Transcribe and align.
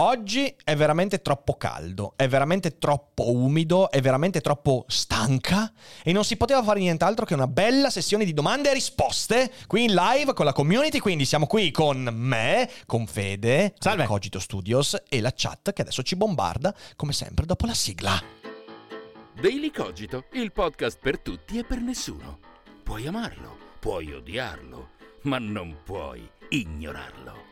Oggi 0.00 0.54
è 0.62 0.76
veramente 0.76 1.22
troppo 1.22 1.56
caldo, 1.56 2.12
è 2.14 2.28
veramente 2.28 2.78
troppo 2.78 3.32
umido, 3.32 3.90
è 3.90 4.00
veramente 4.00 4.40
troppo 4.40 4.84
stanca 4.86 5.72
e 6.04 6.12
non 6.12 6.22
si 6.22 6.36
poteva 6.36 6.62
fare 6.62 6.78
nient'altro 6.78 7.24
che 7.24 7.34
una 7.34 7.48
bella 7.48 7.90
sessione 7.90 8.24
di 8.24 8.32
domande 8.32 8.70
e 8.70 8.74
risposte 8.74 9.50
qui 9.66 9.86
in 9.86 9.94
live 9.94 10.34
con 10.34 10.44
la 10.44 10.52
community, 10.52 11.00
quindi 11.00 11.24
siamo 11.24 11.48
qui 11.48 11.72
con 11.72 12.08
me, 12.12 12.70
con 12.86 13.08
Fede, 13.08 13.74
Salve. 13.76 14.04
Cogito 14.04 14.38
Studios 14.38 14.96
e 15.08 15.20
la 15.20 15.32
chat 15.34 15.72
che 15.72 15.82
adesso 15.82 16.04
ci 16.04 16.14
bombarda 16.14 16.72
come 16.94 17.12
sempre 17.12 17.44
dopo 17.44 17.66
la 17.66 17.74
sigla. 17.74 18.22
Daily 19.34 19.72
Cogito, 19.72 20.26
il 20.34 20.52
podcast 20.52 21.00
per 21.00 21.18
tutti 21.18 21.58
e 21.58 21.64
per 21.64 21.80
nessuno. 21.80 22.38
Puoi 22.84 23.04
amarlo, 23.08 23.56
puoi 23.80 24.12
odiarlo, 24.12 24.90
ma 25.22 25.38
non 25.38 25.78
puoi 25.82 26.30
ignorarlo. 26.50 27.47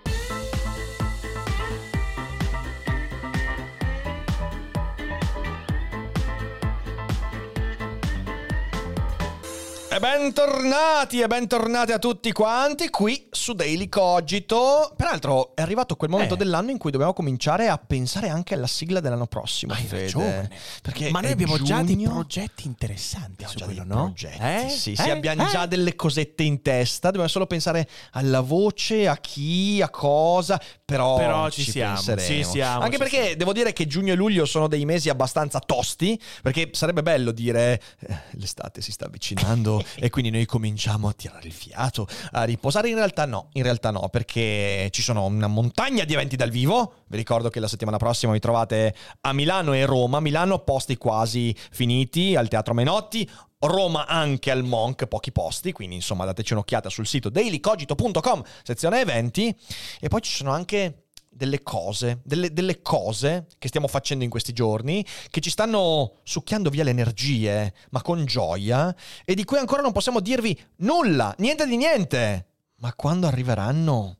E 9.96 9.98
bentornati 9.98 11.20
e 11.20 11.26
bentornati 11.26 11.90
a 11.92 11.98
tutti 11.98 12.30
quanti 12.30 12.90
qui 12.90 13.28
su 13.30 13.54
Daily 13.54 13.88
Cogito. 13.88 14.92
Peraltro 14.94 15.54
è 15.56 15.62
arrivato 15.62 15.96
quel 15.96 16.10
momento 16.10 16.34
Eh. 16.34 16.36
dell'anno 16.36 16.70
in 16.70 16.76
cui 16.76 16.90
dobbiamo 16.90 17.14
cominciare 17.14 17.68
a 17.68 17.78
pensare 17.78 18.28
anche 18.28 18.52
alla 18.52 18.66
sigla 18.66 19.00
dell'anno 19.00 19.26
prossimo. 19.26 19.72
Hai 19.72 19.84
Fede. 19.84 20.02
ragione. 20.02 20.50
Perché 20.82 21.08
Ma 21.10 21.20
noi 21.20 21.30
abbiamo 21.30 21.56
già 21.62 21.80
dei 21.82 21.94
giugno. 21.96 22.10
progetti 22.10 22.66
interessanti 22.66 23.42
Abbiamo 23.44 23.52
su 23.52 23.56
già 23.58 23.64
quello, 23.64 23.84
dei 23.84 23.88
no? 23.96 24.02
progetti, 24.02 24.38
Eh? 24.42 24.68
sì, 24.68 24.96
sì, 24.96 25.02
Eh? 25.08 25.10
abbiamo 25.12 25.46
Eh? 25.46 25.50
già 25.50 25.64
delle 25.64 25.96
cosette 25.96 26.42
in 26.42 26.60
testa, 26.60 27.06
dobbiamo 27.06 27.28
solo 27.28 27.46
pensare 27.46 27.88
alla 28.10 28.42
voce, 28.42 29.08
a 29.08 29.16
chi, 29.16 29.80
a 29.80 29.88
cosa, 29.88 30.60
però, 30.84 31.16
Però 31.16 31.48
ci 31.48 31.62
siamo, 31.62 31.94
penseremo. 31.94 32.26
ci 32.26 32.44
siamo, 32.44 32.80
Anche 32.82 32.92
ci 32.96 32.98
perché 32.98 33.20
siamo. 33.22 33.36
devo 33.36 33.52
dire 33.54 33.72
che 33.72 33.86
giugno 33.86 34.12
e 34.12 34.16
luglio 34.16 34.44
sono 34.44 34.68
dei 34.68 34.84
mesi 34.84 35.08
abbastanza 35.08 35.58
tosti, 35.58 36.20
perché 36.42 36.68
sarebbe 36.74 37.02
bello 37.02 37.30
dire 37.30 37.80
eh, 38.00 38.18
l'estate 38.32 38.82
si 38.82 38.92
sta 38.92 39.06
avvicinando 39.06 39.84
e 39.96 40.10
quindi 40.10 40.30
noi 40.30 40.46
cominciamo 40.46 41.08
a 41.08 41.12
tirare 41.12 41.46
il 41.46 41.52
fiato, 41.52 42.06
a 42.32 42.44
riposare. 42.44 42.88
In 42.88 42.96
realtà 42.96 43.24
no, 43.26 43.48
in 43.52 43.62
realtà 43.62 43.90
no, 43.90 44.08
perché 44.08 44.88
ci 44.90 45.02
sono 45.02 45.24
una 45.24 45.46
montagna 45.46 46.04
di 46.04 46.12
eventi 46.12 46.36
dal 46.36 46.50
vivo. 46.50 47.04
Vi 47.08 47.16
ricordo 47.16 47.48
che 47.48 47.60
la 47.60 47.68
settimana 47.68 47.96
prossima 47.96 48.32
vi 48.32 48.38
trovate 48.38 48.94
a 49.22 49.32
Milano 49.32 49.72
e 49.72 49.84
Roma. 49.84 50.20
Milano 50.20 50.60
posti 50.60 50.96
quasi 50.96 51.54
finiti 51.70 52.36
al 52.36 52.48
Teatro 52.48 52.74
Menotti. 52.74 53.28
Roma 53.58 54.06
anche 54.06 54.50
al 54.50 54.62
Monk, 54.64 55.06
pochi 55.06 55.32
posti, 55.32 55.72
quindi 55.72 55.94
insomma 55.96 56.26
dateci 56.26 56.52
un'occhiata 56.52 56.90
sul 56.90 57.06
sito 57.06 57.30
dailycogito.com, 57.30 58.42
sezione 58.62 59.00
eventi. 59.00 59.56
E 59.98 60.08
poi 60.08 60.20
ci 60.20 60.30
sono 60.30 60.52
anche 60.52 61.05
delle 61.36 61.62
cose, 61.62 62.20
delle, 62.24 62.52
delle 62.52 62.80
cose 62.82 63.46
che 63.58 63.68
stiamo 63.68 63.86
facendo 63.88 64.24
in 64.24 64.30
questi 64.30 64.52
giorni, 64.52 65.04
che 65.30 65.40
ci 65.40 65.50
stanno 65.50 66.20
succhiando 66.24 66.70
via 66.70 66.82
le 66.84 66.90
energie, 66.90 67.74
ma 67.90 68.02
con 68.02 68.24
gioia, 68.24 68.94
e 69.24 69.34
di 69.34 69.44
cui 69.44 69.58
ancora 69.58 69.82
non 69.82 69.92
possiamo 69.92 70.20
dirvi 70.20 70.58
nulla, 70.76 71.34
niente 71.38 71.66
di 71.66 71.76
niente. 71.76 72.46
Ma 72.76 72.92
quando 72.94 73.26
arriveranno, 73.26 74.18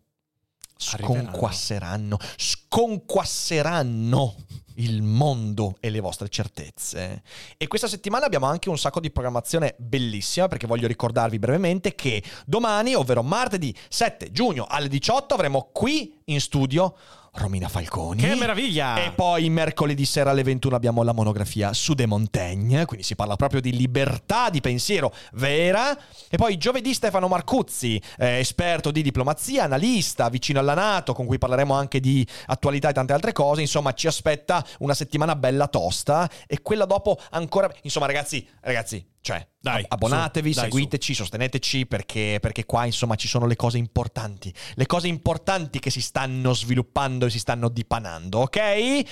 Arriveranno. 0.92 1.30
sconquasseranno, 1.30 2.18
sconquasseranno 2.36 4.34
il 4.76 5.02
mondo 5.02 5.76
e 5.80 5.90
le 5.90 6.00
vostre 6.00 6.28
certezze. 6.28 7.22
E 7.56 7.66
questa 7.66 7.88
settimana 7.88 8.26
abbiamo 8.26 8.46
anche 8.46 8.68
un 8.68 8.78
sacco 8.78 9.00
di 9.00 9.10
programmazione 9.10 9.74
bellissima 9.78 10.48
perché 10.48 10.66
voglio 10.66 10.86
ricordarvi 10.86 11.38
brevemente 11.38 11.94
che 11.94 12.22
domani, 12.44 12.94
ovvero 12.94 13.22
martedì 13.22 13.74
7 13.88 14.30
giugno 14.32 14.66
alle 14.68 14.88
18, 14.88 15.34
avremo 15.34 15.68
qui 15.72 16.20
in 16.26 16.40
studio 16.40 16.94
Romina 17.36 17.68
Falconi. 17.68 18.22
Che 18.22 18.34
meraviglia! 18.34 19.04
E 19.04 19.12
poi 19.12 19.48
mercoledì 19.50 20.04
sera 20.04 20.30
alle 20.30 20.42
21 20.42 20.74
abbiamo 20.74 21.02
la 21.02 21.12
monografia 21.12 21.72
su 21.72 21.94
De 21.94 22.06
Montaigne, 22.06 22.86
quindi 22.86 23.04
si 23.04 23.14
parla 23.14 23.36
proprio 23.36 23.60
di 23.60 23.76
libertà 23.76 24.50
di 24.50 24.60
pensiero 24.60 25.12
vera. 25.32 25.96
E 26.28 26.36
poi 26.36 26.56
giovedì 26.56 26.94
Stefano 26.94 27.28
Marcuzzi, 27.28 28.00
eh, 28.18 28.38
esperto 28.38 28.90
di 28.90 29.02
diplomazia, 29.02 29.64
analista, 29.64 30.28
vicino 30.28 30.58
alla 30.60 30.74
Nato, 30.74 31.12
con 31.12 31.26
cui 31.26 31.38
parleremo 31.38 31.74
anche 31.74 32.00
di 32.00 32.26
attualità 32.46 32.88
e 32.88 32.92
tante 32.92 33.12
altre 33.12 33.32
cose. 33.32 33.60
Insomma, 33.60 33.92
ci 33.92 34.06
aspetta 34.06 34.64
una 34.78 34.94
settimana 34.94 35.36
bella 35.36 35.68
tosta 35.68 36.28
e 36.46 36.62
quella 36.62 36.86
dopo 36.86 37.18
ancora... 37.30 37.70
Insomma, 37.82 38.06
ragazzi, 38.06 38.46
ragazzi, 38.60 39.04
cioè, 39.26 39.44
Dai, 39.58 39.82
ab- 39.82 39.86
abbonatevi, 39.94 40.52
su, 40.52 40.60
dai, 40.60 40.70
seguiteci, 40.70 41.12
sosteneteci 41.12 41.86
perché, 41.86 42.38
perché 42.40 42.64
qua 42.64 42.84
insomma 42.84 43.16
ci 43.16 43.26
sono 43.26 43.46
le 43.46 43.56
cose 43.56 43.76
importanti, 43.76 44.54
le 44.74 44.86
cose 44.86 45.08
importanti 45.08 45.80
che 45.80 45.90
si 45.90 46.00
stanno 46.00 46.54
sviluppando 46.54 47.26
e 47.26 47.30
si 47.30 47.40
stanno 47.40 47.68
dipanando, 47.68 48.38
ok? 48.38 48.56
E 48.56 49.04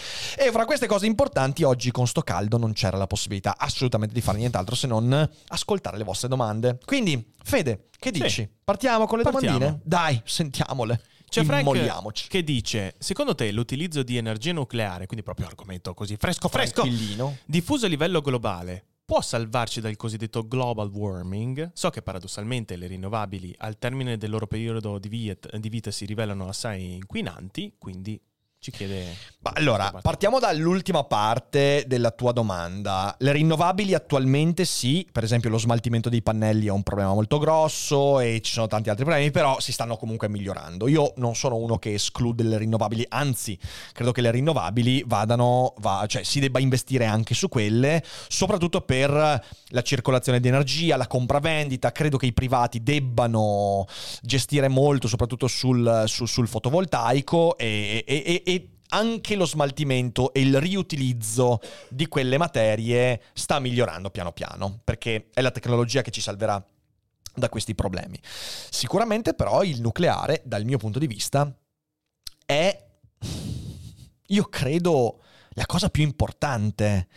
fra 0.53 0.67
queste 0.67 0.87
cose 0.87 1.07
importanti 1.07 1.65
oggi 1.65 1.91
con 1.91 2.07
sto 2.07 2.23
caldo 2.23 2.59
non 2.59 2.75
c'era 2.75 2.97
la 2.97 3.09
possibilità 3.09 3.57
assolutamente 3.59 4.15
di 4.15 4.21
fare 4.21 4.39
nient'altro 4.39 4.77
se 4.77 4.87
non 4.87 5.29
ascoltare 5.49 5.97
le 5.99 6.05
vostre 6.05 6.29
domande. 6.29 6.79
Quindi, 6.85 7.33
Fede, 7.43 7.89
che 7.99 8.13
Sì. 8.15 8.23
dici? 8.23 8.49
Partiamo 8.63 9.07
con 9.09 9.19
le 9.19 9.25
Partiamo. 9.25 9.59
domandine? 9.59 9.83
Dai, 9.85 10.23
sentiamole. 10.25 11.03
C'è 11.29 11.43
Frank 11.43 12.29
che 12.29 12.45
dice, 12.45 12.95
secondo 13.01 13.35
te 13.35 13.51
l'utilizzo 13.51 14.05
di 14.05 14.17
energia 14.17 14.53
nucleare, 14.53 15.07
quindi 15.07 15.25
proprio 15.25 15.47
argomento 15.49 15.93
così 15.93 16.15
fresco 16.17 16.47
fresco, 16.47 16.89
diffuso 17.45 17.87
a 17.87 17.89
livello 17.89 18.21
globale, 18.21 18.85
può 19.07 19.21
salvarci 19.21 19.81
dal 19.81 19.97
cosiddetto 19.97 20.47
global 20.49 20.89
warming? 20.89 21.73
So 21.75 21.91
che 21.91 22.01
paradossalmente 22.01 22.77
le 22.77 22.87
rinnovabili 22.87 23.55
al 23.59 23.79
termine 23.79 24.17
del 24.17 24.31
loro 24.31 24.47
periodo 24.47 24.99
di 24.99 25.09
vita, 25.09 25.91
si 25.91 26.07
rivelano 26.07 26.49
assai 26.49 26.95
inquinanti, 26.95 27.75
quindi 27.79 28.21
ci 28.65 28.71
chiede... 28.71 29.33
Ma 29.45 29.53
allora, 29.57 29.93
partiamo 30.01 30.39
dall'ultima 30.39 31.05
parte 31.05 31.85
della 31.87 32.11
tua 32.13 32.33
domanda. 32.33 33.15
Le 33.19 33.33
rinnovabili 33.33 33.93
attualmente 33.93 34.65
sì, 34.65 35.07
per 35.13 35.23
esempio 35.23 35.51
lo 35.51 35.59
smaltimento 35.59 36.09
dei 36.09 36.23
pannelli 36.23 36.69
è 36.69 36.71
un 36.71 36.83
problema 36.83 37.13
molto 37.13 37.37
grosso 37.37 38.21
e 38.21 38.41
ci 38.43 38.53
sono 38.53 38.69
tanti 38.69 38.89
altri 38.89 39.05
problemi, 39.05 39.31
però 39.31 39.61
si 39.61 39.71
stanno 39.71 39.99
comunque 39.99 40.31
migliorando. 40.31 40.89
Io 40.89 41.13
non 41.17 41.35
sono 41.35 41.57
uno 41.57 41.77
che 41.77 41.93
esclude 41.93 42.43
le 42.43 42.57
rinnovabili, 42.57 43.05
anzi, 43.11 43.59
credo 43.93 44.13
che 44.13 44.23
le 44.23 44.31
rinnovabili 44.31 45.05
vadano, 45.07 45.75
va- 45.81 46.07
cioè 46.09 46.23
si 46.23 46.41
debba 46.41 46.59
investire 46.59 47.05
anche 47.05 47.35
su 47.35 47.51
quelle, 47.51 48.03
soprattutto 48.29 48.81
per 48.81 49.11
la 49.11 49.83
circolazione 49.83 50.41
di 50.41 50.49
energia, 50.49 50.97
la 50.97 51.07
compravendita. 51.07 51.93
Credo 51.93 52.17
che 52.17 52.25
i 52.25 52.33
privati 52.33 52.83
debbano 52.83 53.85
gestire 54.23 54.69
molto, 54.69 55.07
soprattutto 55.07 55.49
sul, 55.49 56.05
sul- 56.07 56.29
sul 56.29 56.49
fotovoltaico 56.49 57.59
e- 57.59 58.03
e- 58.07 58.23
e- 58.25 58.43
e 58.43 58.53
anche 58.95 59.35
lo 59.35 59.45
smaltimento 59.45 60.33
e 60.33 60.41
il 60.41 60.61
riutilizzo 60.61 61.61
di 61.89 62.07
quelle 62.07 62.39
materie 62.39 63.23
sta 63.33 63.59
migliorando 63.59 64.11
piano 64.11 64.33
piano, 64.33 64.81
perché 64.85 65.31
è 65.35 65.41
la 65.41 65.51
tecnologia 65.51 66.03
che 66.03 66.13
ci 66.13 66.21
salverà 66.21 66.65
da 67.35 67.49
questi 67.49 67.75
problemi. 67.75 68.19
Sicuramente 68.23 69.35
però 69.35 69.65
il 69.65 69.81
nucleare, 69.81 70.43
dal 70.45 70.65
mio 70.65 70.79
punto 70.79 71.01
di 71.01 71.09
vista, 71.09 71.53
è, 72.47 72.85
io 74.27 74.45
credo, 74.45 75.21
la 75.55 75.67
cosa 75.67 75.89
più 75.89 76.05
importante. 76.05 77.09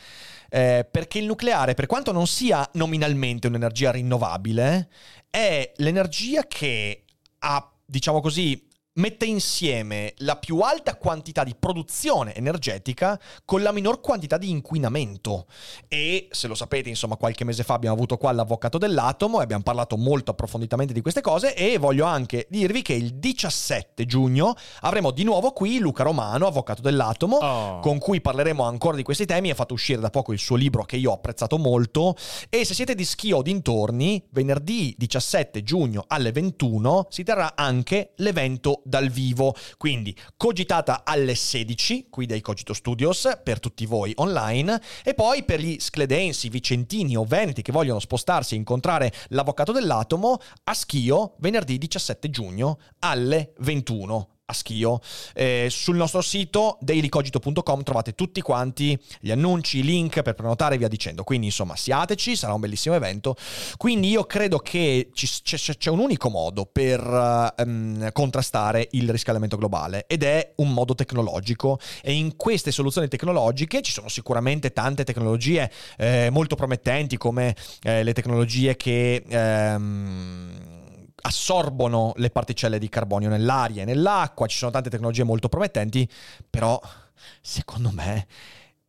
Eh, 0.49 0.87
perché 0.89 1.19
il 1.19 1.25
nucleare, 1.25 1.75
per 1.75 1.85
quanto 1.85 2.11
non 2.11 2.25
sia 2.25 2.67
nominalmente 2.73 3.47
un'energia 3.47 3.91
rinnovabile, 3.91 4.89
è 5.29 5.73
l'energia 5.75 6.47
che 6.47 7.03
ha, 7.39 7.71
diciamo 7.85 8.19
così, 8.21 8.66
mette 8.97 9.25
insieme 9.25 10.13
la 10.17 10.37
più 10.37 10.59
alta 10.59 10.95
quantità 10.95 11.43
di 11.43 11.55
produzione 11.57 12.33
energetica 12.35 13.19
con 13.45 13.61
la 13.61 13.71
minor 13.71 14.01
quantità 14.01 14.37
di 14.37 14.49
inquinamento. 14.49 15.45
E 15.87 16.27
se 16.31 16.47
lo 16.47 16.55
sapete, 16.55 16.89
insomma, 16.89 17.15
qualche 17.15 17.43
mese 17.43 17.63
fa 17.63 17.73
abbiamo 17.73 17.95
avuto 17.95 18.17
qua 18.17 18.31
l'avvocato 18.31 18.77
dell'atomo 18.77 19.39
e 19.39 19.43
abbiamo 19.43 19.63
parlato 19.63 19.97
molto 19.97 20.31
approfonditamente 20.31 20.93
di 20.93 21.01
queste 21.01 21.21
cose 21.21 21.55
e 21.55 21.77
voglio 21.77 22.05
anche 22.05 22.47
dirvi 22.49 22.81
che 22.81 22.93
il 22.93 23.15
17 23.15 24.05
giugno 24.05 24.55
avremo 24.81 25.11
di 25.11 25.23
nuovo 25.23 25.51
qui 25.51 25.79
Luca 25.79 26.03
Romano, 26.03 26.47
avvocato 26.47 26.81
dell'atomo, 26.81 27.37
Oh. 27.37 27.79
con 27.79 27.99
cui 27.99 28.19
parleremo 28.21 28.63
ancora 28.63 28.95
di 28.97 29.03
questi 29.03 29.25
temi. 29.25 29.49
Ha 29.49 29.55
fatto 29.55 29.73
uscire 29.73 29.99
da 30.01 30.09
poco 30.09 30.33
il 30.33 30.39
suo 30.39 30.55
libro 30.55 30.83
che 30.83 30.97
io 30.97 31.11
ho 31.11 31.13
apprezzato 31.13 31.57
molto. 31.57 32.15
E 32.49 32.65
se 32.65 32.73
siete 32.73 32.95
di 32.95 33.05
Schio 33.05 33.37
o 33.37 33.41
dintorni, 33.41 34.25
venerdì 34.31 34.95
17 34.97 35.63
giugno 35.63 36.03
alle 36.07 36.31
21 36.31 37.07
si 37.09 37.23
terrà 37.23 37.53
anche 37.55 38.11
l'evento 38.17 38.81
dal 38.87 39.09
vivo. 39.09 39.55
Quindi 39.77 40.15
cogitata 40.35 41.03
alle 41.03 41.35
16 41.35 42.07
qui 42.09 42.25
dai 42.25 42.41
Cogito 42.41 42.73
Studios 42.73 43.39
per 43.43 43.59
tutti 43.59 43.85
voi 43.85 44.13
online 44.15 44.81
e 45.03 45.13
poi 45.13 45.43
per 45.43 45.59
gli 45.59 45.77
scledensi, 45.79 46.49
vicentini 46.49 47.15
o 47.17 47.25
veneti 47.25 47.61
che 47.61 47.71
vogliono 47.71 47.99
spostarsi 47.99 48.55
e 48.55 48.57
incontrare 48.57 49.13
l'avvocato 49.29 49.71
dell'atomo 49.71 50.39
a 50.63 50.73
Schio 50.73 51.35
venerdì 51.39 51.77
17 51.77 52.29
giugno 52.29 52.79
alle 52.99 53.53
21 53.59 54.36
a 54.49 54.53
Schio. 54.53 55.01
Eh, 55.33 55.67
sul 55.69 55.97
nostro 55.97 56.21
sito 56.21 56.77
dailycogito.com 56.79 57.83
trovate 57.83 58.13
tutti 58.13 58.39
quanti 58.39 58.97
gli 59.19 59.29
annunci, 59.29 59.79
i 59.79 59.83
link 59.83 60.21
per 60.21 60.35
prenotare 60.35 60.75
e 60.75 60.77
via 60.77 60.87
dicendo. 60.87 61.23
Quindi 61.23 61.47
insomma 61.47 61.75
siateci, 61.75 62.35
sarà 62.35 62.53
un 62.53 62.61
bellissimo 62.61 62.95
evento. 62.95 63.35
Quindi 63.75 64.07
io 64.07 64.23
credo 64.23 64.59
che 64.59 65.09
ci, 65.13 65.27
c'è, 65.43 65.57
c'è, 65.57 65.89
un 65.89 65.99
unico 65.99 66.29
modo 66.29 66.65
per 66.65 67.53
um, 67.57 68.09
contrastare 68.13 68.87
il 68.91 69.09
riscaldamento 69.09 69.57
globale 69.57 70.05
ed 70.07 70.23
è 70.23 70.53
un 70.57 70.71
modo 70.71 70.95
tecnologico 70.95 71.77
e 72.01 72.13
in 72.13 72.37
queste 72.37 72.71
soluzioni 72.71 73.09
tecnologiche 73.09 73.81
ci 73.81 73.91
sono 73.91 74.07
sicuramente 74.07 74.71
tante 74.71 75.03
tecnologie 75.03 75.69
eh, 75.97 76.29
molto 76.31 76.55
promettenti 76.55 77.17
come 77.17 77.53
eh, 77.83 78.01
le 78.01 78.13
tecnologie 78.13 78.77
che... 78.77 79.23
Ehm, 79.27 80.85
assorbono 81.21 82.13
le 82.17 82.29
particelle 82.29 82.79
di 82.79 82.89
carbonio 82.89 83.29
nell'aria 83.29 83.81
e 83.81 83.85
nell'acqua, 83.85 84.47
ci 84.47 84.57
sono 84.57 84.71
tante 84.71 84.89
tecnologie 84.89 85.23
molto 85.23 85.49
promettenti, 85.49 86.09
però 86.49 86.79
secondo 87.41 87.91
me 87.91 88.27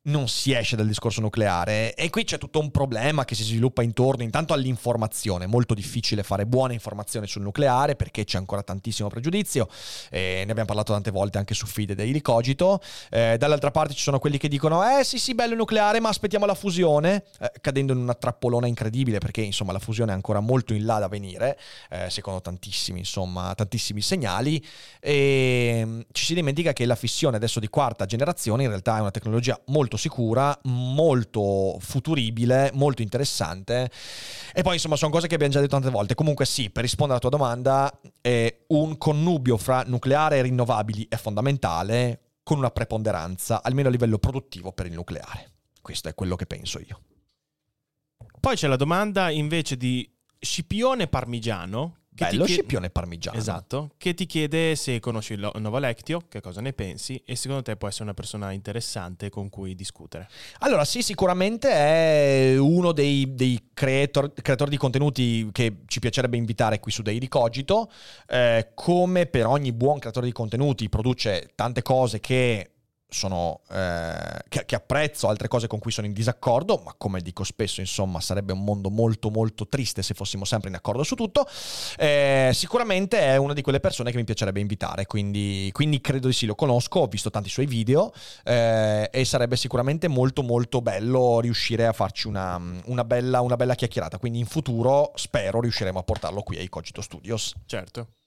non 0.08 0.28
si 0.28 0.52
esce 0.52 0.76
dal 0.76 0.86
discorso 0.86 1.20
nucleare. 1.20 1.94
E 1.94 2.10
qui 2.10 2.24
c'è 2.24 2.38
tutto 2.38 2.58
un 2.58 2.70
problema 2.70 3.24
che 3.24 3.34
si 3.34 3.44
sviluppa 3.44 3.82
intorno 3.82 4.22
intanto 4.22 4.52
all'informazione, 4.52 5.46
molto 5.46 5.74
difficile 5.74 6.22
fare 6.22 6.46
buona 6.46 6.72
informazione 6.72 7.26
sul 7.26 7.42
nucleare 7.42 7.94
perché 7.94 8.24
c'è 8.24 8.38
ancora 8.38 8.62
tantissimo 8.62 9.08
pregiudizio, 9.08 9.68
e 10.10 10.42
ne 10.44 10.50
abbiamo 10.50 10.66
parlato 10.66 10.92
tante 10.92 11.10
volte 11.10 11.38
anche 11.38 11.54
su 11.54 11.66
Fide 11.66 11.94
dei 11.94 12.20
Cogito, 12.20 12.80
eh, 13.10 13.36
dall'altra 13.38 13.70
parte 13.70 13.94
ci 13.94 14.02
sono 14.02 14.18
quelli 14.18 14.38
che 14.38 14.48
dicono 14.48 14.82
eh 14.82 15.04
sì 15.04 15.18
sì 15.18 15.34
bello 15.34 15.52
il 15.52 15.58
nucleare 15.58 16.00
ma 16.00 16.08
aspettiamo 16.08 16.46
la 16.46 16.54
fusione, 16.54 17.24
eh, 17.40 17.52
cadendo 17.60 17.92
in 17.92 17.98
una 17.98 18.14
trappolona 18.14 18.66
incredibile 18.66 19.18
perché 19.18 19.42
insomma 19.42 19.72
la 19.72 19.78
fusione 19.78 20.10
è 20.12 20.14
ancora 20.14 20.40
molto 20.40 20.72
in 20.74 20.84
là 20.84 20.98
da 20.98 21.08
venire, 21.08 21.58
eh, 21.90 22.10
secondo 22.10 22.40
tantissimi 22.40 22.98
insomma 22.98 23.54
tantissimi 23.54 24.00
segnali. 24.00 24.64
E 25.00 25.82
mm, 25.84 26.00
ci 26.12 26.24
si 26.24 26.34
dimentica 26.34 26.72
che 26.72 26.86
la 26.86 26.96
fissione 26.96 27.36
adesso 27.36 27.60
di 27.60 27.68
quarta 27.68 28.06
generazione 28.06 28.62
in 28.64 28.68
realtà 28.70 28.96
è 28.96 29.00
una 29.00 29.10
tecnologia 29.10 29.60
molto 29.66 29.96
sicura, 29.98 30.58
molto 30.64 31.76
futuribile, 31.80 32.70
molto 32.72 33.02
interessante. 33.02 33.90
E 34.54 34.62
poi 34.62 34.74
insomma 34.74 34.96
sono 34.96 35.10
cose 35.10 35.26
che 35.26 35.34
abbiamo 35.34 35.52
già 35.52 35.60
detto 35.60 35.72
tante 35.72 35.90
volte. 35.90 36.14
Comunque 36.14 36.46
sì, 36.46 36.70
per 36.70 36.82
rispondere 36.82 37.20
alla 37.20 37.28
tua 37.28 37.38
domanda, 37.38 38.00
eh, 38.22 38.64
un 38.68 38.96
connubio 38.96 39.58
fra 39.58 39.82
nucleare 39.86 40.38
e 40.38 40.42
rinnovabili 40.42 41.06
è 41.08 41.16
fondamentale 41.16 42.20
con 42.42 42.56
una 42.56 42.70
preponderanza, 42.70 43.62
almeno 43.62 43.88
a 43.88 43.90
livello 43.90 44.18
produttivo, 44.18 44.72
per 44.72 44.86
il 44.86 44.94
nucleare. 44.94 45.52
Questo 45.82 46.08
è 46.08 46.14
quello 46.14 46.34
che 46.34 46.46
penso 46.46 46.78
io. 46.78 47.02
Poi 48.40 48.56
c'è 48.56 48.68
la 48.68 48.76
domanda 48.76 49.30
invece 49.30 49.76
di 49.76 50.10
Scipione 50.38 51.08
Parmigiano, 51.08 51.96
che 52.18 52.24
Bello 52.24 52.44
chiede... 52.44 52.60
scipione 52.60 52.90
parmigiano. 52.90 53.38
Esatto, 53.38 53.92
che 53.96 54.12
ti 54.12 54.26
chiede 54.26 54.74
se 54.74 54.98
conosci 54.98 55.34
il 55.34 55.50
nuovo 55.54 55.78
Lectio, 55.78 56.24
che 56.28 56.40
cosa 56.40 56.60
ne 56.60 56.72
pensi 56.72 57.22
e 57.24 57.36
secondo 57.36 57.62
te 57.62 57.76
può 57.76 57.86
essere 57.86 58.04
una 58.04 58.14
persona 58.14 58.50
interessante 58.50 59.30
con 59.30 59.48
cui 59.48 59.76
discutere. 59.76 60.28
Allora 60.58 60.84
sì, 60.84 61.00
sicuramente 61.02 61.70
è 61.70 62.56
uno 62.58 62.90
dei, 62.90 63.34
dei 63.36 63.68
creator, 63.72 64.32
creatori 64.32 64.70
di 64.70 64.76
contenuti 64.76 65.48
che 65.52 65.82
ci 65.86 66.00
piacerebbe 66.00 66.36
invitare 66.36 66.80
qui 66.80 66.90
su 66.90 67.02
Daily 67.02 67.28
Cogito. 67.28 67.88
Eh, 68.26 68.70
come 68.74 69.26
per 69.26 69.46
ogni 69.46 69.72
buon 69.72 70.00
creatore 70.00 70.26
di 70.26 70.32
contenuti 70.32 70.88
produce 70.88 71.50
tante 71.54 71.82
cose 71.82 72.18
che 72.18 72.72
sono, 73.08 73.60
eh, 73.70 74.42
che, 74.48 74.66
che, 74.66 74.74
apprezzo, 74.74 75.28
altre 75.28 75.48
cose 75.48 75.66
con 75.66 75.78
cui 75.78 75.90
sono 75.90 76.06
in 76.06 76.12
disaccordo, 76.12 76.80
ma 76.84 76.94
come 76.96 77.20
dico 77.20 77.42
spesso, 77.42 77.80
insomma, 77.80 78.20
sarebbe 78.20 78.52
un 78.52 78.62
mondo 78.62 78.90
molto 78.90 79.30
molto 79.30 79.66
triste 79.66 80.02
se 80.02 80.14
fossimo 80.14 80.44
sempre 80.44 80.68
in 80.68 80.74
accordo 80.74 81.02
su 81.02 81.14
tutto. 81.14 81.46
Eh, 81.96 82.50
sicuramente 82.52 83.18
è 83.18 83.36
una 83.36 83.54
di 83.54 83.62
quelle 83.62 83.80
persone 83.80 84.10
che 84.10 84.18
mi 84.18 84.24
piacerebbe 84.24 84.60
invitare, 84.60 85.06
quindi, 85.06 85.70
quindi 85.72 86.00
credo 86.00 86.26
di 86.26 86.34
sì, 86.34 86.44
lo 86.44 86.54
conosco, 86.54 87.00
ho 87.00 87.06
visto 87.06 87.30
tanti 87.30 87.48
suoi 87.48 87.66
video 87.66 88.12
eh, 88.44 89.08
e 89.10 89.24
sarebbe 89.24 89.56
sicuramente 89.56 90.08
molto 90.08 90.42
molto 90.42 90.82
bello 90.82 91.40
riuscire 91.40 91.86
a 91.86 91.92
farci 91.92 92.26
una, 92.26 92.60
una, 92.84 93.04
bella, 93.04 93.40
una 93.40 93.56
bella 93.56 93.74
chiacchierata, 93.74 94.18
quindi 94.18 94.38
in 94.38 94.46
futuro 94.46 95.12
spero 95.14 95.60
riusciremo 95.60 95.98
a 95.98 96.02
portarlo 96.02 96.42
qui 96.42 96.58
ai 96.58 96.68
Cogito 96.68 97.00
Studios. 97.00 97.54
Certo. 97.64 98.17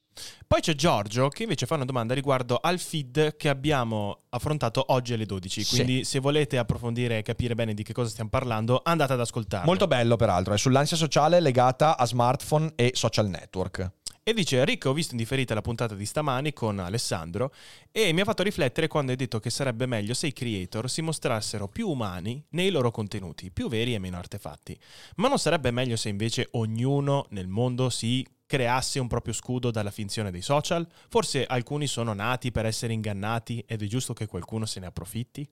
Poi 0.48 0.62
c'è 0.62 0.74
Giorgio 0.74 1.30
che 1.30 1.44
invece 1.44 1.66
fa 1.66 1.76
una 1.76 1.86
domanda 1.86 2.14
riguardo 2.14 2.58
al 2.62 2.80
feed 2.80 3.38
che 3.38 3.50
abbiamo 3.50 4.24
affrontato 4.30 4.84
oggi 4.88 5.14
alle 5.14 5.26
12. 5.26 5.66
Quindi 5.66 5.98
sì. 5.98 6.12
se 6.12 6.20
volete 6.20 6.58
approfondire 6.58 7.20
e 7.20 7.22
capire 7.22 7.56
bene 7.56 7.74
di 7.74 7.84
che 7.84 7.94
cosa 7.94 8.10
stiamo 8.10 8.30
parlando, 8.30 8.82
andate 8.84 9.14
ad 9.14 9.20
ascoltarlo. 9.20 9.66
Molto 9.66 9.88
bello 9.88 10.16
peraltro, 10.16 10.54
è 10.54 10.58
sull'ansia 10.58 10.98
sociale 10.98 11.40
legata 11.40 11.98
a 11.98 12.06
smartphone 12.06 12.74
e 12.76 12.92
social 12.94 13.30
network. 13.30 13.92
E 14.24 14.34
dice, 14.34 14.64
Rick, 14.66 14.86
ho 14.86 14.94
visto 14.94 15.14
in 15.14 15.18
differita 15.18 15.56
la 15.56 15.62
puntata 15.62 15.96
di 15.96 16.06
stamani 16.06 16.54
con 16.54 16.78
Alessandro 16.78 17.52
e 17.92 18.14
mi 18.14 18.22
ha 18.22 18.24
fatto 18.24 18.44
riflettere 18.44 18.88
quando 18.88 19.10
hai 19.10 19.18
detto 19.18 19.40
che 19.40 19.50
sarebbe 19.50 19.88
meglio 19.88 20.14
se 20.14 20.28
i 20.28 20.34
creator 20.34 20.88
si 20.88 21.02
mostrassero 21.02 21.68
più 21.68 21.90
umani 21.90 22.44
nei 22.50 22.70
loro 22.70 22.92
contenuti, 22.92 23.50
più 23.50 23.68
veri 23.68 23.96
e 23.96 24.00
meno 24.00 24.18
artefatti. 24.18 24.80
Ma 25.16 25.28
non 25.28 25.40
sarebbe 25.40 25.72
meglio 25.72 25.96
se 25.96 26.10
invece 26.10 26.50
ognuno 26.52 27.26
nel 27.30 27.48
mondo 27.48 27.90
si 27.90 28.24
creasse 28.52 29.00
un 29.00 29.08
proprio 29.08 29.34
scudo 29.34 29.72
dalla 29.72 29.92
finzione 29.92 30.30
dei 30.30 30.42
social? 30.42 30.86
Forse 31.08 31.46
alcuni 31.46 31.88
sono 31.88 32.12
nati 32.12 32.52
per 32.52 32.66
essere 32.66 32.92
ingannati 32.92 33.64
ed 33.66 33.82
è 33.82 33.86
giusto 33.86 34.12
che 34.12 34.26
qualcuno 34.26 34.66
se 34.66 34.82
ne 34.82 34.88
approfitti? 34.88 35.50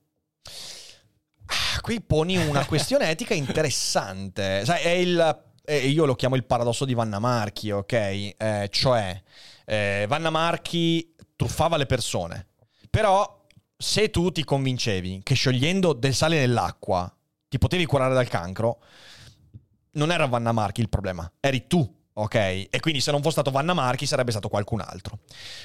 Ah, 1.45 1.79
qui 1.79 2.01
poni 2.01 2.35
una 2.35 2.65
questione 2.65 3.07
etica 3.09 3.33
interessante. 3.33 4.65
Sai, 4.65 4.83
è 4.83 4.89
il 4.89 5.47
eh, 5.63 5.87
io 5.87 6.05
lo 6.05 6.15
chiamo 6.15 6.35
il 6.35 6.43
paradosso 6.43 6.83
di 6.83 6.93
Vanna 6.93 7.19
Marchi, 7.19 7.71
ok? 7.71 7.93
Eh, 7.93 8.67
cioè, 8.69 9.21
eh, 9.65 10.05
Vanna 10.09 10.31
Marchi 10.31 11.15
truffava 11.35 11.77
le 11.77 11.85
persone, 11.85 12.47
però 12.89 13.45
se 13.77 14.09
tu 14.09 14.29
ti 14.31 14.43
convincevi 14.43 15.21
che 15.23 15.35
sciogliendo 15.35 15.93
del 15.93 16.13
sale 16.13 16.39
nell'acqua 16.39 17.15
ti 17.47 17.57
potevi 17.59 17.85
curare 17.85 18.13
dal 18.13 18.27
cancro, 18.27 18.81
non 19.91 20.11
era 20.11 20.25
Vanna 20.25 20.51
Marchi 20.51 20.81
il 20.81 20.89
problema, 20.89 21.31
eri 21.39 21.67
tu 21.67 21.97
ok? 22.21 22.35
E 22.69 22.79
quindi 22.79 23.01
se 23.01 23.11
non 23.11 23.21
fosse 23.21 23.33
stato 23.33 23.51
Vanna 23.51 23.73
Marchi 23.73 24.05
sarebbe 24.05 24.31
stato 24.31 24.49
qualcun 24.49 24.81
altro. 24.81 25.19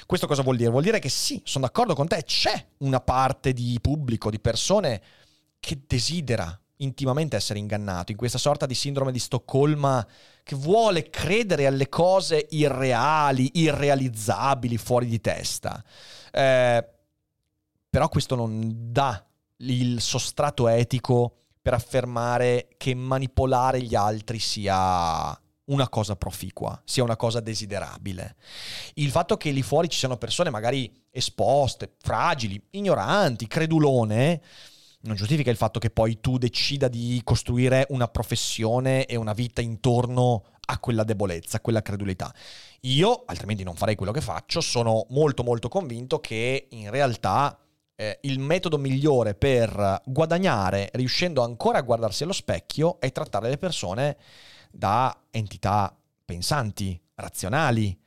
Questo 0.05 0.27
cosa 0.27 0.41
vuol 0.41 0.57
dire? 0.57 0.69
Vuol 0.69 0.83
dire 0.83 0.99
che 0.99 1.09
sì, 1.09 1.41
sono 1.43 1.65
d'accordo 1.65 1.95
con 1.95 2.07
te, 2.07 2.23
c'è 2.23 2.65
una 2.79 2.99
parte 2.99 3.53
di 3.53 3.77
pubblico, 3.81 4.29
di 4.29 4.39
persone 4.39 5.01
che 5.59 5.81
desidera 5.87 6.59
intimamente 6.79 7.35
essere 7.35 7.59
ingannato 7.59 8.11
in 8.11 8.17
questa 8.17 8.37
sorta 8.37 8.65
di 8.65 8.75
sindrome 8.75 9.11
di 9.11 9.19
Stoccolma 9.19 10.05
che 10.43 10.55
vuole 10.55 11.09
credere 11.09 11.65
alle 11.65 11.89
cose 11.89 12.47
irreali, 12.49 13.49
irrealizzabili, 13.53 14.77
fuori 14.77 15.07
di 15.07 15.21
testa. 15.21 15.83
Eh, 16.31 16.87
però 17.89 18.09
questo 18.09 18.35
non 18.35 18.91
dà 18.91 19.25
il 19.57 20.01
sostrato 20.01 20.67
etico 20.67 21.37
per 21.61 21.73
affermare 21.73 22.67
che 22.77 22.93
manipolare 22.93 23.81
gli 23.81 23.95
altri 23.95 24.37
sia 24.37 25.35
una 25.65 25.89
cosa 25.89 26.15
proficua, 26.15 26.79
sia 26.85 27.03
una 27.03 27.15
cosa 27.15 27.39
desiderabile. 27.39 28.35
Il 28.95 29.09
fatto 29.09 29.37
che 29.37 29.51
lì 29.51 29.61
fuori 29.61 29.89
ci 29.89 29.97
siano 29.97 30.17
persone 30.17 30.49
magari 30.49 30.91
esposte, 31.09 31.95
fragili, 31.99 32.61
ignoranti, 32.71 33.47
credulone, 33.47 34.41
non 35.01 35.15
giustifica 35.15 35.51
il 35.51 35.57
fatto 35.57 35.79
che 35.79 35.89
poi 35.89 36.19
tu 36.19 36.37
decida 36.37 36.87
di 36.87 37.21
costruire 37.23 37.85
una 37.89 38.07
professione 38.07 39.05
e 39.05 39.15
una 39.15 39.33
vita 39.33 39.61
intorno 39.61 40.43
a 40.67 40.79
quella 40.79 41.03
debolezza, 41.03 41.57
a 41.57 41.61
quella 41.61 41.81
credulità. 41.81 42.33
Io, 42.81 43.23
altrimenti 43.25 43.63
non 43.63 43.75
farei 43.75 43.95
quello 43.95 44.11
che 44.11 44.21
faccio, 44.21 44.61
sono 44.61 45.05
molto 45.09 45.43
molto 45.43 45.69
convinto 45.69 46.19
che 46.19 46.67
in 46.71 46.89
realtà 46.89 47.57
eh, 47.95 48.19
il 48.21 48.39
metodo 48.39 48.77
migliore 48.77 49.35
per 49.35 50.01
guadagnare, 50.05 50.89
riuscendo 50.93 51.43
ancora 51.43 51.77
a 51.77 51.81
guardarsi 51.81 52.23
allo 52.23 52.33
specchio, 52.33 52.99
è 52.99 53.11
trattare 53.11 53.49
le 53.49 53.57
persone 53.57 54.17
da 54.75 55.15
entità 55.31 55.95
pensanti, 56.23 56.99
razionali. 57.15 57.97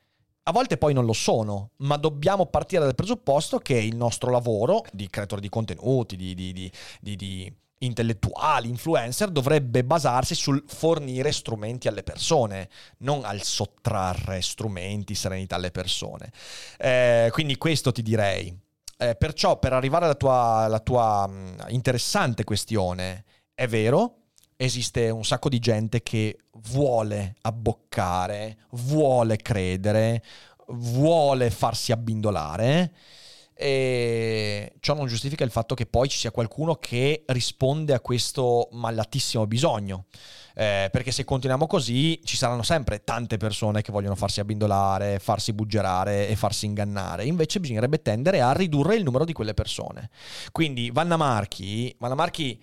A 0.45 0.53
volte 0.53 0.79
poi 0.79 0.95
non 0.95 1.05
lo 1.05 1.13
sono, 1.13 1.71
ma 1.79 1.97
dobbiamo 1.97 2.47
partire 2.47 2.83
dal 2.83 2.95
presupposto 2.95 3.59
che 3.59 3.75
il 3.75 3.97
nostro 3.97 4.31
lavoro 4.31 4.85
di 4.93 5.09
creatore 5.09 5.41
di 5.41 5.49
contenuti, 5.49 6.17
di, 6.17 6.35
di, 6.35 6.53
di, 6.53 7.17
di 7.17 7.53
intellettuali, 7.81 8.69
influencer, 8.69 9.31
dovrebbe 9.31 9.85
basarsi 9.85 10.35
sul 10.35 10.63
fornire 10.67 11.33
strumenti 11.33 11.87
alle 11.87 12.03
persone, 12.03 12.69
non 12.99 13.25
al 13.25 13.43
sottrarre 13.43 14.41
strumenti, 14.41 15.15
serenità 15.15 15.57
alle 15.57 15.71
persone. 15.71 16.33
Eh, 16.79 17.29
quindi 17.33 17.57
questo 17.57 17.93
ti 17.93 18.03
direi. 18.03 18.57
Eh, 19.01 19.15
perciò 19.15 19.59
per 19.59 19.75
arrivare 19.75 20.07
alla 20.07 20.15
tua, 20.15 20.65
alla 20.65 20.81
tua 20.81 21.31
interessante 21.69 22.43
questione, 22.45 23.25
è 23.55 23.67
vero, 23.69 24.15
esiste 24.61 25.09
un 25.09 25.25
sacco 25.25 25.49
di 25.49 25.61
gente 25.61 26.03
che 26.03 26.37
vuole 26.71 27.37
abboccare, 27.43 28.59
vuole 28.71 29.37
credere, 29.37 30.23
vuole 30.67 31.51
farsi 31.51 31.93
abbindolare. 31.93 32.93
E 33.61 34.75
ciò 34.81 34.95
non 34.95 35.07
giustifica 35.07 35.43
il 35.45 35.51
fatto 35.51 35.75
che 35.75 35.87
poi 35.87 36.09
ci 36.09 36.19
sia 36.19 36.31
qualcuno 36.31 36.75
che 36.77 37.25
risponde 37.27 37.95
a 37.95 38.01
questo 38.01 38.69
mallatissimo 38.73 39.47
bisogno. 39.47 40.07
Eh, 40.55 40.89
perché 40.91 41.13
se 41.13 41.25
continuiamo 41.25 41.69
così 41.69 42.21
ci 42.25 42.37
saranno 42.37 42.65
sempre 42.65 43.05
tante 43.05 43.37
persone 43.37 43.81
che 43.81 43.93
vogliono 43.93 44.17
farsi 44.17 44.41
abbindolare, 44.41 45.21
farsi 45.21 45.53
buggerare 45.53 46.27
e 46.29 46.35
farsi 46.35 46.67
ingannare. 46.67 47.25
Invece 47.27 47.61
bisognerebbe 47.61 48.03
tendere 48.03 48.41
a 48.41 48.53
ridurre 48.53 48.97
il 48.97 49.05
numero 49.05 49.25
di 49.25 49.33
quelle 49.33 49.55
persone. 49.55 50.11
Quindi 50.51 50.91
Vanna 50.91 51.17
Marchi, 51.17 51.95
Vanna 51.99 52.17
Marchi 52.17 52.61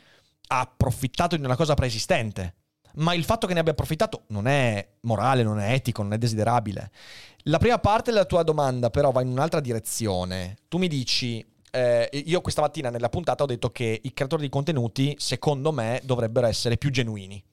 ha 0.48 0.60
approfittato 0.60 1.36
di 1.36 1.44
una 1.44 1.56
cosa 1.56 1.74
preesistente. 1.74 2.56
Ma 2.96 3.14
il 3.14 3.25
fatto 3.25 3.46
che 3.46 3.54
ne 3.54 3.60
abbia 3.60 3.74
approfittato 3.74 4.24
non 4.28 4.48
è 4.48 4.88
morale, 5.02 5.44
non 5.44 5.60
è 5.60 5.74
etico, 5.74 6.02
non 6.02 6.14
è 6.14 6.18
desiderabile. 6.18 6.92
La 7.44 7.58
prima 7.58 7.78
parte 7.78 8.12
della 8.12 8.25
tua 8.25 8.44
domanda 8.44 8.90
però 8.90 9.12
va 9.12 9.22
in 9.22 9.28
un'altra 9.28 9.60
direzione. 9.60 10.56
Tu 10.68 10.78
mi 10.78 10.88
dici, 10.88 11.46
eh, 11.72 12.10
io 12.12 12.42
questa 12.42 12.62
mattina 12.62 12.90
nella 12.90 13.10
puntata 13.10 13.44
ho 13.44 13.48
detto 13.48 13.70
che 13.70 14.00
i 14.02 14.14
creatori 14.14 14.44
di 14.44 14.50
contenuti, 14.50 15.16
secondo 15.20 15.72
me, 15.72 16.00
dovrebbero 16.04 16.48
essere 16.48 16.78
più 16.78 16.90
genuini. 16.90 17.44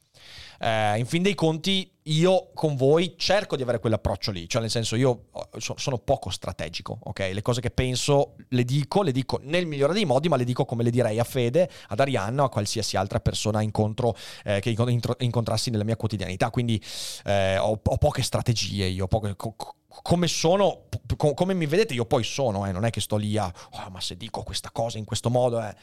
Eh, 0.61 0.99
in 0.99 1.07
fin 1.07 1.23
dei 1.23 1.35
conti, 1.35 1.91
io 2.07 2.51
con 2.55 2.75
voi 2.75 3.15
cerco 3.17 3.55
di 3.55 3.63
avere 3.63 3.79
quell'approccio 3.79 4.33
lì, 4.33 4.49
cioè 4.49 4.61
nel 4.61 4.71
senso 4.71 4.97
io 4.97 5.27
sono 5.59 5.99
poco 5.99 6.31
strategico, 6.31 6.99
ok? 7.01 7.31
Le 7.33 7.43
cose 7.43 7.61
che 7.61 7.71
penso 7.71 8.35
le 8.49 8.65
dico, 8.65 9.03
le 9.03 9.13
dico 9.13 9.39
nel 9.43 9.67
migliore 9.67 9.93
dei 9.93 10.05
modi, 10.05 10.29
ma 10.29 10.37
le 10.37 10.45
dico 10.45 10.65
come 10.65 10.83
le 10.83 10.91
direi 10.91 11.19
a 11.19 11.25
Fede, 11.25 11.71
ad 11.89 12.01
Arianna 12.01 12.43
o 12.43 12.47
a 12.47 12.51
qualsiasi 12.51 12.97
altra 12.97 13.21
persona 13.21 13.63
incontro, 13.63 14.17
eh, 14.45 14.61
che 14.61 14.75
incontrassi 15.19 15.71
nella 15.71 15.85
mia 15.85 15.97
quotidianità. 15.97 16.51
Quindi 16.51 16.83
eh, 17.25 17.59
ho, 17.59 17.79
ho, 17.83 17.97
poche 17.99 18.23
strategie, 18.23 18.87
io 18.87 19.07
poche, 19.07 19.37
co- 19.37 19.55
come 20.03 20.27
sono, 20.27 20.85
co- 21.17 21.35
come 21.35 21.55
mi 21.55 21.67
vedete, 21.67 21.95
io 21.95 22.07
poi 22.07 22.25
sono, 22.25 22.67
eh, 22.67 22.73
non 22.73 22.85
è 22.85 22.91
che 22.91 23.01
sto 23.01 23.17
lì 23.17 23.37
a, 23.37 23.47
oh, 23.47 23.91
ma 23.91 24.01
se 24.01 24.17
dico 24.17 24.43
questa 24.43 24.71
cosa 24.73 24.99
in 24.99 25.05
questo 25.05 25.31
modo, 25.31 25.63
eh. 25.63 25.75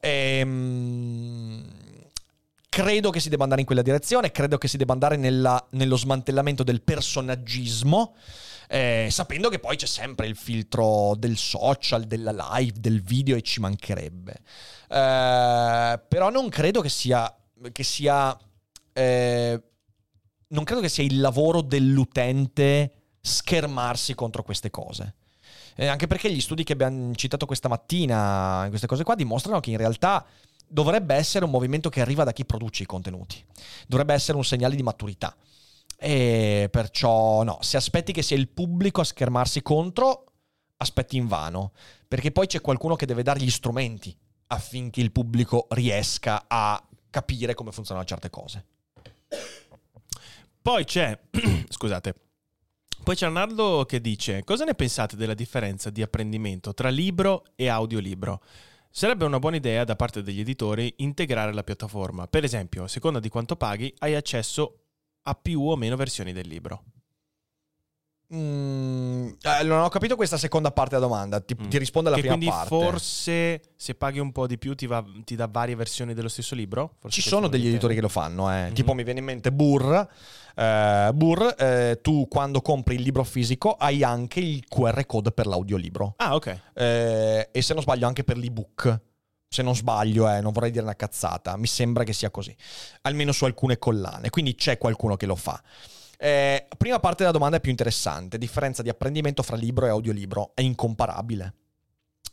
Ehm 0.00 2.04
credo 2.76 3.08
che 3.08 3.20
si 3.20 3.30
debba 3.30 3.44
andare 3.44 3.62
in 3.62 3.66
quella 3.66 3.80
direzione, 3.80 4.30
credo 4.30 4.58
che 4.58 4.68
si 4.68 4.76
debba 4.76 4.92
andare 4.92 5.16
nella, 5.16 5.66
nello 5.70 5.96
smantellamento 5.96 6.62
del 6.62 6.82
personaggismo. 6.82 8.14
Eh, 8.68 9.08
sapendo 9.10 9.48
che 9.48 9.58
poi 9.58 9.76
c'è 9.76 9.86
sempre 9.86 10.26
il 10.26 10.36
filtro 10.36 11.14
del 11.16 11.38
social, 11.38 12.04
della 12.04 12.32
live, 12.52 12.78
del 12.78 13.00
video 13.00 13.34
e 13.34 13.40
ci 13.40 13.60
mancherebbe. 13.60 14.32
Eh, 14.90 16.00
però 16.06 16.28
non 16.28 16.50
credo 16.50 16.82
che 16.82 16.90
sia, 16.90 17.34
che 17.72 17.82
sia 17.82 18.38
eh, 18.92 19.62
non 20.48 20.64
credo 20.64 20.82
che 20.82 20.90
sia 20.90 21.04
il 21.04 21.18
lavoro 21.18 21.62
dell'utente 21.62 22.92
schermarsi 23.22 24.14
contro 24.14 24.42
queste 24.42 24.68
cose. 24.68 25.14
Eh, 25.76 25.86
anche 25.86 26.06
perché 26.06 26.30
gli 26.30 26.42
studi 26.42 26.62
che 26.62 26.74
abbiamo 26.74 27.14
citato 27.14 27.46
questa 27.46 27.68
mattina, 27.68 28.64
in 28.64 28.68
queste 28.68 28.86
cose 28.86 29.02
qua, 29.02 29.14
dimostrano 29.14 29.60
che 29.60 29.70
in 29.70 29.78
realtà 29.78 30.26
dovrebbe 30.66 31.14
essere 31.14 31.44
un 31.44 31.50
movimento 31.50 31.88
che 31.88 32.00
arriva 32.00 32.24
da 32.24 32.32
chi 32.32 32.44
produce 32.44 32.82
i 32.82 32.86
contenuti, 32.86 33.44
dovrebbe 33.86 34.14
essere 34.14 34.36
un 34.36 34.44
segnale 34.44 34.76
di 34.76 34.82
maturità. 34.82 35.36
E 35.98 36.68
perciò 36.70 37.42
no, 37.42 37.58
se 37.62 37.76
aspetti 37.76 38.12
che 38.12 38.22
sia 38.22 38.36
il 38.36 38.48
pubblico 38.48 39.00
a 39.00 39.04
schermarsi 39.04 39.62
contro, 39.62 40.24
aspetti 40.78 41.16
in 41.16 41.26
vano, 41.26 41.72
perché 42.06 42.32
poi 42.32 42.46
c'è 42.46 42.60
qualcuno 42.60 42.96
che 42.96 43.06
deve 43.06 43.22
dare 43.22 43.40
gli 43.40 43.50
strumenti 43.50 44.16
affinché 44.48 45.00
il 45.00 45.12
pubblico 45.12 45.66
riesca 45.70 46.44
a 46.46 46.82
capire 47.10 47.54
come 47.54 47.72
funzionano 47.72 48.06
certe 48.06 48.30
cose. 48.30 48.64
Poi 50.60 50.84
c'è, 50.84 51.18
scusate, 51.68 52.14
poi 53.02 53.14
c'è 53.14 53.26
Arnaldo 53.26 53.84
che 53.86 54.00
dice, 54.00 54.42
cosa 54.44 54.64
ne 54.64 54.74
pensate 54.74 55.16
della 55.16 55.34
differenza 55.34 55.90
di 55.90 56.02
apprendimento 56.02 56.74
tra 56.74 56.88
libro 56.88 57.44
e 57.54 57.68
audiolibro? 57.68 58.42
Sarebbe 58.98 59.26
una 59.26 59.38
buona 59.38 59.56
idea 59.56 59.84
da 59.84 59.94
parte 59.94 60.22
degli 60.22 60.40
editori 60.40 60.90
integrare 61.00 61.52
la 61.52 61.62
piattaforma. 61.62 62.28
Per 62.28 62.44
esempio, 62.44 62.84
a 62.84 62.88
seconda 62.88 63.20
di 63.20 63.28
quanto 63.28 63.54
paghi, 63.54 63.94
hai 63.98 64.14
accesso 64.14 64.84
a 65.24 65.34
più 65.34 65.60
o 65.60 65.76
meno 65.76 65.96
versioni 65.96 66.32
del 66.32 66.48
libro. 66.48 66.95
Mm, 68.34 69.28
eh, 69.40 69.62
non 69.62 69.82
ho 69.82 69.88
capito 69.88 70.16
questa 70.16 70.36
seconda 70.36 70.72
parte 70.72 70.96
della 70.96 71.06
domanda. 71.06 71.40
Ti, 71.40 71.56
mm. 71.60 71.68
ti 71.68 71.78
rispondo 71.78 72.08
alla 72.08 72.16
che 72.18 72.26
prima 72.26 72.36
quindi 72.36 72.54
parte. 72.54 72.68
forse 72.68 73.62
se 73.76 73.94
paghi 73.94 74.18
un 74.18 74.32
po' 74.32 74.48
di 74.48 74.58
più 74.58 74.74
ti, 74.74 74.86
va, 74.86 75.04
ti 75.24 75.36
dà 75.36 75.46
varie 75.46 75.76
versioni 75.76 76.12
dello 76.12 76.28
stesso 76.28 76.54
libro? 76.56 76.94
Forse 76.98 77.20
Ci 77.20 77.28
sono 77.28 77.46
degli 77.46 77.68
editori 77.68 77.94
che 77.94 78.00
lo 78.00 78.08
fanno. 78.08 78.50
Eh. 78.50 78.54
Mm-hmm. 78.62 78.72
Tipo 78.74 78.94
mi 78.94 79.04
viene 79.04 79.20
in 79.20 79.24
mente 79.24 79.52
Burr. 79.52 80.08
Uh, 80.56 81.12
Burr, 81.12 81.54
eh, 81.58 81.98
tu 82.02 82.26
quando 82.28 82.62
compri 82.62 82.94
il 82.94 83.02
libro 83.02 83.22
fisico 83.24 83.74
hai 83.74 84.02
anche 84.02 84.40
il 84.40 84.64
QR 84.66 85.04
code 85.06 85.30
per 85.30 85.46
l'audiolibro. 85.46 86.14
Ah, 86.16 86.34
ok. 86.34 86.60
Eh, 86.74 87.48
e 87.52 87.62
se 87.62 87.74
non 87.74 87.82
sbaglio 87.82 88.06
anche 88.06 88.24
per 88.24 88.38
l'ebook. 88.38 89.00
Se 89.48 89.62
non 89.62 89.76
sbaglio, 89.76 90.28
eh, 90.28 90.40
non 90.40 90.50
vorrei 90.50 90.72
dire 90.72 90.82
una 90.82 90.96
cazzata, 90.96 91.56
mi 91.56 91.68
sembra 91.68 92.02
che 92.02 92.12
sia 92.12 92.30
così. 92.30 92.54
Almeno 93.02 93.30
su 93.30 93.44
alcune 93.44 93.78
collane. 93.78 94.30
Quindi 94.30 94.56
c'è 94.56 94.76
qualcuno 94.76 95.16
che 95.16 95.26
lo 95.26 95.36
fa. 95.36 95.62
Eh, 96.18 96.66
prima 96.76 96.98
parte 96.98 97.18
della 97.18 97.32
domanda 97.32 97.56
è 97.56 97.60
più 97.60 97.70
interessante. 97.70 98.38
Differenza 98.38 98.82
di 98.82 98.88
apprendimento 98.88 99.42
fra 99.42 99.56
libro 99.56 99.86
e 99.86 99.90
audiolibro 99.90 100.52
è 100.54 100.62
incomparabile. 100.62 101.54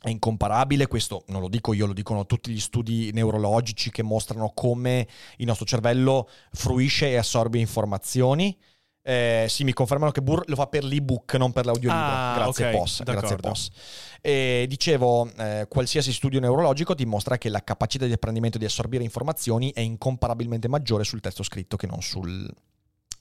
È 0.01 0.09
incomparabile, 0.09 0.87
questo 0.87 1.23
non 1.27 1.39
lo 1.39 1.47
dico 1.47 1.71
io, 1.71 1.85
lo 1.85 1.93
dicono 1.93 2.25
tutti 2.25 2.51
gli 2.51 2.59
studi 2.59 3.11
neurologici 3.13 3.89
che 3.89 4.03
mostrano 4.03 4.51
come 4.53 5.07
il 5.37 5.45
nostro 5.45 5.65
cervello 5.65 6.27
fruisce 6.51 7.09
e 7.09 7.15
assorbe 7.15 7.57
informazioni. 7.57 8.57
Eh, 9.05 9.47
sì, 9.49 9.63
mi 9.65 9.73
confermano 9.73 10.11
che 10.11 10.21
Burr 10.21 10.43
lo 10.47 10.55
fa 10.55 10.67
per 10.67 10.83
l'ebook, 10.83 11.35
non 11.35 11.51
per 11.51 11.65
l'audiolibro. 11.65 12.05
Ah, 12.05 12.33
grazie, 12.35 12.65
okay, 12.65 12.77
boss. 12.77 13.03
Grazie, 13.03 13.35
boss. 13.35 13.69
E 14.21 14.65
dicevo, 14.67 15.29
eh, 15.37 15.67
qualsiasi 15.69 16.13
studio 16.13 16.39
neurologico 16.39 16.93
dimostra 16.93 17.37
che 17.37 17.49
la 17.49 17.63
capacità 17.63 18.05
di 18.05 18.13
apprendimento 18.13 18.57
di 18.57 18.65
assorbire 18.65 19.03
informazioni 19.03 19.71
è 19.73 19.81
incomparabilmente 19.81 20.69
maggiore 20.69 21.03
sul 21.03 21.19
testo 21.19 21.43
scritto 21.43 21.75
che 21.75 21.87
non 21.87 22.01
sul, 22.01 22.49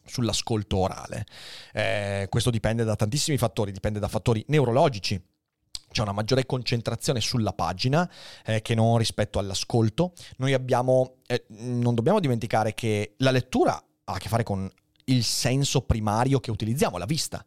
sull'ascolto 0.05 0.79
orale. 0.79 1.27
Eh, 1.73 2.27
questo 2.29 2.51
dipende 2.51 2.85
da 2.85 2.97
tantissimi 2.97 3.37
fattori, 3.37 3.73
dipende 3.73 3.99
da 3.99 4.09
fattori 4.09 4.45
neurologici. 4.49 5.21
C'è 5.91 6.03
una 6.03 6.13
maggiore 6.13 6.47
concentrazione 6.47 7.21
sulla 7.21 7.53
pagina 7.53 8.11
eh, 8.47 8.63
che 8.63 8.75
non 8.75 8.97
rispetto 8.97 9.39
all'ascolto. 9.39 10.13
Noi 10.39 10.55
abbiamo, 10.55 11.17
eh, 11.27 11.45
non 11.49 11.95
dobbiamo 11.95 12.19
dimenticare 12.19 12.73
che 12.73 13.15
la 13.19 13.31
lettura 13.31 13.75
ha 13.75 14.13
a 14.13 14.19
che 14.19 14.29
fare 14.29 14.43
con 14.43 14.71
il 15.05 15.25
senso 15.25 15.83
primario 15.83 16.41
che 16.41 16.51
utilizziamo, 16.51 16.97
la 16.97 17.05
vista. 17.05 17.45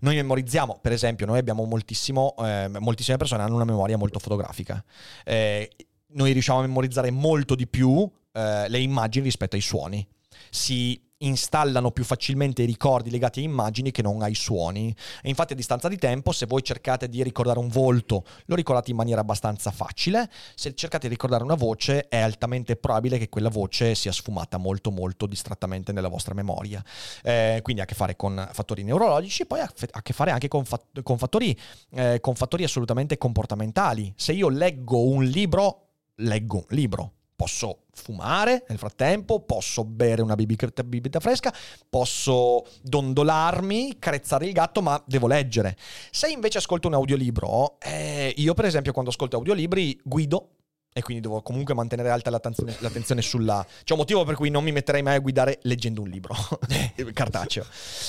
Noi 0.00 0.16
memorizziamo, 0.16 0.78
per 0.80 0.92
esempio, 0.92 1.26
noi 1.26 1.38
abbiamo 1.38 1.64
moltissimo, 1.64 2.34
eh, 2.38 2.68
moltissime 2.78 3.16
persone 3.16 3.42
hanno 3.42 3.54
una 3.54 3.64
memoria 3.64 3.96
molto 3.96 4.18
fotografica. 4.18 4.82
Eh, 5.24 5.70
noi 6.08 6.32
riusciamo 6.32 6.60
a 6.60 6.62
memorizzare 6.62 7.10
molto 7.10 7.54
di 7.54 7.66
più 7.66 8.08
eh, 8.32 8.68
le 8.68 8.78
immagini 8.78 9.24
rispetto 9.24 9.56
ai 9.56 9.62
suoni. 9.62 10.06
Si 10.50 11.00
installano 11.18 11.90
più 11.90 12.04
facilmente 12.04 12.62
i 12.62 12.66
ricordi 12.66 13.10
legati 13.10 13.40
a 13.40 13.42
immagini 13.42 13.90
che 13.90 14.02
non 14.02 14.22
ai 14.22 14.34
suoni. 14.34 14.94
E 15.22 15.28
infatti 15.28 15.54
a 15.54 15.56
distanza 15.56 15.88
di 15.88 15.96
tempo, 15.96 16.32
se 16.32 16.46
voi 16.46 16.62
cercate 16.62 17.08
di 17.08 17.22
ricordare 17.22 17.58
un 17.58 17.68
volto, 17.68 18.24
lo 18.46 18.54
ricordate 18.54 18.90
in 18.90 18.96
maniera 18.96 19.20
abbastanza 19.20 19.70
facile, 19.70 20.30
se 20.54 20.74
cercate 20.74 21.08
di 21.08 21.14
ricordare 21.14 21.42
una 21.42 21.54
voce, 21.54 22.08
è 22.08 22.18
altamente 22.18 22.76
probabile 22.76 23.18
che 23.18 23.28
quella 23.28 23.48
voce 23.48 23.94
sia 23.94 24.12
sfumata 24.12 24.58
molto 24.58 24.90
molto 24.90 25.26
distrattamente 25.26 25.92
nella 25.92 26.08
vostra 26.08 26.34
memoria. 26.34 26.84
Eh, 27.22 27.60
quindi 27.62 27.80
ha 27.80 27.84
a 27.84 27.88
che 27.88 27.94
fare 27.94 28.16
con 28.16 28.48
fattori 28.52 28.82
neurologici, 28.82 29.46
poi 29.46 29.60
ha 29.60 29.70
a 29.90 30.02
che 30.02 30.12
fare 30.12 30.30
anche 30.30 30.48
con, 30.48 30.64
fat- 30.64 31.02
con, 31.02 31.18
fattori, 31.18 31.56
eh, 31.90 32.18
con 32.20 32.34
fattori 32.34 32.64
assolutamente 32.64 33.16
comportamentali. 33.16 34.12
Se 34.16 34.32
io 34.32 34.48
leggo 34.48 35.06
un 35.06 35.24
libro, 35.24 35.88
leggo 36.16 36.56
un 36.68 36.76
libro, 36.76 37.12
Posso 37.36 37.82
fumare 37.92 38.64
nel 38.68 38.78
frattempo, 38.78 39.40
posso 39.40 39.84
bere 39.84 40.22
una 40.22 40.34
bibita 40.34 41.20
fresca, 41.20 41.52
posso 41.88 42.64
dondolarmi, 42.80 43.98
carezzare 43.98 44.46
il 44.46 44.52
gatto, 44.52 44.80
ma 44.80 45.00
devo 45.06 45.26
leggere. 45.26 45.76
Se 46.10 46.28
invece 46.28 46.58
ascolto 46.58 46.88
un 46.88 46.94
audiolibro, 46.94 47.78
eh, 47.80 48.32
io 48.38 48.54
per 48.54 48.64
esempio 48.64 48.92
quando 48.92 49.10
ascolto 49.10 49.36
audiolibri 49.36 50.00
guido 50.02 50.55
e 50.96 51.02
quindi 51.02 51.22
devo 51.22 51.42
comunque 51.42 51.74
mantenere 51.74 52.08
alta 52.08 52.30
l'attenzione, 52.30 52.74
l'attenzione 52.78 53.20
sulla... 53.20 53.62
C'è 53.84 53.92
un 53.92 53.98
motivo 53.98 54.24
per 54.24 54.34
cui 54.34 54.48
non 54.48 54.64
mi 54.64 54.72
metterei 54.72 55.02
mai 55.02 55.16
a 55.16 55.18
guidare 55.18 55.58
leggendo 55.64 56.00
un 56.00 56.08
libro 56.08 56.34
cartaceo. 57.12 57.66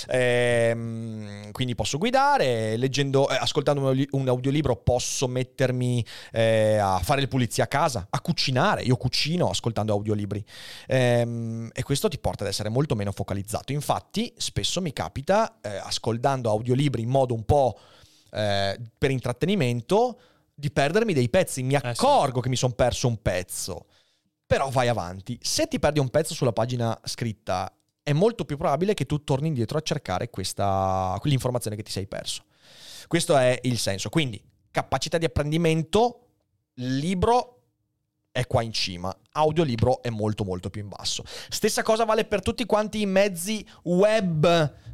Ehm, 0.08 1.51
quindi 1.51 1.75
posso 1.75 1.98
guidare, 1.98 2.77
leggendo, 2.77 3.27
eh, 3.27 3.36
ascoltando 3.36 3.94
un 4.12 4.27
audiolibro 4.29 4.77
posso 4.77 5.27
mettermi 5.27 6.06
eh, 6.32 6.77
a 6.77 7.00
fare 7.03 7.20
le 7.20 7.27
pulizie 7.27 7.62
a 7.62 7.67
casa, 7.67 8.08
a 8.10 8.22
cucinare. 8.22 8.84
Io 8.84 8.96
cucino 8.96 9.50
ascoltando 9.50 9.91
audiolibri 9.91 10.41
ehm, 10.88 11.72
e 11.74 11.84
questo 11.84 12.08
ti 12.08 12.20
porta 12.20 12.46
ad 12.46 12.50
essere 12.50 12.70
molto 12.70 12.96
meno 12.96 13.12
focalizzato. 13.12 13.74
Infatti 13.74 14.34
spesso 14.38 14.79
mi 14.79 14.94
capita, 14.94 15.58
eh, 15.60 15.75
ascoltando 15.75 16.50
audiolibri 16.50 17.01
in 17.01 17.10
modo 17.10 17.34
un 17.34 17.44
po' 17.44 17.77
eh, 18.32 18.79
per 18.98 19.12
intrattenimento, 19.12 20.20
di 20.59 20.71
perdermi 20.71 21.13
dei 21.13 21.29
pezzi. 21.29 21.61
Mi 21.61 21.75
accorgo 21.75 22.31
eh 22.31 22.35
sì. 22.37 22.41
che 22.41 22.49
mi 22.49 22.55
sono 22.55 22.73
perso 22.73 23.07
un 23.07 23.21
pezzo. 23.21 23.85
Però 24.47 24.69
vai 24.69 24.87
avanti. 24.87 25.37
Se 25.41 25.67
ti 25.67 25.77
perdi 25.77 25.99
un 25.99 26.09
pezzo 26.09 26.33
sulla 26.33 26.51
pagina 26.53 26.99
scritta 27.03 27.71
è 28.01 28.11
molto 28.13 28.43
più 28.43 28.57
probabile 28.57 28.95
che 28.95 29.05
tu 29.05 29.23
torni 29.23 29.49
indietro 29.49 29.77
a 29.77 29.81
cercare 29.81 30.29
questa, 30.29 31.15
quell'informazione 31.19 31.75
che 31.75 31.83
ti 31.83 31.91
sei 31.91 32.07
perso. 32.07 32.45
Questo 33.07 33.37
è 33.37 33.59
il 33.63 33.77
senso. 33.77 34.09
Quindi, 34.09 34.41
capacità 34.71 35.19
di 35.19 35.25
apprendimento, 35.25 36.29
libro 36.75 37.56
è 38.38 38.46
qua 38.46 38.62
in 38.62 38.72
cima, 38.72 39.12
audiolibro 39.32 40.03
è 40.03 40.12
molto 40.12 40.44
molto 40.44 40.70
più 40.70 40.79
in 40.82 40.89
basso. 40.89 41.24
Stessa 41.50 41.82
cosa 41.82 42.06
vale 42.06 42.24
per 42.24 42.44
tutti 42.44 42.67
quanti 42.67 43.01
i 43.01 43.08
mezzi 43.08 43.65
web. 43.86 44.46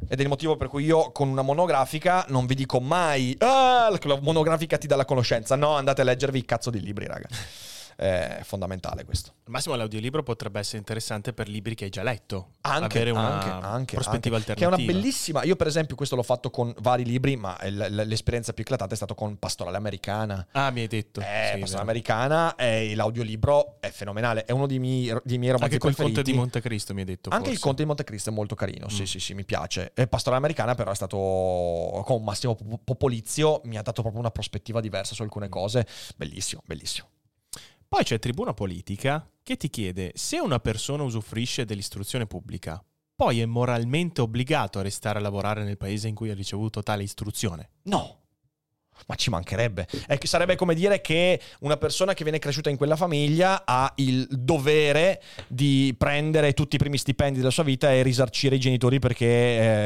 Ed 0.08 0.18
è 0.18 0.22
il 0.22 0.28
motivo 0.28 0.56
per 0.56 0.68
cui 0.68 0.84
io 0.84 1.12
con 1.12 1.28
una 1.28 1.42
monografica 1.42 2.24
non 2.28 2.46
vi 2.46 2.54
dico 2.54 2.80
mai 2.80 3.36
ah, 3.40 3.90
la 3.90 4.18
monografica 4.20 4.78
ti 4.78 4.86
dà 4.86 4.96
la 4.96 5.04
conoscenza, 5.04 5.56
no, 5.56 5.74
andate 5.76 6.00
a 6.00 6.04
leggervi 6.04 6.38
il 6.38 6.44
cazzo 6.46 6.70
di 6.70 6.80
libri, 6.80 7.06
raga 7.06 7.28
è 7.96 8.40
fondamentale 8.42 9.04
questo. 9.04 9.32
Al 9.44 9.52
massimo 9.52 9.74
l'audiolibro 9.74 10.22
potrebbe 10.22 10.58
essere 10.58 10.78
interessante 10.78 11.32
per 11.32 11.48
libri 11.48 11.74
che 11.74 11.84
hai 11.84 11.90
già 11.90 12.02
letto. 12.02 12.50
Anche, 12.62 12.96
avere 12.96 13.10
una 13.10 13.40
anche, 13.40 13.66
anche, 13.66 13.94
prospettiva 13.94 14.36
anche. 14.36 14.50
alternativa. 14.52 14.76
Che 14.76 14.82
è 14.82 14.86
una 14.86 15.00
bellissima... 15.00 15.42
Io 15.44 15.56
per 15.56 15.66
esempio 15.66 15.96
questo 15.96 16.16
l'ho 16.16 16.22
fatto 16.22 16.50
con 16.50 16.74
vari 16.80 17.04
libri, 17.04 17.36
ma 17.36 17.56
l'esperienza 17.62 18.52
più 18.52 18.62
eclatata 18.62 18.92
è 18.94 18.96
stata 18.96 19.14
con 19.14 19.38
Pastorale 19.38 19.76
Americana. 19.76 20.46
Ah, 20.52 20.70
mi 20.70 20.80
hai 20.80 20.86
detto. 20.86 21.20
Eh, 21.20 21.50
sì, 21.52 21.58
Pastorale 21.60 21.82
Americana 21.90 22.54
e 22.56 22.94
l'audiolibro 22.94 23.76
è 23.80 23.90
fenomenale. 23.90 24.44
È 24.44 24.52
uno 24.52 24.66
dei 24.66 24.78
miei, 24.78 25.14
dei 25.22 25.38
miei 25.38 25.52
romanzi 25.52 25.74
Anche 25.74 25.78
preferiti. 25.78 26.14
Conte 26.14 26.30
di 26.30 26.36
Montecristo 26.36 26.94
mi 26.94 27.00
hai 27.00 27.06
detto. 27.06 27.28
Anche 27.28 27.44
forse. 27.44 27.54
il 27.54 27.60
Conte 27.60 27.82
di 27.82 27.88
Montecristo 27.88 28.30
è 28.30 28.32
molto 28.32 28.54
carino, 28.54 28.88
sì 28.88 29.02
Mm. 29.02 29.06
sì 29.06 29.20
sì, 29.20 29.34
mi 29.34 29.44
piace. 29.44 29.92
E 29.94 30.06
Pastorale 30.06 30.40
Americana 30.40 30.74
però 30.74 30.90
è 30.90 30.94
stato 30.94 32.02
con 32.04 32.22
Massimo 32.24 32.56
Popolizio, 32.82 33.60
mi 33.64 33.76
ha 33.76 33.82
dato 33.82 34.00
proprio 34.00 34.20
una 34.20 34.30
prospettiva 34.30 34.80
diversa 34.80 35.14
su 35.14 35.22
alcune 35.22 35.48
cose. 35.48 35.86
Bellissimo, 36.16 36.62
bellissimo. 36.64 37.08
Poi 37.94 38.02
c'è 38.02 38.18
Tribuna 38.18 38.52
Politica 38.52 39.24
che 39.40 39.56
ti 39.56 39.70
chiede 39.70 40.10
se 40.16 40.40
una 40.40 40.58
persona 40.58 41.04
usufruisce 41.04 41.64
dell'istruzione 41.64 42.26
pubblica, 42.26 42.84
poi 43.14 43.40
è 43.40 43.46
moralmente 43.46 44.20
obbligato 44.20 44.80
a 44.80 44.82
restare 44.82 45.20
a 45.20 45.22
lavorare 45.22 45.62
nel 45.62 45.76
paese 45.76 46.08
in 46.08 46.16
cui 46.16 46.28
ha 46.28 46.34
ricevuto 46.34 46.82
tale 46.82 47.04
istruzione. 47.04 47.70
No. 47.82 48.18
Ma 49.06 49.14
ci 49.14 49.30
mancherebbe. 49.30 49.86
È 50.08 50.18
che 50.18 50.26
sarebbe 50.26 50.56
come 50.56 50.74
dire 50.74 51.00
che 51.00 51.40
una 51.60 51.76
persona 51.76 52.14
che 52.14 52.24
viene 52.24 52.40
cresciuta 52.40 52.68
in 52.68 52.76
quella 52.76 52.96
famiglia 52.96 53.62
ha 53.64 53.92
il 53.98 54.26
dovere 54.28 55.22
di 55.46 55.94
prendere 55.96 56.52
tutti 56.52 56.74
i 56.74 56.80
primi 56.80 56.98
stipendi 56.98 57.38
della 57.38 57.50
sua 57.50 57.62
vita 57.62 57.92
e 57.92 58.02
risarcire 58.02 58.56
i 58.56 58.60
genitori 58.60 58.98
perché 58.98 59.26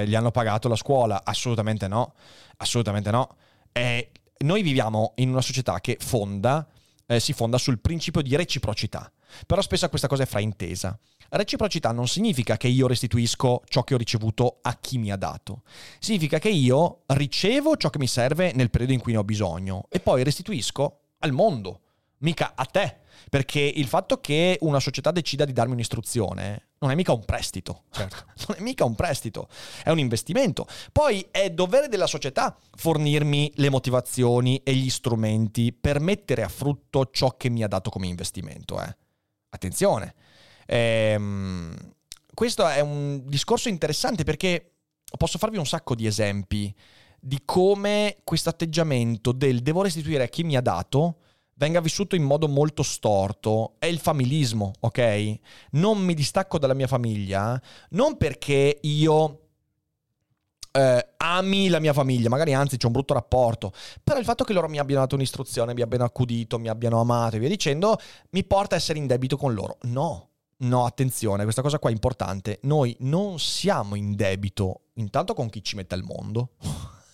eh, 0.01 0.09
gli 0.09 0.15
hanno 0.15 0.31
pagato 0.31 0.67
la 0.69 0.77
scuola. 0.77 1.21
Assolutamente 1.23 1.87
no. 1.89 2.15
Assolutamente 2.57 3.11
no. 3.11 3.37
Eh, 3.71 4.13
noi 4.39 4.63
viviamo 4.63 5.13
in 5.17 5.29
una 5.29 5.43
società 5.43 5.79
che 5.81 5.99
fonda, 6.01 6.67
eh, 7.09 7.21
si 7.21 7.33
fonda 7.33 7.59
sul 7.59 7.81
principio 7.81 8.21
di 8.21 8.37
reciprocità. 8.37 9.11
Però 9.47 9.61
spesso 9.61 9.89
questa 9.89 10.07
cosa 10.07 10.23
è 10.23 10.27
fraintesa. 10.27 10.99
Reciprocità 11.31 11.91
non 11.93 12.07
significa 12.07 12.57
che 12.57 12.69
io 12.69 12.87
restituisco 12.87 13.63
ciò 13.69 13.83
che 13.83 13.95
ho 13.95 13.99
ricevuto 13.99 14.59
a 14.63 14.77
chi 14.79 14.99
mi 14.99 15.11
ha 15.11 15.17
dato. 15.17 15.63
Significa 15.99 16.39
che 16.39 16.51
io 16.51 17.03
ricevo 17.07 17.77
ciò 17.77 17.91
che 17.91 17.99
mi 17.99 18.07
serve 18.07 18.53
nel 18.53 18.71
periodo 18.71 18.93
in 18.93 19.01
cui 19.01 19.13
ne 19.13 19.19
ho 19.19 19.25
bisogno 19.25 19.87
e 19.89 20.01
poi 20.01 20.23
restituisco 20.23 21.01
al 21.21 21.33
mondo, 21.33 21.81
mica 22.19 22.53
a 22.55 22.65
te. 22.65 23.01
Perché 23.29 23.61
il 23.61 23.87
fatto 23.87 24.21
che 24.21 24.59
una 24.61 24.81
società 24.81 25.11
decida 25.11 25.45
di 25.45 25.53
darmi 25.53 25.73
un'istruzione 25.73 26.68
non 26.81 26.91
è 26.91 26.95
mica 26.95 27.13
un 27.13 27.25
prestito. 27.25 27.85
Certo. 27.91 28.25
non 28.49 28.59
è 28.59 28.61
mica 28.61 28.85
un 28.85 28.95
prestito, 28.95 29.49
è 29.83 29.91
un 29.91 29.99
investimento. 29.99 30.67
Poi 30.93 31.27
è 31.31 31.51
dovere 31.51 31.89
della 31.89 32.07
società 32.07 32.57
fornirmi 32.75 33.53
le 33.57 33.71
motivazioni 33.71 34.61
e 34.63 34.75
gli 34.75 34.91
strumenti 34.91 35.73
per 35.73 36.01
mettere 36.01 36.43
a 36.43 36.49
frutto 36.49 37.11
ciò 37.11 37.37
che 37.37 37.49
mi 37.49 37.63
ha 37.63 37.69
dato 37.69 37.91
come 37.91 38.07
investimento. 38.07 38.81
Eh. 38.81 38.97
Attenzione. 39.51 40.15
Ehm, 40.67 41.75
questo 42.35 42.67
è 42.67 42.81
un 42.81 43.23
discorso 43.25 43.69
interessante 43.69 44.23
perché 44.23 44.75
posso 45.17 45.39
farvi 45.39 45.57
un 45.57 45.67
sacco 45.67 45.95
di 45.95 46.07
esempi 46.07 46.75
di 47.21 47.43
come 47.45 48.19
questo 48.23 48.49
atteggiamento 48.49 49.33
del 49.33 49.61
devo 49.61 49.83
restituire 49.83 50.25
a 50.25 50.29
chi 50.29 50.45
mi 50.45 50.57
ha 50.57 50.61
dato 50.61 51.17
venga 51.59 51.81
vissuto 51.81 52.17
in 52.17 52.23
modo 52.23 52.49
molto 52.49 52.83
storto. 52.83 53.75
È 53.79 53.87
il 53.87 53.99
familismo, 53.99 54.73
ok? 54.81 55.39
Non 55.73 55.99
mi 55.99 56.15
distacco 56.15 56.59
dalla 56.59 56.75
mia 56.75 56.87
famiglia, 56.87 57.61
non 57.91 58.17
perché 58.17 58.79
io 58.81 59.41
eh, 60.73 61.15
ami 61.17 61.69
la 61.69 61.81
mia 61.81 61.93
famiglia, 61.93 62.29
magari 62.29 62.55
anzi 62.55 62.77
c'è 62.77 62.87
un 62.87 62.93
brutto 62.93 63.15
rapporto, 63.15 63.73
però 64.03 64.19
il 64.19 64.25
fatto 64.25 64.45
che 64.45 64.53
loro 64.53 64.69
mi 64.69 64.79
abbiano 64.79 65.03
dato 65.03 65.17
un'istruzione, 65.17 65.75
mi 65.75 65.83
abbiano 65.83 66.05
accudito, 66.05 66.59
mi 66.59 66.69
abbiano 66.69 67.01
amato 67.01 67.37
e 67.37 67.39
via 67.41 67.49
dicendo, 67.49 67.99
mi 68.31 68.45
porta 68.45 68.75
a 68.75 68.79
essere 68.79 68.99
in 68.99 69.07
debito 69.07 69.37
con 69.37 69.53
loro. 69.53 69.79
No, 69.83 70.29
no, 70.59 70.85
attenzione, 70.85 71.43
questa 71.43 71.63
cosa 71.63 71.79
qua 71.79 71.91
è 71.91 71.93
importante. 71.93 72.61
Noi 72.63 72.97
non 73.01 73.39
siamo 73.39 73.97
in 73.97 74.15
debito 74.15 74.83
intanto 74.95 75.35
con 75.35 75.49
chi 75.49 75.63
ci 75.63 75.77
mette 75.77 75.95
al 75.95 76.03
mondo. 76.03 76.51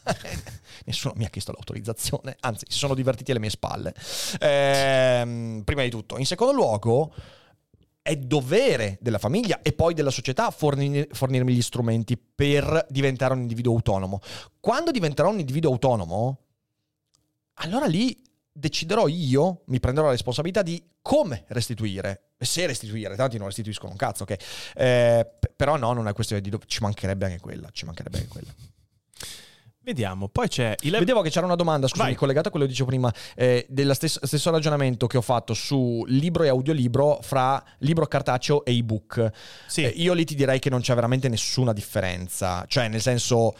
Nessuno 0.86 1.14
mi 1.16 1.24
ha 1.24 1.28
chiesto 1.28 1.52
l'autorizzazione, 1.52 2.36
anzi, 2.40 2.66
si 2.68 2.78
sono 2.78 2.94
divertiti 2.94 3.30
alle 3.30 3.40
mie 3.40 3.50
spalle. 3.50 3.94
Ehm, 4.40 5.62
prima 5.64 5.82
di 5.82 5.90
tutto. 5.90 6.18
In 6.18 6.26
secondo 6.26 6.52
luogo, 6.52 7.12
è 8.02 8.16
dovere 8.16 8.98
della 9.00 9.18
famiglia 9.18 9.62
e 9.62 9.72
poi 9.72 9.94
della 9.94 10.10
società 10.10 10.50
fornir- 10.50 11.14
fornirmi 11.14 11.54
gli 11.54 11.62
strumenti 11.62 12.18
per 12.18 12.86
diventare 12.90 13.32
un 13.32 13.40
individuo 13.40 13.74
autonomo. 13.74 14.20
Quando 14.60 14.90
diventerò 14.90 15.30
un 15.30 15.38
individuo 15.38 15.72
autonomo, 15.72 16.38
allora 17.54 17.86
lì 17.86 18.22
deciderò 18.52 19.08
io, 19.08 19.62
mi 19.66 19.80
prenderò 19.80 20.06
la 20.06 20.12
responsabilità 20.12 20.62
di 20.62 20.82
come 21.00 21.44
restituire. 21.48 22.32
Se 22.38 22.66
restituire, 22.66 23.16
tanti 23.16 23.38
non 23.38 23.46
restituiscono 23.46 23.92
un 23.92 23.96
cazzo, 23.96 24.24
ok? 24.24 24.36
Eh, 24.74 25.30
però 25.56 25.76
no, 25.76 25.94
non 25.94 26.06
è 26.06 26.12
questione 26.12 26.42
di... 26.42 26.50
do- 26.50 26.60
ci 26.66 26.82
mancherebbe 26.82 27.24
anche 27.24 27.40
quella, 27.40 27.68
ci 27.72 27.86
mancherebbe 27.86 28.18
anche 28.18 28.28
quella. 28.28 28.54
Vediamo, 29.84 30.28
poi 30.28 30.48
c'è 30.48 30.74
il... 30.80 30.92
Vedevo 30.92 31.20
che 31.20 31.28
c'era 31.28 31.44
una 31.44 31.56
domanda, 31.56 31.86
scusami, 31.86 32.08
Vai. 32.08 32.18
collegata 32.18 32.48
a 32.48 32.50
quello 32.50 32.64
che 32.64 32.70
dicevo 32.70 32.88
prima, 32.88 33.12
eh, 33.36 33.66
dello 33.68 33.92
stesso, 33.92 34.18
stesso 34.22 34.50
ragionamento 34.50 35.06
che 35.06 35.18
ho 35.18 35.20
fatto 35.20 35.52
su 35.52 36.02
libro 36.08 36.42
e 36.42 36.48
audiolibro 36.48 37.18
fra 37.20 37.62
libro 37.80 38.06
cartaceo 38.06 38.64
e 38.64 38.78
ebook. 38.78 39.30
Sì. 39.66 39.82
Eh, 39.82 39.88
io 39.88 40.14
lì 40.14 40.24
ti 40.24 40.34
direi 40.34 40.58
che 40.58 40.70
non 40.70 40.80
c'è 40.80 40.94
veramente 40.94 41.28
nessuna 41.28 41.74
differenza. 41.74 42.64
Cioè, 42.66 42.88
nel 42.88 43.02
senso, 43.02 43.54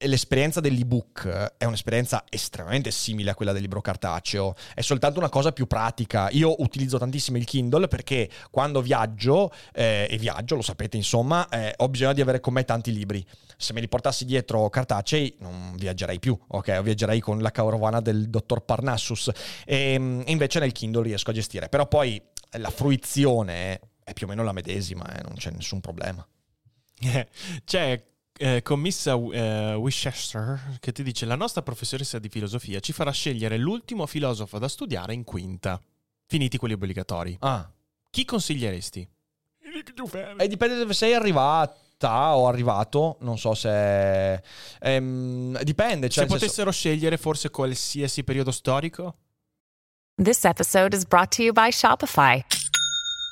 l'esperienza 0.00 0.60
dell'ebook 0.60 1.54
è 1.56 1.64
un'esperienza 1.64 2.24
estremamente 2.28 2.90
simile 2.90 3.30
a 3.30 3.34
quella 3.34 3.52
del 3.52 3.62
libro 3.62 3.80
cartaceo. 3.80 4.54
È 4.74 4.82
soltanto 4.82 5.18
una 5.18 5.30
cosa 5.30 5.52
più 5.52 5.66
pratica. 5.66 6.28
Io 6.32 6.60
utilizzo 6.60 6.98
tantissimo 6.98 7.38
il 7.38 7.46
Kindle 7.46 7.88
perché 7.88 8.28
quando 8.50 8.82
viaggio, 8.82 9.50
eh, 9.72 10.06
e 10.10 10.18
viaggio, 10.18 10.56
lo 10.56 10.62
sapete, 10.62 10.98
insomma, 10.98 11.48
eh, 11.48 11.72
ho 11.78 11.88
bisogno 11.88 12.12
di 12.12 12.20
avere 12.20 12.40
con 12.40 12.52
me 12.52 12.64
tanti 12.64 12.92
libri. 12.92 13.24
Se 13.64 13.72
me 13.72 13.80
li 13.80 13.88
portassi 13.88 14.26
dietro 14.26 14.68
cartacei, 14.68 15.36
non 15.38 15.74
viaggerei 15.76 16.18
più, 16.18 16.38
ok? 16.46 16.82
Viaggerei 16.82 17.18
con 17.20 17.40
la 17.40 17.50
carovana 17.50 18.00
del 18.00 18.28
dottor 18.28 18.60
Parnassus. 18.64 19.30
E 19.64 19.98
mm, 19.98 20.22
invece 20.26 20.58
nel 20.58 20.72
Kindle 20.72 21.02
riesco 21.02 21.30
a 21.30 21.32
gestire. 21.32 21.70
Però 21.70 21.88
poi 21.88 22.20
la 22.58 22.68
fruizione 22.70 23.80
è 24.04 24.12
più 24.12 24.26
o 24.26 24.28
meno 24.28 24.42
la 24.42 24.52
medesima, 24.52 25.10
eh, 25.16 25.22
non 25.22 25.34
c'è 25.36 25.50
nessun 25.50 25.80
problema. 25.80 26.26
C'è 27.64 28.04
eh, 28.36 28.62
commessa 28.62 29.12
eh, 29.12 29.74
Winchester 29.74 30.76
che 30.80 30.92
ti 30.92 31.02
dice 31.02 31.24
la 31.24 31.36
nostra 31.36 31.62
professoressa 31.62 32.18
di 32.18 32.28
filosofia 32.28 32.80
ci 32.80 32.92
farà 32.92 33.12
scegliere 33.12 33.56
l'ultimo 33.56 34.06
filosofo 34.06 34.58
da 34.58 34.68
studiare 34.68 35.14
in 35.14 35.24
quinta. 35.24 35.80
Finiti 36.26 36.58
quelli 36.58 36.74
obbligatori. 36.74 37.36
Ah. 37.40 37.70
Chi 38.10 38.24
consiglieresti? 38.24 39.08
E 40.38 40.48
dipende 40.48 40.76
dove 40.76 40.94
sei 40.94 41.12
arrivata 42.04 42.36
o 42.36 42.46
arrivato, 42.46 43.16
non 43.20 43.38
so 43.38 43.54
se... 43.54 44.42
ehm, 44.80 45.60
dipende. 45.62 46.08
Cioè 46.08 46.24
Se 46.24 46.30
nel 46.30 46.38
senso- 46.38 46.38
potessero 46.38 46.70
scegliere 46.70 47.16
forse 47.16 47.50
qualsiasi 47.50 48.24
periodo 48.24 48.50
storico? 48.50 49.16
This 50.22 50.44
episode 50.44 50.94
is 50.94 51.04
brought 51.04 51.34
to 51.36 51.42
you 51.42 51.52
by 51.52 51.70
Shopify. 51.70 52.40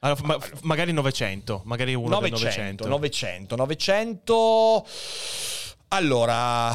Allora, 0.00 0.20
ma- 0.24 0.38
magari 0.62 0.92
900, 0.92 1.62
magari 1.64 1.94
uno 1.94 2.20
del 2.20 2.30
900, 2.32 2.86
900. 2.86 3.56
900, 3.56 3.56
900... 3.56 4.86
Allora... 5.88 6.72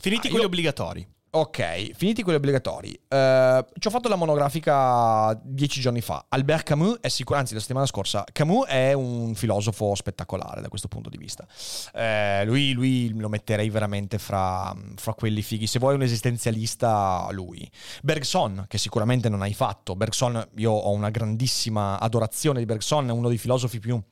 Finiti 0.00 0.26
Ah, 0.26 0.30
quelli 0.30 0.44
io- 0.44 0.46
obbligatori. 0.48 1.06
Ok, 1.30 1.90
finiti 1.94 2.22
quelli 2.22 2.38
obbligatori. 2.38 2.98
Eh, 3.06 3.64
ci 3.78 3.86
ho 3.86 3.90
fatto 3.90 4.08
la 4.08 4.16
monografica 4.16 5.38
dieci 5.44 5.78
giorni 5.78 6.00
fa. 6.00 6.24
Albert 6.30 6.64
Camus 6.64 6.98
è 7.02 7.08
sicuro, 7.08 7.38
anzi 7.38 7.52
la 7.52 7.60
settimana 7.60 7.84
scorsa, 7.84 8.24
Camus 8.32 8.66
è 8.66 8.94
un 8.94 9.34
filosofo 9.34 9.94
spettacolare 9.94 10.62
da 10.62 10.68
questo 10.68 10.88
punto 10.88 11.10
di 11.10 11.18
vista. 11.18 11.46
Eh, 11.92 12.46
lui, 12.46 12.72
lui 12.72 13.14
lo 13.18 13.28
metterei 13.28 13.68
veramente 13.68 14.18
fra, 14.18 14.74
fra, 14.96 15.12
quelli 15.12 15.42
fighi. 15.42 15.66
Se 15.66 15.78
vuoi 15.78 15.96
un 15.96 16.02
esistenzialista, 16.02 17.28
lui. 17.32 17.70
Bergson, 18.02 18.64
che 18.66 18.78
sicuramente 18.78 19.28
non 19.28 19.42
hai 19.42 19.52
fatto. 19.52 19.96
Bergson, 19.96 20.48
io 20.56 20.72
ho 20.72 20.92
una 20.92 21.10
grandissima 21.10 22.00
adorazione 22.00 22.60
di 22.60 22.64
Bergson, 22.64 23.08
è 23.10 23.12
uno 23.12 23.28
dei 23.28 23.38
filosofi 23.38 23.80
più 23.80 24.02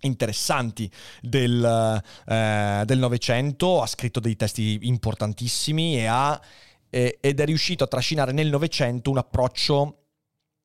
interessanti 0.00 0.90
del, 1.20 2.02
eh, 2.26 2.82
del 2.84 2.98
Novecento, 2.98 3.82
ha 3.82 3.86
scritto 3.86 4.20
dei 4.20 4.36
testi 4.36 4.78
importantissimi 4.82 5.98
e 5.98 6.06
ha, 6.06 6.40
eh, 6.90 7.18
ed 7.20 7.40
è 7.40 7.44
riuscito 7.44 7.84
a 7.84 7.88
trascinare 7.88 8.32
nel 8.32 8.48
Novecento 8.48 9.10
un 9.10 9.18
approccio 9.18 10.02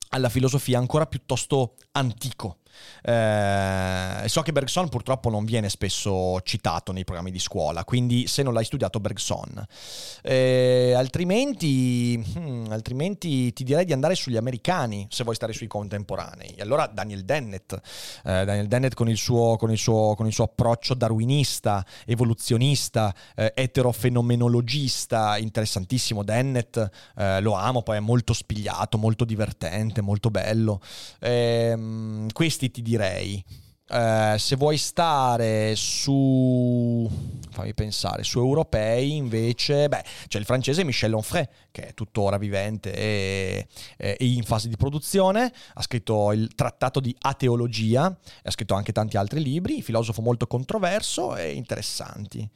alla 0.10 0.30
filosofia 0.30 0.78
ancora 0.78 1.06
piuttosto 1.06 1.76
antico. 1.92 2.61
Eh, 3.04 4.28
so 4.28 4.42
che 4.42 4.52
Bergson 4.52 4.90
purtroppo 4.90 5.30
non 5.30 5.46
viene 5.46 5.70
spesso 5.70 6.40
citato 6.42 6.92
nei 6.92 7.04
programmi 7.04 7.32
di 7.32 7.40
scuola, 7.40 7.84
quindi 7.84 8.28
se 8.28 8.44
non 8.44 8.54
l'hai 8.54 8.66
studiato 8.66 9.00
Bergson. 9.00 9.66
Eh, 10.22 10.94
altrimenti, 10.96 12.24
hmm, 12.38 12.72
altrimenti 12.72 13.52
ti 13.54 13.64
direi 13.64 13.86
di 13.86 13.94
andare 13.94 14.16
sugli 14.16 14.38
americani 14.38 15.08
se 15.10 15.24
vuoi 15.24 15.36
stare 15.36 15.54
sui 15.54 15.68
contemporanei. 15.68 16.56
Allora 16.60 16.88
Daniel 16.88 17.24
Dennett, 17.24 17.74
eh, 17.74 17.80
Daniel 18.24 18.68
Dennett 18.68 18.94
con 18.94 19.10
il, 19.10 19.18
suo, 19.18 19.56
con, 19.58 19.72
il 19.72 19.78
suo, 19.78 20.16
con 20.16 20.28
il 20.28 20.34
suo 20.34 20.46
approccio 20.46 20.94
darwinista, 20.94 21.86
evoluzionista, 22.06 23.14
eh, 23.36 23.54
eterofenomenologista, 23.56 25.38
interessantissimo. 25.38 26.24
Dennett 26.24 26.78
eh, 27.18 27.42
lo 27.42 27.54
amo, 27.54 27.82
poi 27.82 27.98
è 27.98 28.00
molto 28.00 28.34
spigliato, 28.34 28.98
molto 28.98 29.26
divertente, 29.26 30.02
molto 30.02 30.30
bello. 30.30 30.82
Ehm, 31.20 32.32
ti 32.72 32.82
direi. 32.82 33.44
Uh, 33.92 34.38
se 34.38 34.56
vuoi 34.56 34.78
stare 34.78 35.74
su 35.76 37.10
fammi 37.50 37.74
pensare 37.74 38.24
su 38.24 38.40
europei 38.40 39.18
invece 39.18 39.90
beh 39.90 40.02
c'è 40.30 40.40
il 40.40 40.46
francese 40.46 40.86
Michel 40.86 41.14
Onfray 41.14 41.46
che 41.72 41.88
è 41.88 41.94
tuttora 41.94 42.38
vivente 42.38 42.96
e, 42.96 43.68
e, 43.98 44.16
in 44.20 44.44
fase 44.44 44.70
di 44.70 44.78
produzione 44.78 45.52
ha 45.74 45.82
scritto 45.82 46.32
il 46.32 46.56
trattato 46.56 47.02
di 47.02 47.14
ateologia 47.20 48.10
e 48.10 48.42
ha 48.44 48.52
scritto 48.52 48.76
anche 48.76 48.94
tanti 48.94 49.18
altri 49.18 49.44
libri 49.44 49.82
filosofo 49.82 50.22
molto 50.22 50.48
controverso 50.48 51.36
e 51.36 51.52
interessanti 51.52 52.50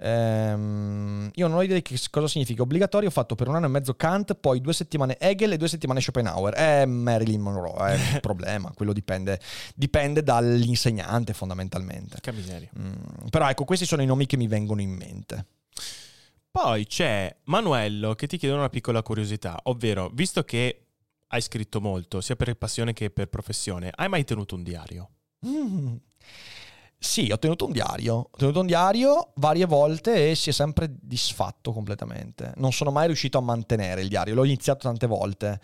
Ehm, 0.00 1.30
io 1.34 1.48
non 1.48 1.56
ho 1.56 1.62
idea 1.62 1.80
di 1.80 1.98
cosa 2.10 2.28
significa 2.28 2.62
obbligatorio. 2.62 3.08
Ho 3.08 3.12
fatto 3.12 3.34
per 3.34 3.48
un 3.48 3.56
anno 3.56 3.66
e 3.66 3.68
mezzo 3.68 3.94
Kant, 3.94 4.34
poi 4.34 4.60
due 4.60 4.72
settimane 4.72 5.18
Hegel 5.18 5.52
e 5.52 5.56
due 5.56 5.68
settimane 5.68 6.00
Schopenhauer. 6.00 6.54
È 6.54 6.84
Marilyn 6.84 7.40
Monroe, 7.40 7.94
è 7.94 7.94
un 8.14 8.20
problema. 8.20 8.70
Quello 8.74 8.92
dipende, 8.92 9.40
dipende 9.74 10.22
dall'insegnante 10.22 11.32
fondamentalmente. 11.32 12.18
Che 12.20 12.32
miseria. 12.32 12.70
Mm, 12.78 13.28
però 13.30 13.48
ecco, 13.48 13.64
questi 13.64 13.84
sono 13.84 14.02
i 14.02 14.06
nomi 14.06 14.26
che 14.26 14.36
mi 14.36 14.46
vengono 14.46 14.80
in 14.80 14.90
mente. 14.90 15.46
Poi 16.50 16.86
c'è 16.86 17.34
Manuello 17.44 18.14
che 18.14 18.26
ti 18.26 18.38
chiede 18.38 18.54
una 18.54 18.68
piccola 18.68 19.02
curiosità, 19.02 19.60
ovvero, 19.64 20.10
visto 20.12 20.44
che 20.44 20.86
hai 21.28 21.40
scritto 21.42 21.80
molto, 21.80 22.20
sia 22.20 22.36
per 22.36 22.54
passione 22.54 22.92
che 22.92 23.10
per 23.10 23.28
professione, 23.28 23.92
hai 23.94 24.08
mai 24.08 24.24
tenuto 24.24 24.54
un 24.54 24.62
diario? 24.62 25.10
Mm. 25.46 25.96
Sì, 27.00 27.30
ho 27.30 27.38
tenuto 27.38 27.66
un 27.66 27.72
diario. 27.72 28.14
Ho 28.14 28.36
tenuto 28.36 28.60
un 28.60 28.66
diario 28.66 29.30
varie 29.36 29.66
volte 29.66 30.30
e 30.30 30.34
si 30.34 30.50
è 30.50 30.52
sempre 30.52 30.92
disfatto 31.00 31.72
completamente. 31.72 32.52
Non 32.56 32.72
sono 32.72 32.90
mai 32.90 33.06
riuscito 33.06 33.38
a 33.38 33.40
mantenere 33.40 34.00
il 34.00 34.08
diario. 34.08 34.34
L'ho 34.34 34.44
iniziato 34.44 34.80
tante 34.80 35.06
volte. 35.06 35.60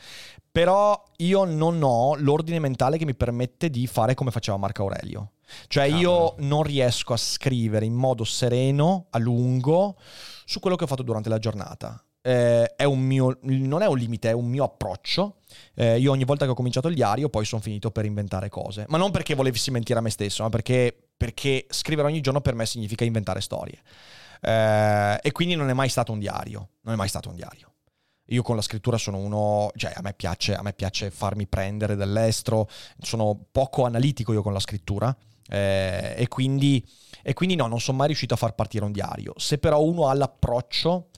Però 0.53 1.03
io 1.17 1.45
non 1.45 1.83
ho 1.83 2.15
l'ordine 2.15 2.61
mentale 2.61 2.99
che 2.99 3.05
mi 3.05 3.17
permette 3.17 3.69
di 3.69 3.89
fare 3.89 4.15
come 4.15 4.31
faceva 4.31 4.57
Marco 4.57 4.83
Aurelio. 4.83 5.33
Cioè 5.67 5.89
Cavolo. 5.89 6.01
io 6.01 6.35
non 6.47 6.63
riesco 6.63 7.13
a 7.13 7.17
scrivere 7.17 7.85
in 7.85 7.95
modo 7.95 8.23
sereno, 8.23 9.07
a 9.11 9.19
lungo, 9.19 9.97
su 10.45 10.61
quello 10.61 10.77
che 10.77 10.85
ho 10.85 10.87
fatto 10.87 11.03
durante 11.03 11.29
la 11.29 11.39
giornata. 11.39 12.01
Eh, 12.23 12.75
è 12.77 12.87
mio, 12.87 13.37
non 13.43 13.83
è 13.83 13.87
un 13.87 13.99
limite, 13.99 14.31
è 14.31 14.33
un 14.33 14.47
mio 14.47 14.65
approccio. 14.65 15.41
Eh, 15.75 15.99
io 15.99 16.13
ogni 16.13 16.25
volta 16.25 16.45
che 16.45 16.53
ho 16.53 16.55
cominciato 16.55 16.89
il 16.89 16.95
diario 16.95 17.29
poi 17.29 17.45
sono 17.45 17.61
finito 17.61 17.91
per 17.91 18.05
inventare 18.05 18.49
cose. 18.49 18.87
Ma 18.89 18.97
non 18.97 19.11
perché 19.11 19.35
volessi 19.35 19.73
mentire 19.73 19.99
a 19.99 20.03
me 20.03 20.11
stesso, 20.11 20.45
ma 20.45 20.49
perché 20.49 21.04
perché 21.25 21.65
scrivere 21.71 22.09
ogni 22.09 22.21
giorno 22.21 22.43
per 22.43 22.55
me 22.55 22.67
significa 22.67 23.03
inventare 23.03 23.41
storie. 23.41 23.81
Eh, 24.43 25.19
e 25.23 25.33
quindi 25.33 25.55
non 25.55 25.71
è 25.71 25.73
mai 25.73 25.89
stato 25.89 26.13
un 26.13 26.19
diario, 26.19 26.69
non 26.83 26.93
è 26.93 26.97
mai 26.99 27.09
stato 27.09 27.31
un 27.31 27.35
diario. 27.35 27.73
Io 28.27 28.43
con 28.43 28.57
la 28.57 28.61
scrittura 28.61 28.99
sono 28.99 29.17
uno, 29.17 29.71
cioè 29.75 29.95
a 29.95 30.03
me 30.03 30.13
piace, 30.13 30.55
a 30.55 30.61
me 30.61 30.75
piace 30.75 31.11
farmi 31.11 31.47
prendere 31.47 31.97
dall'estero, 31.97 32.69
sono 32.99 33.43
poco 33.51 33.87
analitico 33.87 34.35
io 34.35 34.43
con 34.43 34.53
la 34.53 34.61
scrittura 34.61 35.17
eh, 35.49 36.15
e, 36.15 36.29
quindi, 36.29 36.87
e 37.23 37.33
quindi 37.33 37.55
no, 37.55 37.69
non 37.69 37.81
sono 37.81 37.97
mai 37.97 38.09
riuscito 38.09 38.35
a 38.35 38.37
far 38.37 38.55
partire 38.55 38.85
un 38.85 38.93
diario. 38.93 39.33
Se 39.39 39.57
però 39.57 39.83
uno 39.83 40.09
ha 40.09 40.13
l'approccio 40.13 41.09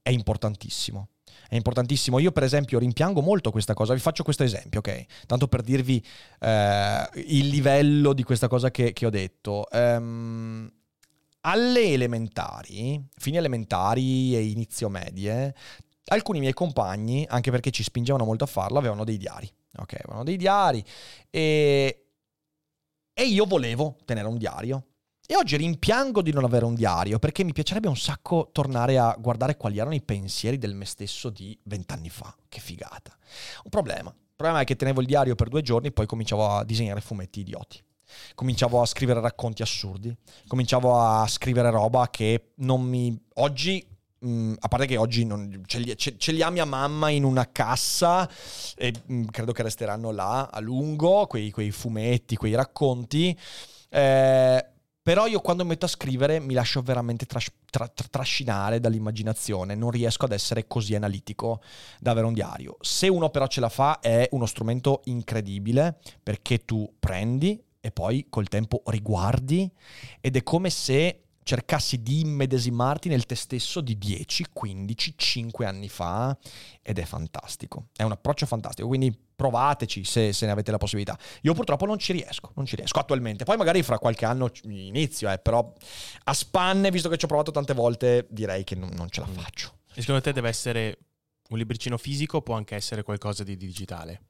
è 0.00 0.08
importantissimo 0.08 1.09
è 1.50 1.56
importantissimo. 1.56 2.20
Io, 2.20 2.30
per 2.30 2.44
esempio, 2.44 2.78
rimpiango 2.78 3.20
molto 3.22 3.50
questa 3.50 3.74
cosa. 3.74 3.92
Vi 3.92 3.98
faccio 3.98 4.22
questo 4.22 4.44
esempio, 4.44 4.78
ok? 4.78 5.04
Tanto 5.26 5.48
per 5.48 5.62
dirvi 5.62 6.00
eh, 6.38 7.08
il 7.26 7.48
livello 7.48 8.12
di 8.12 8.22
questa 8.22 8.46
cosa 8.46 8.70
che, 8.70 8.92
che 8.92 9.04
ho 9.04 9.10
detto. 9.10 9.66
Um, 9.72 10.70
alle 11.40 11.92
elementari, 11.92 13.04
fini 13.16 13.36
elementari 13.38 14.36
e 14.36 14.44
inizio 14.44 14.88
medie, 14.88 15.52
alcuni 16.04 16.38
miei 16.38 16.52
compagni, 16.52 17.26
anche 17.28 17.50
perché 17.50 17.72
ci 17.72 17.82
spingevano 17.82 18.24
molto 18.24 18.44
a 18.44 18.46
farlo, 18.46 18.78
avevano 18.78 19.02
dei 19.02 19.16
diari. 19.16 19.50
Ok, 19.78 19.94
avevano 20.04 20.22
dei 20.22 20.36
diari 20.36 20.84
e, 21.30 22.06
e 23.12 23.22
io 23.24 23.44
volevo 23.44 23.96
tenere 24.04 24.28
un 24.28 24.38
diario. 24.38 24.84
E 25.30 25.36
oggi 25.36 25.56
rimpiango 25.56 26.22
di 26.22 26.32
non 26.32 26.42
avere 26.42 26.64
un 26.64 26.74
diario 26.74 27.20
perché 27.20 27.44
mi 27.44 27.52
piacerebbe 27.52 27.86
un 27.86 27.96
sacco 27.96 28.48
tornare 28.50 28.98
a 28.98 29.16
guardare 29.16 29.56
quali 29.56 29.78
erano 29.78 29.94
i 29.94 30.02
pensieri 30.02 30.58
del 30.58 30.74
me 30.74 30.84
stesso 30.84 31.30
di 31.30 31.56
vent'anni 31.62 32.10
fa. 32.10 32.34
Che 32.48 32.58
figata. 32.58 33.16
Un 33.62 33.70
problema. 33.70 34.10
Il 34.10 34.34
problema 34.34 34.58
è 34.58 34.64
che 34.64 34.74
tenevo 34.74 35.00
il 35.00 35.06
diario 35.06 35.36
per 35.36 35.48
due 35.48 35.62
giorni 35.62 35.86
e 35.86 35.92
poi 35.92 36.06
cominciavo 36.06 36.48
a 36.48 36.64
disegnare 36.64 37.00
fumetti 37.00 37.38
idioti. 37.38 37.80
Cominciavo 38.34 38.82
a 38.82 38.86
scrivere 38.86 39.20
racconti 39.20 39.62
assurdi. 39.62 40.12
Cominciavo 40.48 40.98
a 40.98 41.24
scrivere 41.28 41.70
roba 41.70 42.10
che 42.10 42.50
non 42.56 42.82
mi... 42.82 43.16
Oggi 43.34 43.86
Mm, 44.26 44.52
a 44.58 44.68
parte 44.68 44.84
che 44.84 44.98
oggi 44.98 45.24
non, 45.24 45.62
ce, 45.64 45.78
li, 45.78 45.96
ce, 45.96 46.18
ce, 46.18 46.32
li, 46.32 46.42
ha 46.42 46.50
mia 46.50 46.66
mamma 46.66 47.08
in 47.08 47.24
una 47.24 47.50
cassa 47.50 48.28
e 48.76 48.92
mm, 49.10 49.28
credo 49.28 49.52
che 49.52 49.62
resteranno 49.62 50.10
là 50.10 50.50
a 50.52 50.60
lungo 50.60 51.26
quei, 51.26 51.50
quei 51.50 51.70
fumetti, 51.70 52.36
quei 52.36 52.54
racconti. 52.54 53.34
Eh, 53.88 54.66
però 55.02 55.26
io 55.26 55.40
quando 55.40 55.64
metto 55.64 55.86
a 55.86 55.88
scrivere 55.88 56.40
mi 56.40 56.54
lascio 56.54 56.82
veramente 56.82 57.24
tras- 57.26 57.52
tra- 57.70 57.88
tra- 57.88 58.06
trascinare 58.10 58.80
dall'immaginazione, 58.80 59.74
non 59.74 59.90
riesco 59.90 60.26
ad 60.26 60.32
essere 60.32 60.66
così 60.66 60.94
analitico 60.94 61.60
da 61.98 62.10
avere 62.10 62.26
un 62.26 62.34
diario. 62.34 62.76
Se 62.80 63.08
uno 63.08 63.30
però 63.30 63.46
ce 63.46 63.60
la 63.60 63.68
fa 63.68 64.00
è 64.00 64.28
uno 64.32 64.46
strumento 64.46 65.00
incredibile 65.04 65.98
perché 66.22 66.64
tu 66.64 66.92
prendi 66.98 67.62
e 67.80 67.90
poi 67.90 68.26
col 68.28 68.48
tempo 68.48 68.82
riguardi 68.86 69.70
ed 70.20 70.36
è 70.36 70.42
come 70.42 70.68
se 70.68 71.22
cercassi 71.50 72.00
di 72.00 72.20
immedesimarti 72.20 73.08
nel 73.08 73.26
te 73.26 73.34
stesso 73.34 73.80
di 73.80 73.98
10, 73.98 74.50
15, 74.52 75.14
5 75.16 75.66
anni 75.66 75.88
fa 75.88 76.38
ed 76.80 77.00
è 77.00 77.04
fantastico. 77.04 77.88
È 77.96 78.04
un 78.04 78.12
approccio 78.12 78.46
fantastico, 78.46 78.86
quindi 78.86 79.12
provateci 79.34 80.04
se, 80.04 80.32
se 80.32 80.46
ne 80.46 80.52
avete 80.52 80.70
la 80.70 80.78
possibilità. 80.78 81.18
Io 81.42 81.52
purtroppo 81.52 81.86
non 81.86 81.98
ci 81.98 82.12
riesco, 82.12 82.52
non 82.54 82.66
ci 82.66 82.76
riesco 82.76 83.00
attualmente. 83.00 83.42
Poi 83.42 83.56
magari 83.56 83.82
fra 83.82 83.98
qualche 83.98 84.26
anno 84.26 84.48
inizio, 84.62 85.28
eh, 85.28 85.38
però 85.38 85.72
a 86.22 86.32
spanne, 86.32 86.92
visto 86.92 87.08
che 87.08 87.16
ci 87.16 87.24
ho 87.24 87.28
provato 87.28 87.50
tante 87.50 87.74
volte, 87.74 88.28
direi 88.30 88.62
che 88.62 88.76
non, 88.76 88.90
non 88.90 89.10
ce 89.10 89.20
la 89.20 89.26
mm. 89.26 89.32
faccio. 89.32 89.78
E 89.94 90.02
secondo 90.02 90.20
te 90.20 90.32
deve 90.32 90.50
essere 90.50 90.98
un 91.48 91.58
libricino 91.58 91.98
fisico 91.98 92.36
o 92.36 92.42
può 92.42 92.54
anche 92.54 92.76
essere 92.76 93.02
qualcosa 93.02 93.42
di 93.42 93.56
digitale? 93.56 94.22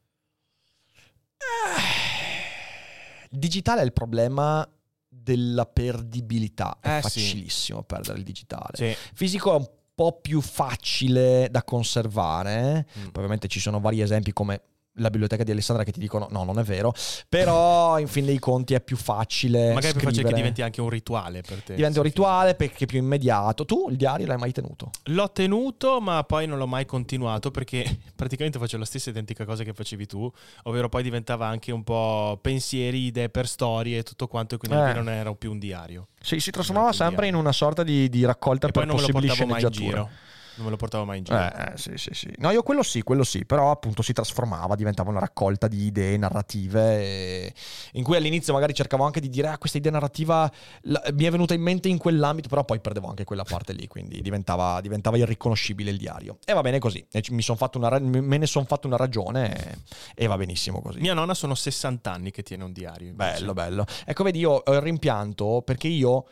Eh, 1.37 3.29
digitale 3.29 3.83
è 3.83 3.85
il 3.85 3.93
problema 3.93 4.67
della 5.13 5.67
perdibilità. 5.67 6.79
È 6.81 6.99
eh, 6.99 7.01
facilissimo 7.01 7.81
sì. 7.81 7.85
perdere 7.87 8.19
il 8.19 8.25
digitale. 8.25 8.75
Sì. 8.75 8.97
Fisico 9.13 9.53
è 9.53 9.57
un 9.57 9.69
po' 9.95 10.21
più 10.21 10.41
facile 10.41 11.49
da 11.51 11.63
conservare. 11.65 12.87
Mm. 12.99 13.09
ovviamente 13.15 13.49
ci 13.49 13.61
sono 13.61 13.81
vari 13.81 14.01
esempi 14.01 14.33
come 14.33 14.63
la 15.01 15.11
biblioteca 15.11 15.43
di 15.43 15.51
Alessandra 15.51 15.85
che 15.85 15.93
ti 15.93 16.01
dicono 16.01 16.29
no, 16.31 16.45
non 16.45 16.59
è 16.59 16.63
vero, 16.63 16.95
però 17.29 17.99
in 17.99 18.07
fin 18.07 18.25
dei 18.25 18.39
conti 18.39 18.75
è 18.75 18.81
più 18.81 18.97
facile. 18.97 19.73
Magari 19.73 19.95
è 19.95 19.97
più 19.97 20.07
facile 20.07 20.29
che 20.29 20.35
diventi 20.35 20.63
anche 20.63 20.81
un 20.81 20.89
rituale 20.89 21.43
per 21.43 21.63
te. 21.63 21.75
Diventa 21.75 21.99
un 21.99 22.05
rituale 22.05 22.55
perché 22.55 22.85
è 22.85 22.87
più 22.87 22.99
immediato. 22.99 23.65
Tu 23.65 23.89
il 23.91 23.97
diario 23.97 24.27
l'hai 24.27 24.37
mai 24.37 24.53
tenuto? 24.53 24.91
L'ho 25.05 25.31
tenuto, 25.33 26.01
ma 26.01 26.23
poi 26.25 26.47
non 26.47 26.59
l'ho 26.59 26.67
mai 26.67 26.87
continuato 26.87 27.51
perché 27.51 27.99
praticamente 28.15 28.59
faccio 28.59 28.79
la 28.79 28.85
stessa 28.85 29.11
identica 29.11 29.45
cosa 29.45 29.65
che 29.65 29.73
facevi 29.73 30.07
tu, 30.07 30.31
ovvero 30.65 30.89
poi 30.89 31.03
diventava 31.03 31.47
anche 31.47 31.73
un 31.73 31.83
po' 31.83 32.39
pensieri, 32.41 33.07
idee 33.07 33.29
per 33.29 33.47
storie 33.47 33.99
e 33.99 34.03
tutto 34.03 34.27
quanto, 34.29 34.55
e 34.55 34.59
quindi 34.59 34.77
eh. 34.77 34.93
non 34.93 35.09
era 35.09 35.35
più 35.35 35.51
un 35.51 35.59
diario. 35.59 36.09
Sì, 36.21 36.39
si 36.39 36.51
trasformava 36.51 36.93
sempre 36.93 37.27
in 37.27 37.35
una 37.35 37.53
sorta 37.53 37.83
di, 37.83 38.09
di 38.09 38.25
raccolta 38.25 38.69
e 38.69 38.71
per 38.71 38.85
poi 38.85 38.87
non 38.87 38.97
possibili 38.97 39.27
me 39.27 39.29
lo 39.29 39.35
sceneggiature. 39.35 40.29
Non 40.57 40.65
me 40.67 40.71
lo 40.71 40.77
portavo 40.77 41.05
mai 41.05 41.19
in 41.19 41.25
giro. 41.25 41.39
Eh, 41.39 41.53
eh, 41.73 41.73
sì, 41.77 41.93
sì, 41.97 42.11
sì. 42.13 42.33
No, 42.39 42.51
io 42.51 42.63
quello 42.63 42.83
sì, 42.83 43.03
quello 43.03 43.25
sì, 43.25 43.45
però 43.45 43.71
appunto 43.71 44.03
si 44.03 44.13
trasformava, 44.13 44.75
diventava 44.75 45.11
una 45.11 45.21
raccolta 45.21 45.69
di 45.69 45.85
idee 45.87 46.17
narrative 46.17 46.99
e- 47.01 47.55
in 47.93 48.03
cui 48.05 48.17
all'inizio 48.17 48.53
magari 48.53 48.75
cercavo 48.75 49.05
anche 49.05 49.21
di 49.21 49.29
dire 49.29 49.49
ah, 49.49 49.59
questa 49.59 49.79
idea 49.79 49.93
narrativa 49.93 50.51
la- 50.83 51.03
mi 51.13 51.25
è 51.25 51.31
venuta 51.31 51.55
in 51.55 51.63
mente 51.63 51.89
in 51.89 51.99
quell'ambito, 51.99 52.49
però 52.49 52.65
poi 52.65 52.81
perdevo 52.81 53.09
anche 53.09 53.25
quella 53.25 53.45
parte 53.45 53.73
lì, 53.73 53.87
quindi 53.87 54.21
diventava, 54.21 54.81
diventava 54.81 55.17
irriconoscibile 55.17 55.91
il 55.91 55.97
diario. 55.99 56.39
E 56.45 56.53
va 56.53 56.61
bene 56.61 56.79
così, 56.79 57.05
ci- 57.21 57.33
mi 57.33 57.43
son 57.43 57.57
fatto 57.57 57.79
una 57.79 57.89
ra- 57.89 57.99
me 58.01 58.37
ne 58.39 58.47
sono 58.47 58.65
fatto 58.65 58.87
una 58.87 58.97
ragione 58.97 59.55
e, 59.57 59.79
e 60.15 60.27
va 60.27 60.37
benissimo 60.37 60.81
così. 60.83 60.99
Mia 61.01 61.15
nonna 61.15 61.35
sono 61.35 61.55
60 61.55 62.13
anni 62.13 62.31
che 62.31 62.43
tiene 62.43 62.65
un 62.65 62.73
diario. 62.73 63.09
invece. 63.09 63.39
Bello, 63.41 63.53
bello. 63.53 63.85
Ecco, 64.05 64.23
vedi, 64.25 64.39
io 64.41 64.51
ho 64.65 64.73
il 64.75 64.81
rimpianto 64.81 65.63
perché 65.65 65.89
io 65.89 66.27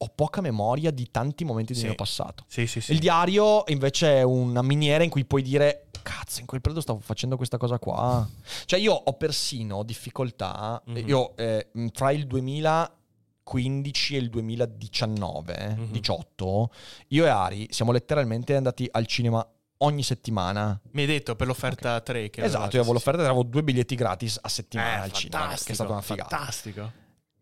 ho 0.00 0.08
poca 0.14 0.40
memoria 0.40 0.90
di 0.92 1.10
tanti 1.10 1.44
momenti 1.44 1.72
del 1.72 1.80
Sì. 1.82 1.86
mio 1.88 1.96
passato. 1.96 2.44
Sì, 2.46 2.66
sì, 2.66 2.80
sì. 2.80 2.92
Il 2.92 2.98
diario 3.00 3.64
invece 3.66 4.18
è 4.18 4.22
una 4.22 4.62
miniera 4.62 5.02
in 5.02 5.10
cui 5.10 5.24
puoi 5.24 5.42
dire 5.42 5.86
cazzo, 6.02 6.40
in 6.40 6.46
quel 6.46 6.60
periodo 6.60 6.80
stavo 6.82 7.00
facendo 7.00 7.36
questa 7.36 7.56
cosa 7.58 7.78
qua. 7.78 8.26
Cioè 8.64 8.78
io 8.78 8.92
ho 8.94 9.12
persino 9.14 9.82
difficoltà, 9.82 10.80
Mhm. 10.86 11.08
io 11.08 11.36
eh, 11.36 11.68
tra 11.92 12.12
il 12.12 12.26
2015 13.42 14.14
e 14.14 14.18
il 14.18 14.30
2019, 14.30 15.74
Mhm. 15.76 15.90
18, 15.90 16.70
io 17.08 17.24
e 17.24 17.28
Ari 17.28 17.66
siamo 17.70 17.92
letteralmente 17.92 18.54
andati 18.54 18.88
al 18.90 19.06
cinema 19.06 19.46
ogni 19.78 20.02
settimana. 20.02 20.78
Mi 20.92 21.02
hai 21.02 21.06
detto 21.06 21.36
per 21.36 21.46
l'offerta 21.46 22.00
3 22.00 22.30
che 22.30 22.42
esatto, 22.42 22.74
io 22.76 22.80
avevo 22.80 22.92
l'offerta, 22.94 23.22
avevo 23.22 23.42
due 23.42 23.62
biglietti 23.62 23.94
gratis 23.94 24.38
a 24.40 24.48
settimana 24.48 24.98
Eh, 24.98 25.00
al 25.00 25.12
cinema, 25.12 25.48
che 25.48 25.72
è 25.72 25.74
stata 25.74 25.92
una 25.92 26.02
figata. 26.02 26.36
Fantastico. 26.36 26.92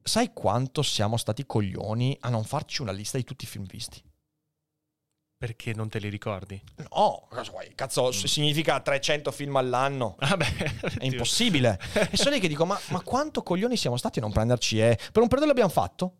Sai 0.06 0.32
quanto 0.32 0.82
siamo 0.82 1.16
stati 1.16 1.44
coglioni 1.46 2.16
a 2.20 2.28
non 2.28 2.44
farci 2.44 2.80
una 2.80 2.92
lista 2.92 3.16
di 3.18 3.24
tutti 3.24 3.44
i 3.44 3.48
film 3.48 3.66
visti? 3.66 4.00
Perché 5.36 5.74
non 5.74 5.88
te 5.88 5.98
li 5.98 6.08
ricordi? 6.08 6.62
No, 6.76 7.26
cosa 7.28 7.50
vuoi? 7.50 7.72
Cazzo, 7.74 8.12
s- 8.12 8.24
significa 8.26 8.80
300 8.80 9.32
film 9.32 9.56
all'anno. 9.56 10.14
Vabbè, 10.20 10.46
È 10.98 11.04
impossibile. 11.04 11.78
e 12.10 12.16
sono 12.16 12.36
lì 12.36 12.40
che 12.40 12.46
dico, 12.48 12.64
ma, 12.64 12.78
ma 12.90 13.00
quanto 13.02 13.42
coglioni 13.42 13.76
siamo 13.76 13.96
stati 13.96 14.20
a 14.20 14.22
non 14.22 14.30
prenderci? 14.32 14.78
E 14.80 14.96
per 15.10 15.22
un 15.22 15.28
periodo 15.28 15.46
l'abbiamo 15.48 15.70
fatto 15.70 16.18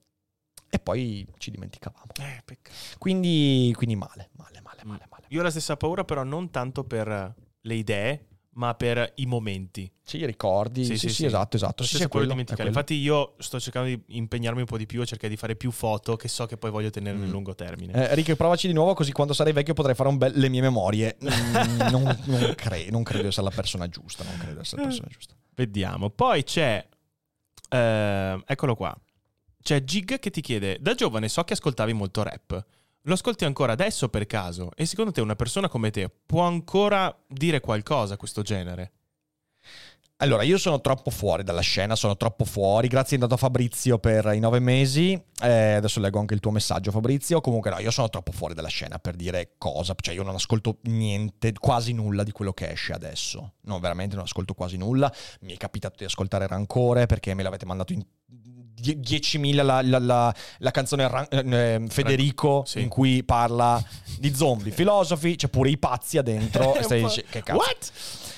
e 0.68 0.81
poi 0.81 1.25
ci 1.38 1.53
dimenticavamo. 1.53 2.07
Eh, 2.18 2.42
peccato. 2.44 2.77
Quindi, 2.99 3.72
quindi 3.77 3.94
male, 3.94 4.31
male, 4.33 4.61
male, 4.62 4.83
male, 4.85 5.07
male. 5.09 5.25
Io 5.29 5.40
ho 5.40 5.44
la 5.44 5.51
stessa 5.51 5.77
paura, 5.77 6.05
però 6.05 6.25
non 6.25 6.51
tanto 6.51 6.83
per 6.83 7.35
le 7.61 7.75
idee, 7.75 8.27
ma 8.57 8.75
per 8.75 9.12
i 9.16 9.27
momenti. 9.27 9.90
Sì, 10.03 10.25
ricordi? 10.25 10.85
Sì, 10.85 10.97
sì, 10.97 11.25
esatto, 11.27 11.57
esatto. 11.57 11.83
Lo 11.83 11.88
Sì, 11.88 11.97
sì, 11.97 12.03
è 12.05 12.09
quello 12.09 12.27
dimenticare. 12.29 12.69
Infatti 12.69 12.95
io 12.95 13.35
sto 13.38 13.61
cercando 13.61 13.88
di 13.88 14.01
impegnarmi 14.16 14.61
un 14.61 14.66
po' 14.66 14.79
di 14.79 14.87
più 14.87 15.01
a 15.03 15.05
cercare 15.05 15.29
di 15.29 15.37
fare 15.37 15.57
più 15.57 15.71
foto 15.71 16.16
che 16.16 16.29
so 16.29 16.47
che 16.47 16.57
poi 16.57 16.71
voglio 16.71 16.88
tenere 16.90 17.19
nel 17.19 17.29
Mm. 17.29 17.33
lungo 17.33 17.55
termine. 17.55 17.92
Eh, 17.92 18.14
Rick, 18.14 18.35
provaci 18.35 18.66
di 18.66 18.73
nuovo 18.73 18.95
così 18.95 19.12
quando 19.12 19.33
sarai 19.35 19.53
vecchio 19.53 19.75
potrai 19.75 19.95
fare 19.95 20.09
un 20.09 20.16
bel 20.16 20.33
le 20.35 20.49
mie 20.49 20.61
memorie. 20.62 21.16
Mm, 21.27 21.77
non, 21.90 22.03
non 22.27 22.55
cre- 22.57 22.88
non 22.90 23.03
credo 23.03 23.23
di 23.23 23.29
essere 23.29 23.47
la 23.49 23.55
persona 23.55 23.88
giusta. 23.88 24.25
Non 24.25 24.37
credo 24.38 24.55
di 24.55 24.61
essere 24.61 24.81
la 24.83 24.88
persona 24.88 25.09
giusta. 25.11 25.35
Vediamo. 25.55 26.11
Poi 26.11 26.42
c'è... 26.45 26.87
eh, 27.69 28.42
eccolo 28.47 28.75
qua. 28.75 28.97
C'è 29.62 29.83
Gig 29.83 30.19
che 30.19 30.31
ti 30.31 30.40
chiede, 30.40 30.79
da 30.81 30.95
giovane 30.95 31.29
so 31.29 31.42
che 31.42 31.55
ascoltavi 31.55 31.92
molto 31.92 32.23
rap. 32.23 32.64
Lo 33.07 33.14
ascolti 33.14 33.45
ancora 33.45 33.73
adesso 33.73 34.09
per 34.09 34.27
caso? 34.27 34.71
E 34.75 34.85
secondo 34.85 35.12
te 35.12 35.21
una 35.21 35.37
persona 35.37 35.69
come 35.69 35.92
te 35.92 36.11
può 36.27 36.42
ancora 36.42 37.16
dire 37.29 37.61
qualcosa 37.61 38.14
a 38.14 38.16
questo 38.16 38.42
genere? 38.42 38.92
Allora, 40.16 40.42
io 40.42 40.59
sono 40.59 40.81
troppo 40.81 41.11
fuori 41.11 41.45
dalla 41.45 41.61
scena, 41.61 41.95
sono 41.95 42.16
troppo 42.16 42.45
fuori. 42.45 42.88
Grazie 42.88 43.14
intanto 43.14 43.37
a 43.37 43.38
Fabrizio 43.38 43.99
per 43.99 44.33
i 44.35 44.40
nove 44.40 44.59
mesi. 44.59 45.12
Eh, 45.40 45.75
adesso 45.75 46.01
leggo 46.01 46.19
anche 46.19 46.35
il 46.35 46.40
tuo 46.40 46.51
messaggio, 46.51 46.90
Fabrizio. 46.90 47.40
Comunque, 47.40 47.71
no, 47.71 47.79
io 47.79 47.92
sono 47.92 48.09
troppo 48.09 48.33
fuori 48.33 48.55
dalla 48.55 48.66
scena 48.66 48.99
per 48.99 49.14
dire 49.14 49.53
cosa. 49.57 49.95
Cioè, 49.95 50.14
io 50.14 50.25
non 50.25 50.35
ascolto 50.35 50.79
niente, 50.85 51.53
quasi 51.53 51.92
nulla 51.92 52.25
di 52.25 52.33
quello 52.33 52.55
che 52.55 52.71
esce 52.71 52.92
adesso. 52.92 53.53
No, 53.62 53.79
veramente 53.79 54.16
non 54.16 54.25
ascolto 54.25 54.55
quasi 54.55 54.77
nulla. 54.77 55.12
Mi 55.42 55.53
è 55.53 55.57
capitato 55.59 55.97
di 55.99 56.07
ascoltare 56.07 56.49
Rancore 56.49 57.07
perché 57.07 57.35
me 57.35 57.45
l'avete 57.45 57.66
mandato 57.66 57.92
in 57.92 58.03
10.000 58.94 59.62
la, 59.64 59.81
la- 59.83 59.99
la- 59.99 60.35
la 60.59 60.70
canzone 60.70 61.09
Ran- 61.09 61.27
eh, 61.53 61.85
Federico 61.88 62.62
Sì. 62.66 62.81
in 62.81 62.88
cui 62.88 63.25
parla 63.25 63.83
di 64.18 64.35
zombie, 64.35 64.72
filosofi, 64.72 65.37
c'è 65.37 65.49
pure 65.49 65.70
i 65.70 65.79
pazzi 65.79 66.20
dentro. 66.22 66.75
e 66.75 66.83
stai 66.83 67.03
dice- 67.03 67.25
che 67.29 67.42
cazzo. 67.42 67.59
What? 67.59 67.92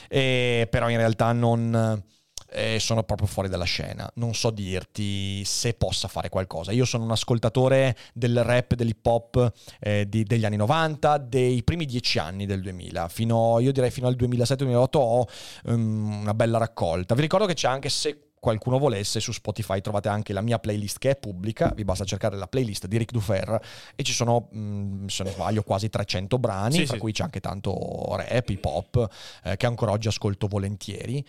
Eh, 0.09 0.67
però 0.71 0.89
in 0.89 0.97
realtà 0.97 1.33
non 1.33 2.03
eh, 2.51 2.79
sono 2.81 3.03
proprio 3.03 3.27
fuori 3.29 3.51
dalla 3.51 3.65
scena. 3.65 4.11
Non 4.15 4.35
so 4.35 4.49
dirti 4.49 5.45
se 5.45 5.75
possa 5.75 6.09
fare 6.09 6.31
qualcosa. 6.31 6.73
Io 6.73 6.87
sono 6.87 7.05
un 7.05 7.11
ascoltatore 7.11 7.95
del 8.15 8.43
rap, 8.43 8.73
dell'hip 8.75 9.05
hop 9.05 9.53
eh, 9.81 10.09
di- 10.09 10.25
degli 10.25 10.47
anni 10.47 10.57
90, 10.57 11.19
dei 11.19 11.63
primi 11.63 11.85
dieci 11.85 12.19
anni 12.19 12.47
del 12.47 12.63
2000. 12.63 13.09
Fino, 13.09 13.59
io 13.61 13.71
direi 13.71 13.91
fino 13.91 14.07
al 14.07 14.17
2007-2008 14.17 14.87
ho 14.93 15.27
um, 15.65 16.21
una 16.23 16.33
bella 16.33 16.57
raccolta. 16.57 17.15
Vi 17.15 17.21
ricordo 17.21 17.45
che 17.45 17.53
c'è 17.53 17.69
anche 17.69 17.91
se 17.91 18.28
qualcuno 18.41 18.79
volesse 18.79 19.21
su 19.21 19.33
Spotify 19.33 19.81
trovate 19.81 20.09
anche 20.09 20.33
la 20.33 20.41
mia 20.41 20.59
playlist 20.59 20.99
che 20.99 21.11
è 21.11 21.17
pubblica 21.17 21.73
vi 21.75 21.85
basta 21.85 22.05
cercare 22.05 22.37
la 22.37 22.47
playlist 22.47 22.87
di 22.87 22.97
Rick 22.97 23.13
Dufer 23.13 23.61
e 23.95 24.03
ci 24.03 24.13
sono 24.13 24.49
mh, 24.51 25.07
se 25.07 25.23
non 25.25 25.33
sbaglio 25.33 25.63
quasi 25.63 25.89
300 25.89 26.39
brani 26.39 26.75
Sì, 26.75 26.85
tra 26.85 26.95
sì. 26.95 27.01
cui 27.01 27.13
c'è 27.13 27.23
anche 27.23 27.41
tanto 27.41 27.77
rap, 28.17 28.49
hip 28.49 28.65
hop 28.65 29.09
eh, 29.45 29.57
che 29.57 29.67
ancora 29.67 29.91
oggi 29.93 30.09
ascolto 30.09 30.47
volentieri 30.47 31.25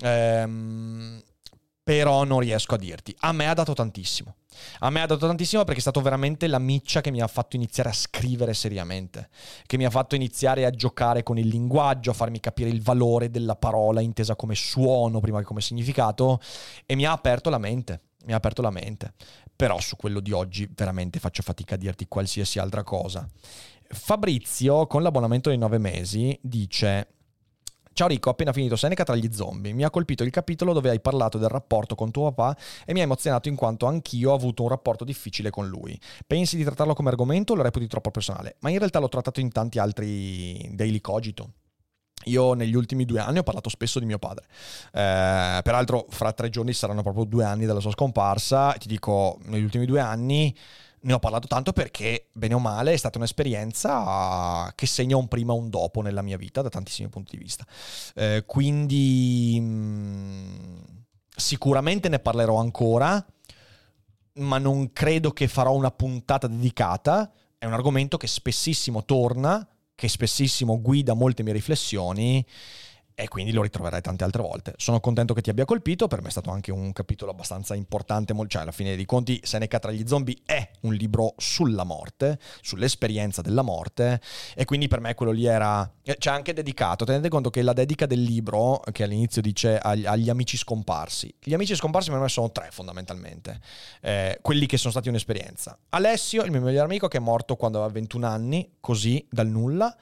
Ehm, 0.00 1.22
però 1.82 2.24
non 2.24 2.40
riesco 2.40 2.74
a 2.74 2.78
dirti 2.78 3.14
a 3.20 3.32
me 3.32 3.48
ha 3.48 3.54
dato 3.54 3.72
tantissimo 3.72 4.36
a 4.80 4.90
me 4.90 5.00
ha 5.00 5.06
dato 5.06 5.26
tantissimo 5.26 5.64
perché 5.64 5.78
è 5.78 5.82
stato 5.82 6.00
veramente 6.00 6.46
la 6.46 6.58
miccia 6.58 7.00
che 7.00 7.10
mi 7.10 7.20
ha 7.20 7.26
fatto 7.26 7.56
iniziare 7.56 7.88
a 7.88 7.92
scrivere 7.92 8.54
seriamente, 8.54 9.28
che 9.66 9.76
mi 9.76 9.84
ha 9.84 9.90
fatto 9.90 10.14
iniziare 10.14 10.64
a 10.64 10.70
giocare 10.70 11.22
con 11.22 11.38
il 11.38 11.48
linguaggio, 11.48 12.10
a 12.10 12.14
farmi 12.14 12.40
capire 12.40 12.70
il 12.70 12.82
valore 12.82 13.30
della 13.30 13.56
parola 13.56 14.00
intesa 14.00 14.36
come 14.36 14.54
suono 14.54 15.20
prima 15.20 15.38
che 15.38 15.44
come 15.44 15.60
significato 15.60 16.40
e 16.86 16.94
mi 16.94 17.04
ha 17.04 17.12
aperto 17.12 17.50
la 17.50 17.58
mente, 17.58 18.00
mi 18.24 18.32
ha 18.32 18.36
aperto 18.36 18.62
la 18.62 18.70
mente. 18.70 19.14
Però 19.54 19.80
su 19.80 19.96
quello 19.96 20.20
di 20.20 20.32
oggi 20.32 20.68
veramente 20.74 21.18
faccio 21.18 21.42
fatica 21.42 21.74
a 21.74 21.78
dirti 21.78 22.06
qualsiasi 22.08 22.58
altra 22.58 22.82
cosa. 22.82 23.28
Fabrizio, 23.88 24.86
con 24.86 25.02
l'abbonamento 25.02 25.48
dei 25.48 25.58
nove 25.58 25.78
mesi, 25.78 26.38
dice... 26.42 27.08
Ciao 27.94 28.08
Rico, 28.08 28.30
ho 28.30 28.32
appena 28.32 28.54
finito 28.54 28.74
Seneca 28.74 29.04
tra 29.04 29.14
gli 29.14 29.28
zombie. 29.30 29.74
Mi 29.74 29.84
ha 29.84 29.90
colpito 29.90 30.22
il 30.24 30.30
capitolo 30.30 30.72
dove 30.72 30.88
hai 30.88 31.00
parlato 31.00 31.36
del 31.36 31.50
rapporto 31.50 31.94
con 31.94 32.10
tuo 32.10 32.32
papà 32.32 32.58
e 32.86 32.94
mi 32.94 33.00
ha 33.00 33.02
emozionato 33.02 33.50
in 33.50 33.54
quanto 33.54 33.84
anch'io 33.84 34.30
ho 34.30 34.34
avuto 34.34 34.62
un 34.62 34.70
rapporto 34.70 35.04
difficile 35.04 35.50
con 35.50 35.68
lui. 35.68 36.00
Pensi 36.26 36.56
di 36.56 36.64
trattarlo 36.64 36.94
come 36.94 37.10
argomento 37.10 37.52
o 37.52 37.56
lo 37.56 37.62
reputi 37.62 37.86
troppo 37.86 38.10
personale? 38.10 38.56
Ma 38.60 38.70
in 38.70 38.78
realtà 38.78 38.98
l'ho 38.98 39.10
trattato 39.10 39.40
in 39.40 39.52
tanti 39.52 39.78
altri 39.78 40.70
daily 40.72 41.02
cogito. 41.02 41.50
Io 42.26 42.54
negli 42.54 42.74
ultimi 42.74 43.04
due 43.04 43.20
anni 43.20 43.38
ho 43.38 43.42
parlato 43.42 43.68
spesso 43.68 43.98
di 43.98 44.06
mio 44.06 44.18
padre. 44.18 44.46
Eh, 44.92 45.60
peraltro, 45.62 46.06
fra 46.08 46.32
tre 46.32 46.48
giorni 46.48 46.72
saranno 46.72 47.02
proprio 47.02 47.24
due 47.24 47.44
anni 47.44 47.66
dalla 47.66 47.80
sua 47.80 47.90
scomparsa. 47.90 48.72
Ti 48.72 48.88
dico, 48.88 49.38
negli 49.44 49.64
ultimi 49.64 49.84
due 49.84 50.00
anni 50.00 50.56
ne 51.02 51.12
ho 51.12 51.18
parlato 51.18 51.46
tanto 51.46 51.72
perché, 51.72 52.28
bene 52.32 52.54
o 52.54 52.58
male, 52.58 52.92
è 52.92 52.96
stata 52.96 53.18
un'esperienza 53.18 54.72
che 54.74 54.86
segna 54.86 55.16
un 55.16 55.28
prima 55.28 55.52
e 55.52 55.56
un 55.56 55.68
dopo 55.68 56.00
nella 56.00 56.22
mia 56.22 56.36
vita 56.36 56.62
da 56.62 56.68
tantissimi 56.68 57.08
punti 57.08 57.36
di 57.36 57.42
vista. 57.42 57.66
Eh, 58.14 58.44
quindi 58.46 59.58
mh, 59.60 61.04
sicuramente 61.34 62.08
ne 62.08 62.18
parlerò 62.18 62.56
ancora, 62.56 63.24
ma 64.34 64.58
non 64.58 64.92
credo 64.92 65.32
che 65.32 65.48
farò 65.48 65.74
una 65.74 65.90
puntata 65.90 66.46
dedicata. 66.46 67.32
È 67.58 67.66
un 67.66 67.72
argomento 67.72 68.16
che 68.16 68.26
spessissimo 68.26 69.04
torna, 69.04 69.66
che 69.94 70.08
spessissimo 70.08 70.80
guida 70.80 71.14
molte 71.14 71.42
mie 71.42 71.52
riflessioni 71.52 72.44
e 73.14 73.28
quindi 73.28 73.52
lo 73.52 73.62
ritroverai 73.62 74.00
tante 74.00 74.24
altre 74.24 74.42
volte. 74.42 74.74
Sono 74.76 75.00
contento 75.00 75.34
che 75.34 75.42
ti 75.42 75.50
abbia 75.50 75.64
colpito, 75.64 76.08
per 76.08 76.20
me 76.22 76.28
è 76.28 76.30
stato 76.30 76.50
anche 76.50 76.70
un 76.72 76.92
capitolo 76.92 77.30
abbastanza 77.30 77.74
importante, 77.74 78.34
cioè 78.48 78.62
alla 78.62 78.72
fine 78.72 78.96
dei 78.96 79.04
conti 79.04 79.40
Seneca 79.42 79.78
tra 79.78 79.90
gli 79.92 80.06
zombie 80.06 80.36
è 80.44 80.68
un 80.82 80.94
libro 80.94 81.34
sulla 81.36 81.84
morte, 81.84 82.38
sull'esperienza 82.60 83.42
della 83.42 83.62
morte 83.62 84.20
e 84.54 84.64
quindi 84.64 84.88
per 84.88 85.00
me 85.00 85.14
quello 85.14 85.32
lì 85.32 85.46
era... 85.46 85.90
eh, 86.02 86.16
C'è 86.16 86.30
anche 86.30 86.52
dedicato, 86.52 87.04
tenete 87.04 87.28
conto 87.28 87.50
che 87.50 87.62
la 87.62 87.72
dedica 87.72 88.06
del 88.06 88.22
libro, 88.22 88.80
che 88.92 89.04
all'inizio 89.04 89.42
dice 89.42 89.78
agli, 89.78 90.06
agli 90.06 90.28
amici 90.28 90.56
scomparsi, 90.56 91.32
gli 91.40 91.54
amici 91.54 91.74
scomparsi 91.74 92.10
per 92.10 92.18
me 92.18 92.28
sono 92.28 92.50
tre 92.50 92.68
fondamentalmente, 92.70 93.60
eh, 94.00 94.38
quelli 94.42 94.66
che 94.66 94.76
sono 94.76 94.90
stati 94.92 95.08
un'esperienza. 95.08 95.78
Alessio, 95.90 96.42
il 96.42 96.50
mio 96.50 96.60
migliore 96.60 96.84
amico 96.84 97.08
che 97.08 97.18
è 97.18 97.20
morto 97.20 97.56
quando 97.56 97.78
aveva 97.78 97.92
21 97.92 98.26
anni, 98.26 98.72
così 98.80 99.24
dal 99.30 99.48
nulla. 99.48 99.94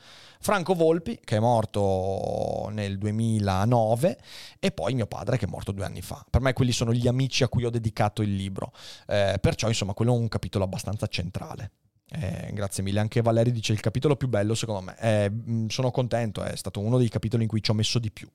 Franco 0.42 0.74
Volpi, 0.74 1.20
che 1.22 1.36
è 1.36 1.40
morto 1.40 2.68
nel 2.72 2.96
2009, 2.96 4.18
e 4.58 4.70
poi 4.72 4.94
mio 4.94 5.06
padre, 5.06 5.36
che 5.36 5.44
è 5.44 5.48
morto 5.48 5.70
due 5.70 5.84
anni 5.84 6.00
fa. 6.00 6.24
Per 6.28 6.40
me 6.40 6.54
quelli 6.54 6.72
sono 6.72 6.94
gli 6.94 7.06
amici 7.06 7.42
a 7.42 7.48
cui 7.48 7.64
ho 7.64 7.70
dedicato 7.70 8.22
il 8.22 8.34
libro. 8.34 8.72
Eh, 9.06 9.36
perciò, 9.40 9.68
insomma, 9.68 9.92
quello 9.92 10.14
è 10.14 10.16
un 10.16 10.28
capitolo 10.28 10.64
abbastanza 10.64 11.06
centrale. 11.08 11.72
Eh, 12.12 12.50
grazie 12.54 12.82
mille. 12.82 13.00
Anche 13.00 13.20
Valerio 13.20 13.52
dice 13.52 13.72
il 13.72 13.80
capitolo 13.80 14.16
più 14.16 14.28
bello, 14.28 14.54
secondo 14.54 14.80
me. 14.80 14.96
Eh, 14.98 15.30
sono 15.68 15.90
contento, 15.90 16.42
è 16.42 16.56
stato 16.56 16.80
uno 16.80 16.96
dei 16.96 17.08
capitoli 17.10 17.42
in 17.42 17.48
cui 17.48 17.62
ci 17.62 17.70
ho 17.70 17.74
messo 17.74 17.98
di 17.98 18.10
più. 18.10 18.28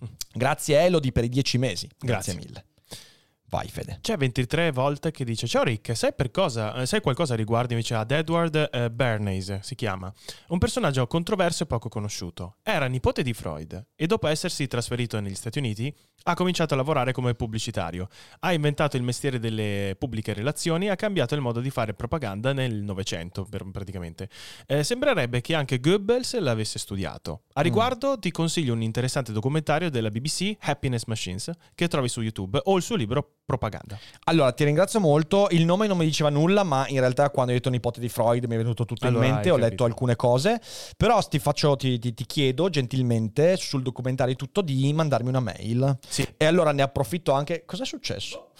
Grazie 0.34 0.80
Elodie 0.80 1.12
per 1.12 1.24
i 1.24 1.28
dieci 1.28 1.58
mesi. 1.58 1.88
Grazie, 1.98 2.32
Grazie. 2.32 2.34
mille. 2.34 2.64
Vai 3.50 3.68
Fede. 3.68 3.98
C'è 4.00 4.16
23 4.16 4.70
volte 4.70 5.10
che 5.10 5.24
dice 5.24 5.48
Ciao 5.48 5.64
Rick, 5.64 5.96
sai, 5.96 6.14
per 6.14 6.30
cosa, 6.30 6.72
eh, 6.74 6.86
sai 6.86 7.00
qualcosa 7.00 7.34
riguardo 7.34 7.72
invece 7.72 7.94
ad 7.94 8.12
Edward 8.12 8.68
eh, 8.70 8.88
Bernays, 8.92 9.58
si 9.58 9.74
chiama, 9.74 10.10
un 10.48 10.58
personaggio 10.58 11.04
controverso 11.08 11.64
e 11.64 11.66
poco 11.66 11.88
conosciuto. 11.88 12.58
Era 12.62 12.86
nipote 12.86 13.24
di 13.24 13.32
Freud 13.32 13.86
e 13.96 14.06
dopo 14.06 14.28
essersi 14.28 14.68
trasferito 14.68 15.18
negli 15.18 15.34
Stati 15.34 15.58
Uniti 15.58 15.92
ha 16.24 16.34
cominciato 16.34 16.74
a 16.74 16.76
lavorare 16.76 17.10
come 17.10 17.34
pubblicitario. 17.34 18.08
Ha 18.40 18.52
inventato 18.52 18.96
il 18.96 19.02
mestiere 19.02 19.40
delle 19.40 19.96
pubbliche 19.98 20.32
relazioni 20.32 20.86
e 20.86 20.90
ha 20.90 20.96
cambiato 20.96 21.34
il 21.34 21.40
modo 21.40 21.60
di 21.60 21.70
fare 21.70 21.92
propaganda 21.94 22.52
nel 22.52 22.82
Novecento, 22.82 23.48
praticamente. 23.72 24.28
Eh, 24.66 24.84
sembrerebbe 24.84 25.40
che 25.40 25.56
anche 25.56 25.80
Goebbels 25.80 26.38
l'avesse 26.38 26.78
studiato. 26.78 27.42
A 27.54 27.62
riguardo 27.62 28.16
ti 28.16 28.30
consiglio 28.30 28.74
un 28.74 28.82
interessante 28.82 29.32
documentario 29.32 29.90
della 29.90 30.10
BBC, 30.10 30.56
Happiness 30.60 31.04
Machines, 31.06 31.50
che 31.74 31.88
trovi 31.88 32.08
su 32.08 32.20
YouTube, 32.20 32.60
o 32.64 32.76
il 32.76 32.82
suo 32.82 32.94
libro 32.96 33.38
Propaganda. 33.50 33.98
Allora, 34.26 34.52
ti 34.52 34.62
ringrazio 34.62 35.00
molto. 35.00 35.48
Il 35.50 35.64
nome 35.64 35.88
non 35.88 35.96
mi 35.98 36.04
diceva 36.04 36.30
nulla, 36.30 36.62
ma 36.62 36.86
in 36.86 37.00
realtà 37.00 37.30
quando 37.30 37.50
hai 37.50 37.58
detto 37.58 37.68
nipote 37.68 37.98
di 37.98 38.08
Freud 38.08 38.44
mi 38.44 38.54
è 38.54 38.58
venuto 38.58 38.84
tutto 38.84 39.08
Allora, 39.08 39.26
in 39.26 39.32
mente, 39.32 39.50
ho 39.50 39.54
capito. 39.54 39.68
letto 39.70 39.84
alcune 39.84 40.14
cose, 40.14 40.60
però 40.96 41.20
ti, 41.20 41.40
faccio, 41.40 41.74
ti, 41.74 41.98
ti- 41.98 42.14
ti 42.14 42.26
chiedo 42.26 42.70
gentilmente 42.70 43.56
sul 43.56 43.82
documentario 43.82 44.36
tutto 44.36 44.60
di 44.60 44.92
mandarmi 44.92 45.30
una 45.30 45.40
mail. 45.40 45.98
Sì. 46.08 46.24
E 46.36 46.44
allora 46.44 46.70
ne 46.70 46.82
approfitto 46.82 47.32
anche... 47.32 47.64
Cos'è 47.66 47.84
successo? 47.84 48.50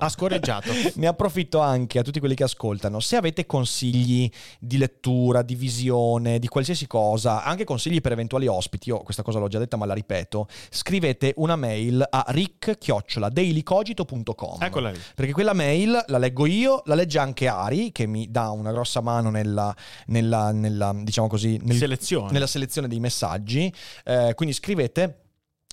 Ha 0.00 0.08
scorreggiato. 0.08 0.70
Ne 0.94 1.06
approfitto 1.06 1.58
anche 1.60 1.98
a 1.98 2.02
tutti 2.02 2.18
quelli 2.20 2.34
che 2.36 2.44
ascoltano. 2.44 3.00
Se 3.00 3.16
avete 3.16 3.44
consigli 3.46 4.30
di 4.60 4.78
lettura, 4.78 5.42
di 5.42 5.54
visione, 5.56 6.38
di 6.38 6.46
qualsiasi 6.48 6.86
cosa, 6.86 7.42
anche 7.44 7.64
consigli 7.64 8.00
per 8.00 8.12
eventuali 8.12 8.46
ospiti, 8.46 8.88
io 8.90 8.98
questa 9.00 9.22
cosa 9.22 9.38
l'ho 9.40 9.48
già 9.48 9.58
detta 9.58 9.76
ma 9.76 9.84
la 9.86 9.94
ripeto, 9.94 10.46
scrivete 10.70 11.32
una 11.36 11.56
mail 11.56 12.04
a 12.08 12.24
rick-dailycogito.com. 12.28 14.62
Eccola 14.62 14.90
lì. 14.90 14.98
Perché 15.14 15.32
quella 15.32 15.52
mail 15.52 16.02
la 16.06 16.18
leggo 16.18 16.46
io, 16.46 16.82
la 16.86 16.94
legge 16.94 17.18
anche 17.18 17.48
Ari, 17.48 17.92
che 17.92 18.06
mi 18.06 18.30
dà 18.30 18.50
una 18.50 18.72
grossa 18.72 19.00
mano 19.00 19.30
nella, 19.30 19.74
nella- 20.06 20.52
nella, 20.52 20.92
diciamo 20.94 21.28
così, 21.28 21.58
nel- 21.62 21.76
Selezione. 21.76 22.30
nella 22.32 22.46
selezione 22.46 22.88
dei 22.88 23.00
messaggi. 23.00 23.72
Eh, 24.04 24.32
quindi 24.34 24.54
scrivete 24.54 25.22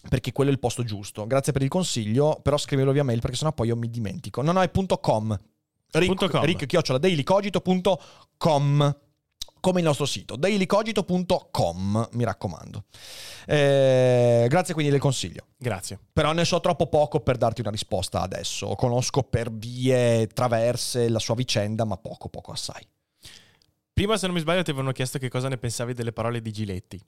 perché 0.10 0.32
quello 0.32 0.50
è 0.50 0.54
il 0.54 0.60
posto 0.60 0.84
giusto. 0.84 1.28
Grazie 1.28 1.54
per 1.54 1.62
il 1.62 1.70
consiglio, 1.70 2.40
però 2.42 2.58
scrivetelo 2.58 2.94
via 2.94 3.04
mail 3.04 3.22
perché 3.22 3.38
sennò 3.38 3.52
poi 3.52 3.68
io 3.68 3.76
mi 3.76 3.88
dimentico. 3.90 4.42
No, 4.42 4.52
no, 4.52 4.62
è 4.62 4.70
punto 4.70 4.98
.com. 5.00 5.40
Rick, 5.92 6.08
Punto 6.08 6.30
com. 6.30 6.44
rick-dailycogito.com 6.44 8.96
come 9.66 9.80
il 9.80 9.86
nostro 9.86 10.06
sito, 10.06 10.36
dailycogito.com, 10.36 12.10
mi 12.12 12.24
raccomando. 12.24 12.84
Eh, 13.48 14.46
grazie 14.48 14.76
quindi 14.76 14.92
del 14.92 15.02
consiglio. 15.02 15.48
Grazie. 15.58 15.98
Però 16.14 16.34
ne 16.34 16.46
so 16.46 16.60
troppo 16.60 16.86
poco 16.86 17.22
per 17.22 17.38
darti 17.38 17.62
una 17.62 17.72
risposta 17.72 18.22
adesso. 18.22 18.76
Conosco 18.76 19.24
per 19.24 19.52
vie 19.52 20.28
traverse 20.28 21.10
la 21.10 21.18
sua 21.18 21.34
vicenda, 21.34 21.84
ma 21.84 21.98
poco, 21.98 22.30
poco 22.30 22.52
assai. 22.52 22.88
Prima, 23.92 24.18
se 24.18 24.28
non 24.28 24.36
mi 24.36 24.42
sbaglio, 24.42 24.62
ti 24.62 24.70
avevano 24.70 24.92
chiesto 24.92 25.18
che 25.18 25.30
cosa 25.30 25.48
ne 25.48 25.58
pensavi 25.58 25.94
delle 25.94 26.14
parole 26.14 26.44
di 26.44 26.52
Giletti. 26.52 27.04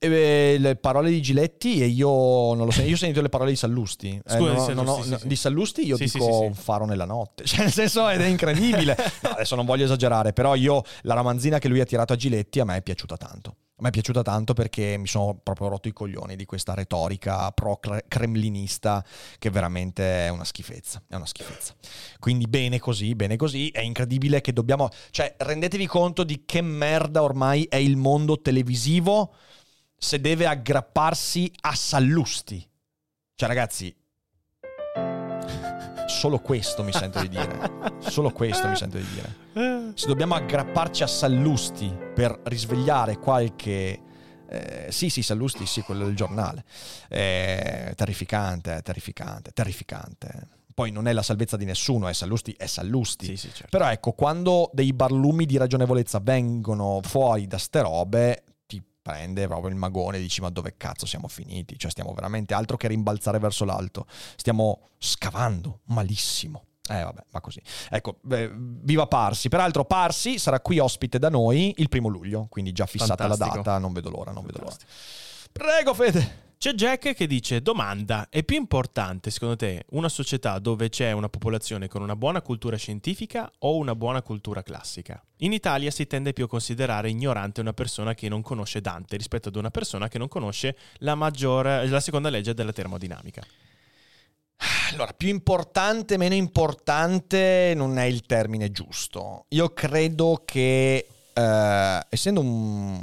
E, 0.00 0.08
beh, 0.08 0.58
le 0.58 0.76
parole 0.76 1.10
di 1.10 1.20
Giletti 1.20 1.82
e 1.82 1.86
io 1.86 2.08
non 2.54 2.64
lo 2.64 2.70
so. 2.70 2.82
Io 2.82 2.94
ho 2.94 2.98
sentito 2.98 3.20
le 3.20 3.28
parole 3.28 3.50
di 3.50 3.56
Sallusti. 3.56 4.20
Eh, 4.24 4.30
Scusa, 4.30 4.52
no, 4.52 4.66
di 4.66 4.74
no, 4.74 4.82
no, 4.82 4.84
Sallusti, 4.84 5.02
sì, 5.02 5.10
no, 5.10 5.18
sì. 5.18 5.26
Di 5.26 5.36
Sallusti 5.36 5.86
io 5.86 5.96
Sì, 5.96 6.04
dico 6.04 6.40
un 6.40 6.54
faro 6.54 6.84
nella 6.84 7.04
notte. 7.04 7.44
Cioè, 7.48 7.60
nel 7.60 7.72
senso, 7.72 8.08
ed 8.08 8.20
è 8.20 8.26
incredibile. 8.26 8.96
No, 9.20 9.30
adesso 9.30 9.56
non 9.56 9.66
voglio 9.66 9.84
esagerare, 9.84 10.32
però 10.32 10.54
io 10.54 10.82
la 11.02 11.14
ramanzina 11.14 11.58
che 11.58 11.66
lui 11.68 11.80
ha 11.80 11.84
tirato 11.84 12.12
a 12.12 12.16
Giletti 12.16 12.60
a 12.60 12.64
me 12.64 12.76
è 12.76 12.82
piaciuta 12.82 13.16
tanto. 13.16 13.56
A 13.78 13.82
me 13.82 13.88
è 13.88 13.90
piaciuta 13.92 14.22
tanto 14.22 14.54
perché 14.54 14.96
mi 14.96 15.06
sono 15.06 15.38
proprio 15.42 15.68
rotto 15.68 15.88
i 15.88 15.92
coglioni 15.92 16.36
di 16.36 16.44
questa 16.44 16.74
retorica 16.74 17.50
pro-kremlinista 17.52 19.04
che 19.38 19.50
veramente 19.50 20.26
è 20.26 20.28
una 20.28 20.44
schifezza. 20.44 21.02
È 21.08 21.14
una 21.14 21.26
schifezza. 21.26 21.74
Quindi 22.18 22.46
bene 22.46 22.78
così, 22.78 23.14
bene 23.14 23.36
così. 23.36 23.68
È 23.70 23.80
incredibile 23.80 24.40
che 24.40 24.52
dobbiamo... 24.52 24.88
Cioè, 25.10 25.34
rendetevi 25.38 25.86
conto 25.86 26.24
di 26.24 26.44
che 26.44 26.60
merda 26.60 27.22
ormai 27.22 27.64
è 27.68 27.76
il 27.76 27.96
mondo 27.96 28.40
televisivo 28.40 29.34
se 29.98 30.20
deve 30.20 30.46
aggrapparsi 30.46 31.52
a 31.62 31.74
Sallusti. 31.74 32.66
Cioè, 33.34 33.48
ragazzi, 33.48 33.94
solo 36.06 36.38
questo 36.38 36.82
mi 36.84 36.92
sento 36.92 37.20
di 37.20 37.28
dire. 37.28 37.96
Solo 37.98 38.30
questo 38.30 38.68
mi 38.68 38.76
sento 38.76 38.96
di 38.96 39.06
dire. 39.12 39.92
Se 39.96 40.06
dobbiamo 40.06 40.34
aggrapparci 40.34 41.02
a 41.02 41.08
Sallusti 41.08 41.92
per 42.14 42.40
risvegliare 42.44 43.18
qualche... 43.18 44.00
eh, 44.48 44.86
sì, 44.90 45.10
sì, 45.10 45.22
Sallusti, 45.22 45.66
sì, 45.66 45.82
quello 45.82 46.04
del 46.04 46.14
giornale. 46.14 46.64
Eh, 47.08 47.92
terrificante, 47.96 48.80
terrificante, 48.82 49.50
terrificante. 49.52 50.48
Poi 50.72 50.92
non 50.92 51.08
è 51.08 51.12
la 51.12 51.22
salvezza 51.22 51.56
di 51.56 51.64
nessuno, 51.64 52.06
è 52.06 52.12
Sallusti, 52.12 52.54
è 52.56 52.66
Sallusti. 52.66 53.26
Sì, 53.26 53.36
sì, 53.36 53.48
certo. 53.48 53.66
Però 53.68 53.90
ecco, 53.90 54.12
quando 54.12 54.70
dei 54.72 54.92
barlumi 54.92 55.44
di 55.44 55.56
ragionevolezza 55.56 56.20
vengono 56.20 57.00
fuori 57.02 57.48
da 57.48 57.58
ste 57.58 57.80
robe, 57.82 58.44
prende 59.08 59.46
proprio 59.46 59.70
il 59.70 59.74
magone 59.76 60.18
e 60.18 60.20
dici 60.20 60.42
ma 60.42 60.50
dove 60.50 60.74
cazzo 60.76 61.06
siamo 61.06 61.28
finiti? 61.28 61.78
Cioè 61.78 61.90
stiamo 61.90 62.12
veramente 62.12 62.52
altro 62.52 62.76
che 62.76 62.88
rimbalzare 62.88 63.38
verso 63.38 63.64
l'alto, 63.64 64.06
stiamo 64.36 64.88
scavando 64.98 65.80
malissimo. 65.84 66.64
Eh 66.90 67.02
vabbè, 67.02 67.24
va 67.30 67.40
così. 67.40 67.60
Ecco, 67.90 68.18
beh, 68.20 68.50
viva 68.54 69.06
Parsi. 69.06 69.48
Peraltro 69.48 69.84
Parsi 69.84 70.38
sarà 70.38 70.60
qui 70.60 70.78
ospite 70.78 71.18
da 71.18 71.28
noi 71.30 71.74
il 71.78 71.88
primo 71.88 72.08
luglio, 72.08 72.46
quindi 72.50 72.72
già 72.72 72.86
fissata 72.86 73.26
la 73.26 73.34
Fantastico. 73.34 73.62
data, 73.62 73.78
non 73.78 73.92
vedo 73.92 74.10
l'ora, 74.10 74.32
non 74.32 74.44
vedo 74.44 74.58
l'ora. 74.58 74.70
Fantastico. 74.70 75.52
Prego 75.52 75.94
Fede. 75.94 76.46
C'è 76.58 76.72
Jack 76.72 77.14
che 77.14 77.28
dice: 77.28 77.62
Domanda, 77.62 78.26
è 78.28 78.42
più 78.42 78.56
importante 78.56 79.30
secondo 79.30 79.54
te 79.54 79.84
una 79.90 80.08
società 80.08 80.58
dove 80.58 80.88
c'è 80.88 81.12
una 81.12 81.28
popolazione 81.28 81.86
con 81.86 82.02
una 82.02 82.16
buona 82.16 82.42
cultura 82.42 82.76
scientifica 82.76 83.48
o 83.60 83.76
una 83.76 83.94
buona 83.94 84.22
cultura 84.22 84.64
classica? 84.64 85.22
In 85.36 85.52
Italia 85.52 85.92
si 85.92 86.08
tende 86.08 86.32
più 86.32 86.46
a 86.46 86.48
considerare 86.48 87.10
ignorante 87.10 87.60
una 87.60 87.72
persona 87.72 88.14
che 88.14 88.28
non 88.28 88.42
conosce 88.42 88.80
Dante 88.80 89.16
rispetto 89.16 89.50
ad 89.50 89.54
una 89.54 89.70
persona 89.70 90.08
che 90.08 90.18
non 90.18 90.26
conosce 90.26 90.76
la, 90.96 91.14
maggiore, 91.14 91.86
la 91.86 92.00
seconda 92.00 92.28
legge 92.28 92.54
della 92.54 92.72
termodinamica. 92.72 93.40
Allora, 94.90 95.12
più 95.12 95.28
importante, 95.28 96.16
meno 96.16 96.34
importante 96.34 97.72
non 97.76 97.98
è 97.98 98.04
il 98.04 98.22
termine 98.22 98.72
giusto. 98.72 99.44
Io 99.50 99.72
credo 99.72 100.42
che, 100.44 101.06
eh, 101.32 102.00
essendo 102.08 102.40
un, 102.40 103.00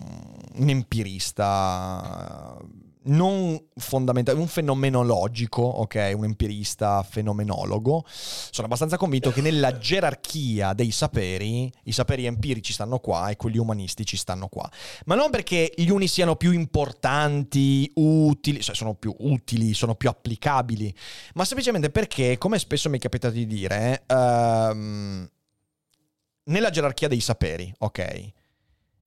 un 0.55 0.69
empirista, 0.69 2.57
eh, 2.59 2.84
non 3.05 3.59
fondamentale, 3.75 4.39
un 4.39 4.47
fenomenologico, 4.47 5.61
ok, 5.61 6.13
un 6.15 6.25
empirista 6.25 7.03
fenomenologo, 7.03 8.03
sono 8.07 8.67
abbastanza 8.67 8.97
convinto 8.97 9.31
che 9.31 9.41
nella 9.41 9.77
gerarchia 9.77 10.73
dei 10.73 10.91
saperi, 10.91 11.71
i 11.83 11.91
saperi 11.91 12.25
empirici 12.25 12.73
stanno 12.73 12.99
qua 12.99 13.29
e 13.29 13.35
quelli 13.35 13.57
umanistici 13.57 14.17
stanno 14.17 14.47
qua. 14.47 14.69
Ma 15.05 15.15
non 15.15 15.29
perché 15.29 15.71
gli 15.75 15.89
uni 15.89 16.07
siano 16.07 16.35
più 16.35 16.51
importanti, 16.51 17.91
utili, 17.95 18.61
cioè 18.61 18.75
sono 18.75 18.93
più 18.95 19.15
utili, 19.19 19.73
sono 19.73 19.95
più 19.95 20.09
applicabili, 20.09 20.93
ma 21.35 21.45
semplicemente 21.45 21.89
perché, 21.89 22.37
come 22.37 22.59
spesso 22.59 22.89
mi 22.89 22.97
è 22.97 23.01
capitato 23.01 23.33
di 23.33 23.45
dire, 23.45 24.03
ehm, 24.07 25.29
nella 26.45 26.69
gerarchia 26.69 27.07
dei 27.07 27.19
saperi, 27.19 27.73
ok? 27.79 28.33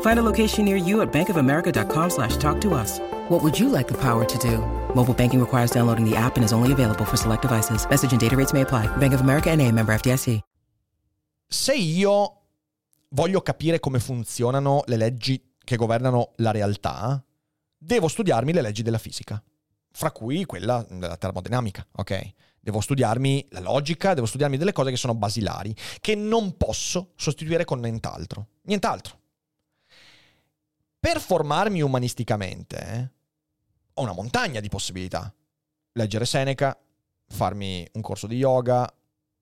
Find 0.00 0.18
a 0.18 0.22
location 0.22 0.64
near 0.64 0.76
you 0.76 1.02
at 1.02 1.12
bankofamerica.com 1.12 2.10
slash 2.10 2.38
talk 2.38 2.60
to 2.62 2.72
us. 2.74 3.00
What 3.28 3.42
would 3.42 3.58
you 3.58 3.68
like 3.68 3.88
the 3.88 3.98
power 4.00 4.24
to 4.24 4.38
do? 4.38 4.58
Mobile 4.94 5.14
banking 5.14 5.40
requires 5.40 5.70
downloading 5.70 6.08
the 6.08 6.16
app 6.16 6.36
and 6.36 6.44
is 6.44 6.52
only 6.52 6.72
available 6.72 7.04
for 7.04 7.18
select 7.18 7.42
devices. 7.42 7.86
Message 7.90 8.12
and 8.12 8.20
data 8.20 8.36
rates 8.36 8.52
may 8.52 8.62
apply. 8.62 8.86
Bank 8.96 9.12
of 9.12 9.20
America 9.20 9.50
and 9.50 9.60
a 9.60 9.70
member 9.70 9.92
FDIC. 9.92 10.40
se 11.54 11.74
io 11.74 12.40
voglio 13.10 13.40
capire 13.40 13.78
come 13.78 14.00
funzionano 14.00 14.82
le 14.86 14.96
leggi 14.96 15.54
che 15.62 15.76
governano 15.76 16.32
la 16.38 16.50
realtà, 16.50 17.24
devo 17.78 18.08
studiarmi 18.08 18.52
le 18.52 18.60
leggi 18.60 18.82
della 18.82 18.98
fisica, 18.98 19.40
fra 19.92 20.10
cui 20.10 20.44
quella 20.46 20.84
della 20.90 21.16
termodinamica, 21.16 21.86
ok? 21.92 22.32
Devo 22.58 22.80
studiarmi 22.80 23.46
la 23.50 23.60
logica, 23.60 24.14
devo 24.14 24.26
studiarmi 24.26 24.56
delle 24.56 24.72
cose 24.72 24.90
che 24.90 24.96
sono 24.96 25.14
basilari, 25.14 25.74
che 26.00 26.16
non 26.16 26.56
posso 26.56 27.12
sostituire 27.14 27.64
con 27.64 27.78
nient'altro. 27.78 28.48
Nient'altro. 28.62 29.20
Per 31.04 31.20
formarmi 31.20 31.82
umanisticamente, 31.82 32.78
eh, 32.78 33.10
ho 33.92 34.02
una 34.02 34.14
montagna 34.14 34.60
di 34.60 34.70
possibilità. 34.70 35.30
Leggere 35.92 36.24
Seneca, 36.24 36.74
farmi 37.28 37.86
un 37.92 38.00
corso 38.00 38.26
di 38.26 38.36
yoga, 38.36 38.90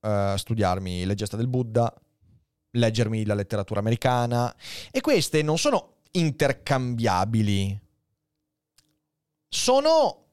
eh, 0.01 0.35
studiarmi 0.37 1.05
le 1.05 1.15
gesta 1.15 1.37
del 1.37 1.47
Buddha, 1.47 1.95
leggermi 2.73 3.25
la 3.25 3.35
letteratura 3.35 3.79
americana 3.79 4.53
e 4.91 5.01
queste 5.01 5.43
non 5.43 5.57
sono 5.57 5.99
intercambiabili, 6.11 7.81
sono 9.49 10.25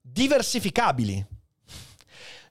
diversificabili. 0.00 1.24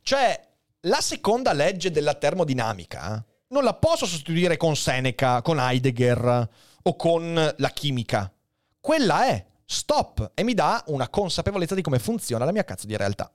Cioè, 0.02 0.48
la 0.80 1.02
seconda 1.02 1.52
legge 1.52 1.92
della 1.92 2.14
termodinamica 2.14 3.22
non 3.50 3.66
la 3.66 3.74
posso 3.74 4.06
sostituire 4.06 4.56
con 4.56 4.78
Seneca, 4.78 5.42
con 5.42 5.60
Heidegger 5.60 6.72
o 6.84 6.96
con 6.96 7.54
la 7.58 7.70
chimica. 7.70 8.32
Quella 8.80 9.28
è 9.28 9.46
stop 9.66 10.32
e 10.34 10.44
mi 10.44 10.54
dà 10.54 10.84
una 10.88 11.10
consapevolezza 11.10 11.76
di 11.76 11.82
come 11.82 12.00
funziona 12.00 12.46
la 12.46 12.52
mia 12.52 12.64
cazzo 12.64 12.86
di 12.86 12.98
realtà. 12.98 13.32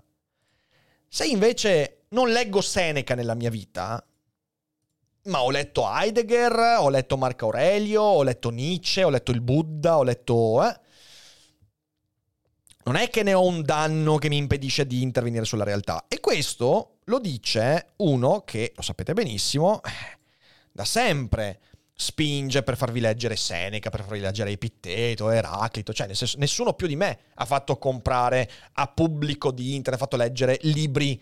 Se 1.09 1.27
invece 1.27 2.05
non 2.11 2.31
leggo 2.31 2.61
Seneca 2.61 3.15
nella 3.15 3.35
mia 3.35 3.51
vita, 3.51 4.05
ma 5.25 5.43
ho 5.43 5.51
letto 5.51 5.87
Heidegger, 5.87 6.77
ho 6.79 6.89
letto 6.89 7.17
Marco 7.17 7.47
Aurelio, 7.47 8.03
ho 8.03 8.23
letto 8.23 8.51
Nietzsche, 8.51 9.03
ho 9.03 9.11
letto 9.11 9.31
il 9.31 9.41
Buddha, 9.41 9.99
ho 9.99 10.03
letto... 10.03 10.67
Eh? 10.67 10.81
Non 12.85 12.97
è 12.97 13.11
che 13.11 13.23
ne 13.23 13.35
ho 13.35 13.45
un 13.45 13.63
danno 13.63 14.17
che 14.17 14.29
mi 14.29 14.39
impedisce 14.39 14.87
di 14.87 15.03
intervenire 15.03 15.45
sulla 15.45 15.65
realtà. 15.65 16.07
E 16.09 16.21
questo 16.21 17.01
lo 17.05 17.19
dice 17.19 17.89
uno 17.97 18.43
che, 18.43 18.73
lo 18.75 18.83
sapete 18.83 19.13
benissimo, 19.13 19.83
eh, 19.83 20.19
da 20.73 20.87
sempre 20.87 21.61
spinge 22.01 22.63
per 22.63 22.77
farvi 22.77 23.01
leggere 23.01 23.35
Seneca, 23.35 23.91
per 23.91 24.03
farvi 24.05 24.21
leggere 24.21 24.53
Epitteto, 24.53 25.31
Eraclito, 25.31 25.93
cioè 25.93 26.07
nel 26.07 26.15
senso, 26.15 26.39
nessuno 26.39 26.75
più 26.75 26.87
di 26.87 26.95
me 26.95 27.19
ha 27.35 27.45
fatto 27.45 27.77
comprare 27.77 28.49
a 28.75 28.87
pubblico 28.87 29.51
di 29.51 29.75
internet, 29.75 30.01
ha 30.01 30.05
fatto 30.05 30.17
leggere 30.17 30.61
libri 30.63 31.21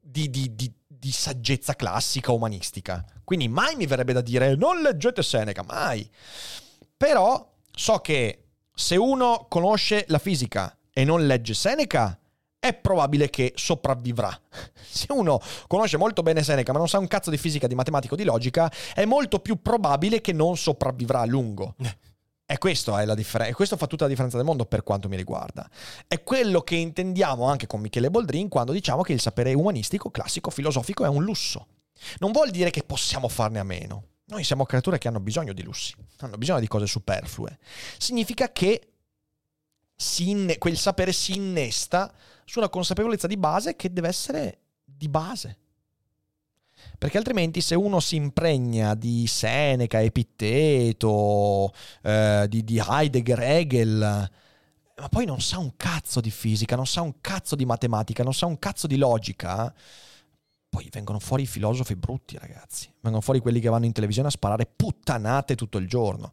di, 0.00 0.28
di, 0.28 0.56
di, 0.56 0.72
di, 0.88 1.12
saggezza 1.12 1.76
classica 1.76 2.32
umanistica. 2.32 3.04
Quindi 3.22 3.46
mai 3.46 3.76
mi 3.76 3.86
verrebbe 3.86 4.12
da 4.12 4.22
dire 4.22 4.56
non 4.56 4.82
leggete 4.82 5.22
Seneca, 5.22 5.62
mai. 5.62 6.10
Però 6.96 7.54
so 7.70 7.98
che 7.98 8.46
se 8.74 8.96
uno 8.96 9.46
conosce 9.48 10.04
la 10.08 10.18
fisica 10.18 10.76
e 10.92 11.04
non 11.04 11.28
legge 11.28 11.54
Seneca, 11.54 12.18
è 12.62 12.74
probabile 12.74 13.28
che 13.28 13.54
sopravvivrà. 13.56 14.30
Se 14.78 15.08
uno 15.10 15.40
conosce 15.66 15.96
molto 15.96 16.22
bene 16.22 16.44
Seneca 16.44 16.70
ma 16.70 16.78
non 16.78 16.88
sa 16.88 16.98
un 17.00 17.08
cazzo 17.08 17.30
di 17.30 17.36
fisica, 17.36 17.66
di 17.66 17.74
matematica 17.74 18.14
o 18.14 18.16
di 18.16 18.22
logica, 18.22 18.70
è 18.94 19.04
molto 19.04 19.40
più 19.40 19.60
probabile 19.60 20.20
che 20.20 20.32
non 20.32 20.56
sopravvivrà 20.56 21.22
a 21.22 21.26
lungo. 21.26 21.74
E 22.46 22.58
questo, 22.58 22.96
è 22.96 23.04
la 23.04 23.16
differen- 23.16 23.48
e 23.48 23.52
questo 23.52 23.76
fa 23.76 23.88
tutta 23.88 24.04
la 24.04 24.10
differenza 24.10 24.36
del 24.36 24.46
mondo 24.46 24.64
per 24.64 24.84
quanto 24.84 25.08
mi 25.08 25.16
riguarda. 25.16 25.68
È 26.06 26.22
quello 26.22 26.60
che 26.60 26.76
intendiamo 26.76 27.46
anche 27.46 27.66
con 27.66 27.80
Michele 27.80 28.10
Boldrin 28.10 28.48
quando 28.48 28.70
diciamo 28.70 29.02
che 29.02 29.12
il 29.12 29.20
sapere 29.20 29.54
umanistico, 29.54 30.10
classico, 30.12 30.50
filosofico 30.50 31.04
è 31.04 31.08
un 31.08 31.24
lusso. 31.24 31.66
Non 32.18 32.30
vuol 32.30 32.50
dire 32.50 32.70
che 32.70 32.84
possiamo 32.84 33.26
farne 33.26 33.58
a 33.58 33.64
meno. 33.64 34.04
Noi 34.26 34.44
siamo 34.44 34.66
creature 34.66 34.98
che 34.98 35.08
hanno 35.08 35.18
bisogno 35.18 35.52
di 35.52 35.64
lussi, 35.64 35.94
hanno 36.18 36.38
bisogno 36.38 36.60
di 36.60 36.68
cose 36.68 36.86
superflue. 36.86 37.58
Significa 37.98 38.52
che 38.52 38.92
inne- 40.18 40.58
quel 40.58 40.76
sapere 40.76 41.12
si 41.12 41.34
innesta 41.34 42.12
su 42.52 42.58
una 42.58 42.68
consapevolezza 42.68 43.26
di 43.26 43.38
base 43.38 43.76
che 43.76 43.94
deve 43.94 44.08
essere 44.08 44.58
di 44.84 45.08
base. 45.08 45.56
Perché 46.98 47.16
altrimenti 47.16 47.62
se 47.62 47.74
uno 47.74 47.98
si 47.98 48.16
impregna 48.16 48.94
di 48.94 49.26
Seneca, 49.26 50.02
Epitteto, 50.02 51.72
eh, 52.02 52.44
di, 52.50 52.62
di 52.62 52.78
Heidegger, 52.78 53.40
Hegel, 53.40 54.30
ma 54.96 55.08
poi 55.08 55.24
non 55.24 55.40
sa 55.40 55.60
un 55.60 55.76
cazzo 55.76 56.20
di 56.20 56.30
fisica, 56.30 56.76
non 56.76 56.86
sa 56.86 57.00
un 57.00 57.22
cazzo 57.22 57.56
di 57.56 57.64
matematica, 57.64 58.22
non 58.22 58.34
sa 58.34 58.44
un 58.44 58.58
cazzo 58.58 58.86
di 58.86 58.98
logica, 58.98 59.74
poi 60.68 60.86
vengono 60.92 61.20
fuori 61.20 61.44
i 61.44 61.46
filosofi 61.46 61.96
brutti, 61.96 62.36
ragazzi. 62.36 62.92
Vengono 63.00 63.22
fuori 63.22 63.40
quelli 63.40 63.60
che 63.60 63.70
vanno 63.70 63.86
in 63.86 63.92
televisione 63.92 64.28
a 64.28 64.30
sparare 64.30 64.66
puttanate 64.66 65.54
tutto 65.54 65.78
il 65.78 65.88
giorno. 65.88 66.30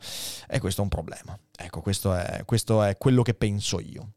E 0.50 0.60
questo 0.60 0.82
è 0.82 0.84
un 0.84 0.90
problema. 0.90 1.40
Ecco, 1.56 1.80
questo 1.80 2.14
è, 2.14 2.44
questo 2.44 2.84
è 2.84 2.98
quello 2.98 3.22
che 3.22 3.36
penso 3.36 3.80
io. 3.80 4.16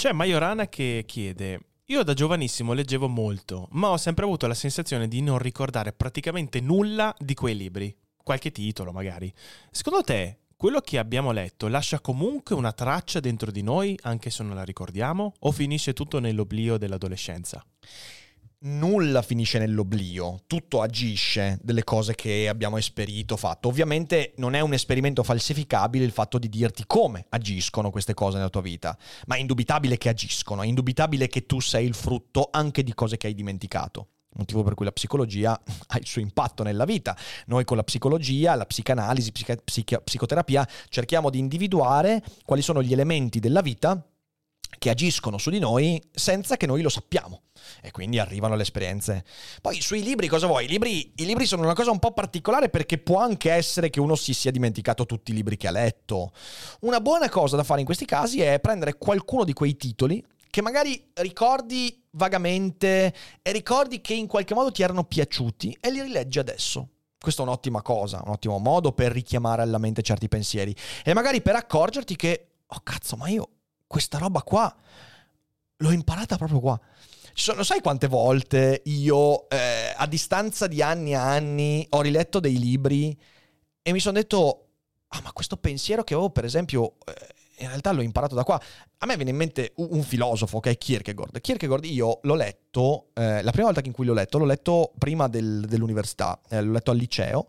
C'è 0.00 0.12
Majorana 0.12 0.66
che 0.66 1.04
chiede: 1.06 1.60
Io 1.88 2.02
da 2.02 2.14
giovanissimo 2.14 2.72
leggevo 2.72 3.06
molto, 3.06 3.68
ma 3.72 3.90
ho 3.90 3.98
sempre 3.98 4.24
avuto 4.24 4.46
la 4.46 4.54
sensazione 4.54 5.08
di 5.08 5.20
non 5.20 5.36
ricordare 5.36 5.92
praticamente 5.92 6.62
nulla 6.62 7.14
di 7.18 7.34
quei 7.34 7.54
libri. 7.54 7.94
Qualche 8.16 8.50
titolo, 8.50 8.92
magari. 8.92 9.30
Secondo 9.70 10.00
te, 10.00 10.38
quello 10.56 10.80
che 10.80 10.96
abbiamo 10.96 11.32
letto 11.32 11.68
lascia 11.68 12.00
comunque 12.00 12.54
una 12.54 12.72
traccia 12.72 13.20
dentro 13.20 13.50
di 13.50 13.60
noi, 13.60 13.94
anche 14.00 14.30
se 14.30 14.42
non 14.42 14.54
la 14.54 14.64
ricordiamo, 14.64 15.34
o 15.38 15.52
finisce 15.52 15.92
tutto 15.92 16.18
nell'oblio 16.18 16.78
dell'adolescenza? 16.78 17.62
Nulla 18.62 19.22
finisce 19.22 19.58
nell'oblio, 19.58 20.42
tutto 20.46 20.82
agisce 20.82 21.58
delle 21.62 21.84
cose 21.84 22.14
che 22.14 22.48
abbiamo 22.48 22.76
esperito, 22.76 23.36
fatto. 23.36 23.68
Ovviamente 23.68 24.34
non 24.36 24.54
è 24.54 24.60
un 24.60 24.72
esperimento 24.72 25.22
falsificabile 25.22 26.04
il 26.04 26.10
fatto 26.10 26.38
di 26.38 26.48
dirti 26.48 26.84
come 26.86 27.24
agiscono 27.30 27.90
queste 27.90 28.12
cose 28.12 28.36
nella 28.36 28.50
tua 28.50 28.60
vita, 28.60 28.96
ma 29.26 29.36
è 29.36 29.38
indubitabile 29.38 29.96
che 29.96 30.08
agiscono, 30.08 30.62
è 30.62 30.66
indubitabile 30.66 31.28
che 31.28 31.46
tu 31.46 31.60
sei 31.60 31.86
il 31.86 31.94
frutto 31.94 32.48
anche 32.50 32.82
di 32.82 32.92
cose 32.92 33.16
che 33.16 33.28
hai 33.28 33.34
dimenticato. 33.34 34.08
Motivo 34.32 34.62
per 34.62 34.74
cui 34.74 34.84
la 34.84 34.92
psicologia 34.92 35.52
ha 35.88 35.98
il 35.98 36.06
suo 36.06 36.20
impatto 36.20 36.62
nella 36.62 36.84
vita. 36.84 37.16
Noi 37.46 37.64
con 37.64 37.76
la 37.76 37.82
psicologia, 37.82 38.54
la 38.54 38.66
psicanalisi, 38.66 39.32
psichi- 39.32 39.60
psichi- 39.64 40.00
psicoterapia 40.02 40.68
cerchiamo 40.88 41.30
di 41.30 41.38
individuare 41.38 42.22
quali 42.44 42.62
sono 42.62 42.82
gli 42.82 42.92
elementi 42.92 43.40
della 43.40 43.62
vita 43.62 44.04
che 44.78 44.90
agiscono 44.90 45.38
su 45.38 45.50
di 45.50 45.58
noi 45.58 46.02
senza 46.12 46.56
che 46.56 46.66
noi 46.66 46.82
lo 46.82 46.88
sappiamo. 46.88 47.42
E 47.82 47.90
quindi 47.90 48.18
arrivano 48.18 48.56
le 48.56 48.62
esperienze. 48.62 49.24
Poi 49.60 49.80
sui 49.80 50.02
libri 50.02 50.28
cosa 50.28 50.46
vuoi? 50.46 50.64
I 50.64 50.68
libri, 50.68 51.12
I 51.16 51.24
libri, 51.24 51.46
sono 51.46 51.62
una 51.62 51.74
cosa 51.74 51.90
un 51.90 51.98
po' 51.98 52.12
particolare 52.12 52.68
perché 52.68 52.98
può 52.98 53.18
anche 53.18 53.50
essere 53.50 53.90
che 53.90 54.00
uno 54.00 54.14
si 54.14 54.32
sia 54.32 54.50
dimenticato 54.50 55.06
tutti 55.06 55.30
i 55.30 55.34
libri 55.34 55.56
che 55.56 55.68
ha 55.68 55.72
letto. 55.72 56.32
Una 56.80 57.00
buona 57.00 57.28
cosa 57.28 57.56
da 57.56 57.64
fare 57.64 57.80
in 57.80 57.86
questi 57.86 58.04
casi 58.04 58.40
è 58.40 58.58
prendere 58.60 58.96
qualcuno 58.96 59.44
di 59.44 59.52
quei 59.52 59.76
titoli 59.76 60.24
che 60.50 60.62
magari 60.62 61.10
ricordi 61.14 62.02
vagamente 62.12 63.14
e 63.40 63.52
ricordi 63.52 64.00
che 64.00 64.14
in 64.14 64.26
qualche 64.26 64.54
modo 64.54 64.72
ti 64.72 64.82
erano 64.82 65.04
piaciuti 65.04 65.76
e 65.80 65.90
li 65.90 66.02
rileggi 66.02 66.38
adesso. 66.38 66.88
Questa 67.20 67.42
è 67.42 67.44
un'ottima 67.44 67.82
cosa, 67.82 68.22
un 68.24 68.32
ottimo 68.32 68.58
modo 68.58 68.92
per 68.92 69.12
richiamare 69.12 69.62
alla 69.62 69.78
mente 69.78 70.02
certi 70.02 70.26
pensieri 70.26 70.74
e 71.04 71.12
magari 71.12 71.42
per 71.42 71.54
accorgerti 71.54 72.16
che, 72.16 72.48
oh 72.66 72.80
cazzo, 72.82 73.16
ma 73.16 73.28
io 73.28 73.48
questa 73.90 74.18
roba 74.18 74.42
qua 74.42 74.72
l'ho 75.78 75.90
imparata 75.90 76.36
proprio 76.36 76.60
qua. 76.60 76.80
Sono, 77.34 77.64
sai 77.64 77.80
quante 77.80 78.06
volte 78.06 78.82
io, 78.84 79.48
eh, 79.48 79.92
a 79.96 80.06
distanza 80.06 80.68
di 80.68 80.80
anni 80.80 81.10
e 81.10 81.16
anni, 81.16 81.86
ho 81.90 82.00
riletto 82.00 82.38
dei 82.38 82.56
libri 82.56 83.18
e 83.82 83.92
mi 83.92 83.98
sono 83.98 84.18
detto, 84.18 84.68
ah 85.08 85.20
ma 85.24 85.32
questo 85.32 85.56
pensiero 85.56 86.04
che 86.04 86.14
avevo 86.14 86.30
per 86.30 86.44
esempio, 86.44 86.98
eh, 87.04 87.64
in 87.64 87.66
realtà 87.66 87.90
l'ho 87.90 88.02
imparato 88.02 88.36
da 88.36 88.44
qua. 88.44 88.60
A 88.98 89.06
me 89.06 89.16
viene 89.16 89.30
in 89.30 89.36
mente 89.36 89.72
un, 89.76 89.88
un 89.90 90.02
filosofo 90.04 90.60
che 90.60 90.70
è 90.70 90.78
Kierkegaard. 90.78 91.40
Kierkegaard 91.40 91.84
io 91.86 92.20
l'ho 92.22 92.34
letto, 92.36 93.08
eh, 93.14 93.42
la 93.42 93.50
prima 93.50 93.66
volta 93.66 93.82
in 93.84 93.92
cui 93.92 94.06
l'ho 94.06 94.14
letto, 94.14 94.38
l'ho 94.38 94.44
letto 94.44 94.92
prima 94.98 95.26
del, 95.26 95.64
dell'università, 95.66 96.40
eh, 96.48 96.62
l'ho 96.62 96.72
letto 96.72 96.92
al 96.92 96.96
liceo. 96.96 97.48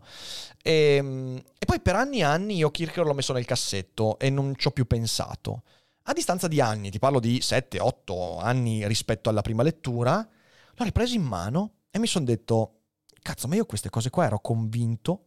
E, 0.60 0.96
ehm, 0.96 1.44
e, 1.60 1.66
poi 1.68 1.80
per 1.82 1.96
anni 1.98 2.20
e 2.20 2.24
anni 2.24 2.56
io 2.56 2.72
Kierkegaard 2.72 3.10
l'ho 3.10 3.14
messo 3.16 3.34
nel 3.34 3.46
cassetto 3.46 4.18
e 4.18 4.32
non 4.32 4.56
ci 4.58 4.68
ho 4.68 4.72
più 4.72 4.88
pensato. 4.88 5.62
A 6.04 6.14
distanza 6.14 6.47
di 6.47 6.60
anni, 6.60 6.89
ti 6.89 6.99
parlo 6.99 7.20
di 7.20 7.38
7-8 7.38 8.39
anni 8.41 8.88
rispetto 8.88 9.30
alla 9.30 9.41
prima 9.41 9.62
lettura, 9.62 10.28
l'ho 10.74 10.84
ripreso 10.84 11.16
in 11.16 11.22
mano 11.22 11.74
e 11.91 11.99
mi 11.99 12.08
sono 12.08 12.26
detto, 12.26 12.80
cazzo, 13.22 13.47
ma 13.47 13.56
io 13.56 13.66
queste 13.66 13.89
cose 13.89 14.10
qua 14.10 14.26
ero 14.26 14.39
convinto 14.39 15.26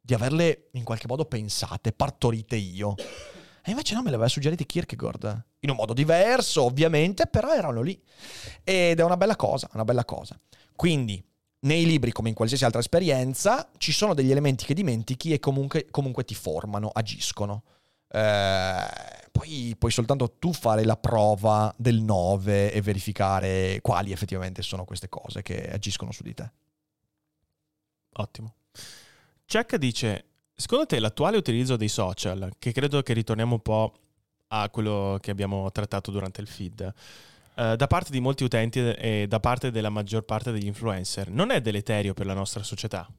di 0.00 0.14
averle 0.14 0.68
in 0.72 0.84
qualche 0.84 1.06
modo 1.08 1.24
pensate, 1.24 1.92
partorite 1.92 2.56
io. 2.56 2.94
E 3.64 3.70
invece 3.70 3.94
no, 3.94 4.02
me 4.02 4.10
le 4.10 4.14
aveva 4.14 4.28
suggerite 4.28 4.66
Kierkegaard. 4.66 5.44
In 5.60 5.70
un 5.70 5.76
modo 5.76 5.92
diverso, 5.92 6.64
ovviamente, 6.64 7.26
però 7.26 7.52
erano 7.52 7.82
lì. 7.82 8.00
Ed 8.64 8.98
è 8.98 9.04
una 9.04 9.16
bella 9.16 9.36
cosa, 9.36 9.68
una 9.74 9.84
bella 9.84 10.04
cosa. 10.04 10.38
Quindi, 10.74 11.24
nei 11.60 11.86
libri, 11.86 12.10
come 12.10 12.28
in 12.28 12.34
qualsiasi 12.34 12.64
altra 12.64 12.80
esperienza, 12.80 13.70
ci 13.78 13.92
sono 13.92 14.14
degli 14.14 14.32
elementi 14.32 14.64
che 14.64 14.74
dimentichi 14.74 15.32
e 15.32 15.38
comunque, 15.38 15.86
comunque 15.90 16.24
ti 16.24 16.34
formano, 16.34 16.90
agiscono. 16.92 17.62
Eh, 18.08 19.21
poi 19.32 19.74
puoi 19.78 19.90
soltanto 19.90 20.36
tu 20.38 20.52
fare 20.52 20.84
la 20.84 20.96
prova 20.96 21.74
del 21.78 22.00
9 22.00 22.70
e 22.70 22.82
verificare 22.82 23.80
quali 23.80 24.12
effettivamente 24.12 24.60
sono 24.60 24.84
queste 24.84 25.08
cose 25.08 25.40
che 25.40 25.70
agiscono 25.72 26.12
su 26.12 26.22
di 26.22 26.34
te. 26.34 26.50
Ottimo. 28.12 28.54
Check 29.46 29.76
dice, 29.76 30.24
secondo 30.54 30.84
te 30.84 30.98
l'attuale 30.98 31.38
utilizzo 31.38 31.76
dei 31.76 31.88
social, 31.88 32.52
che 32.58 32.72
credo 32.72 33.02
che 33.02 33.14
ritorniamo 33.14 33.54
un 33.54 33.62
po' 33.62 33.94
a 34.48 34.68
quello 34.68 35.18
che 35.20 35.30
abbiamo 35.30 35.72
trattato 35.72 36.10
durante 36.10 36.42
il 36.42 36.46
feed, 36.46 36.94
eh, 37.54 37.76
da 37.76 37.86
parte 37.86 38.10
di 38.10 38.20
molti 38.20 38.44
utenti 38.44 38.80
e 38.80 39.24
da 39.26 39.40
parte 39.40 39.70
della 39.70 39.88
maggior 39.88 40.24
parte 40.24 40.52
degli 40.52 40.66
influencer, 40.66 41.30
non 41.30 41.50
è 41.50 41.62
deleterio 41.62 42.12
per 42.12 42.26
la 42.26 42.34
nostra 42.34 42.62
società? 42.62 43.10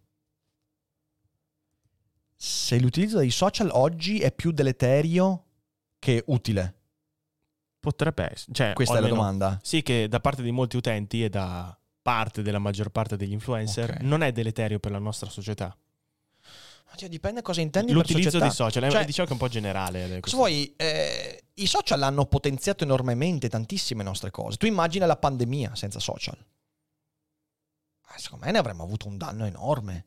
Se 2.36 2.80
l'utilizzo 2.80 3.18
dei 3.18 3.32
social 3.32 3.70
oggi 3.72 4.20
è 4.20 4.32
più 4.32 4.52
deleterio 4.52 5.46
che 6.04 6.22
utile? 6.28 6.74
Potrebbe 7.80 8.30
essere. 8.32 8.54
Cioè, 8.54 8.74
Questa 8.74 8.98
è 8.98 9.00
la 9.00 9.08
domanda. 9.08 9.60
Sì, 9.64 9.82
che 9.82 10.10
da 10.10 10.20
parte 10.20 10.42
di 10.42 10.52
molti 10.52 10.76
utenti 10.76 11.24
e 11.24 11.30
da 11.30 11.78
parte 12.02 12.42
della 12.42 12.60
maggior 12.60 12.90
parte 12.90 13.16
degli 13.16 13.32
influencer 13.32 13.90
okay. 13.92 14.06
non 14.06 14.22
è 14.22 14.34
deleterio 14.34 14.80
per 14.80 14.92
la 14.92 15.00
nostra 15.00 15.30
società. 15.30 15.76
Cioè, 16.96 17.10
dipende 17.10 17.42
cosa 17.42 17.62
intendi 17.62 17.92
L'utilizzo 17.92 18.38
dei 18.38 18.52
social, 18.52 18.88
Cioè, 18.92 19.06
diciamo 19.06 19.28
che 19.28 19.34
è 19.34 19.38
un 19.38 19.40
po' 19.40 19.48
generale. 19.48 20.18
eh, 20.18 20.20
questo. 20.20 20.38
vuoi? 20.38 20.74
eh, 20.76 21.46
I 21.56 21.66
social 21.66 22.04
hanno 22.04 22.26
potenziato 22.26 22.84
enormemente 22.84 23.50
tantissime 23.50 24.04
nostre 24.04 24.30
cose. 24.30 24.58
Tu 24.58 24.68
immagina 24.68 25.06
la 25.08 25.16
pandemia 25.16 25.74
senza 25.74 26.00
social. 26.00 26.38
Eh, 26.38 28.20
secondo 28.20 28.46
me 28.46 28.52
ne 28.52 28.60
avremmo 28.60 28.84
avuto 28.84 29.08
un 29.08 29.18
danno 29.18 29.46
enorme. 29.46 30.06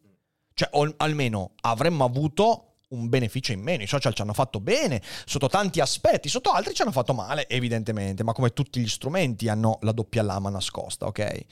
Cioè, 0.55 0.69
o 0.73 0.95
almeno 0.99 1.53
avremmo 1.63 2.05
avuto 2.05 2.76
un 2.89 3.09
beneficio 3.09 3.53
in 3.53 3.61
meno. 3.61 3.83
I 3.83 3.87
social 3.87 4.15
ci 4.15 4.23
hanno 4.23 4.33
fatto 4.33 4.61
bene 4.61 5.03
sotto 5.25 5.49
tanti 5.49 5.81
aspetti, 5.81 6.29
sotto 6.29 6.51
altri 6.51 6.75
ci 6.75 6.83
hanno 6.83 6.93
fatto 6.93 7.15
male, 7.15 7.49
evidentemente, 7.49 8.23
ma 8.23 8.33
come 8.33 8.53
tutti 8.53 8.81
gli 8.81 8.89
strumenti 8.89 9.49
hanno 9.49 9.79
la 9.83 9.93
doppia 9.93 10.23
lama 10.23 10.51
nascosta, 10.51 11.07
ok? 11.07 11.45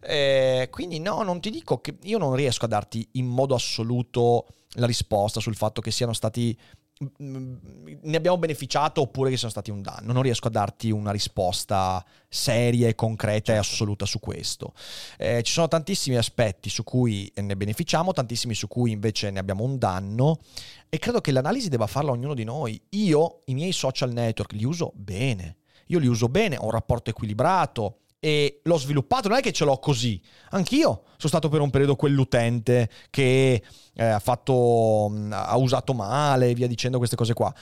Eh, 0.00 0.68
quindi 0.70 0.98
no, 0.98 1.22
non 1.22 1.40
ti 1.40 1.50
dico 1.50 1.80
che 1.80 1.96
io 2.02 2.18
non 2.18 2.34
riesco 2.34 2.64
a 2.64 2.68
darti 2.68 3.06
in 3.12 3.26
modo 3.26 3.54
assoluto 3.54 4.46
la 4.74 4.86
risposta 4.86 5.40
sul 5.40 5.56
fatto 5.56 5.80
che 5.80 5.90
siano 5.90 6.12
stati 6.12 6.56
ne 7.16 8.16
abbiamo 8.16 8.36
beneficiato 8.36 9.00
oppure 9.00 9.30
che 9.30 9.36
siano 9.36 9.52
stati 9.52 9.70
un 9.70 9.80
danno. 9.80 10.12
Non 10.12 10.22
riesco 10.22 10.48
a 10.48 10.50
darti 10.50 10.90
una 10.90 11.10
risposta 11.10 12.04
seria 12.28 12.94
concreta 12.94 13.54
e 13.54 13.56
assoluta 13.56 14.04
su 14.04 14.20
questo. 14.20 14.74
Eh, 15.16 15.42
ci 15.42 15.52
sono 15.52 15.66
tantissimi 15.66 16.16
aspetti 16.16 16.68
su 16.68 16.84
cui 16.84 17.32
ne 17.36 17.56
beneficiamo, 17.56 18.12
tantissimi 18.12 18.54
su 18.54 18.68
cui 18.68 18.90
invece 18.90 19.30
ne 19.30 19.38
abbiamo 19.38 19.64
un 19.64 19.78
danno 19.78 20.40
e 20.90 20.98
credo 20.98 21.22
che 21.22 21.32
l'analisi 21.32 21.70
debba 21.70 21.86
farla 21.86 22.10
ognuno 22.10 22.34
di 22.34 22.44
noi. 22.44 22.78
Io 22.90 23.40
i 23.46 23.54
miei 23.54 23.72
social 23.72 24.12
network 24.12 24.52
li 24.52 24.64
uso 24.64 24.92
bene. 24.94 25.56
Io 25.86 25.98
li 25.98 26.06
uso 26.06 26.28
bene, 26.28 26.56
ho 26.58 26.66
un 26.66 26.70
rapporto 26.70 27.08
equilibrato 27.08 28.00
e 28.20 28.60
l'ho 28.64 28.76
sviluppato, 28.76 29.28
non 29.28 29.38
è 29.38 29.40
che 29.40 29.50
ce 29.52 29.64
l'ho 29.64 29.78
così. 29.78 30.20
Anch'io 30.50 31.04
sono 31.16 31.28
stato 31.28 31.48
per 31.48 31.62
un 31.62 31.70
periodo 31.70 31.96
quell'utente 31.96 32.88
che 33.08 33.62
eh, 33.94 34.04
ha 34.04 34.18
fatto 34.18 35.08
mh, 35.10 35.32
ha 35.32 35.56
usato 35.56 35.94
male, 35.94 36.50
e 36.50 36.54
via 36.54 36.68
dicendo 36.68 36.98
queste 36.98 37.16
cose 37.16 37.32
qua. 37.32 37.52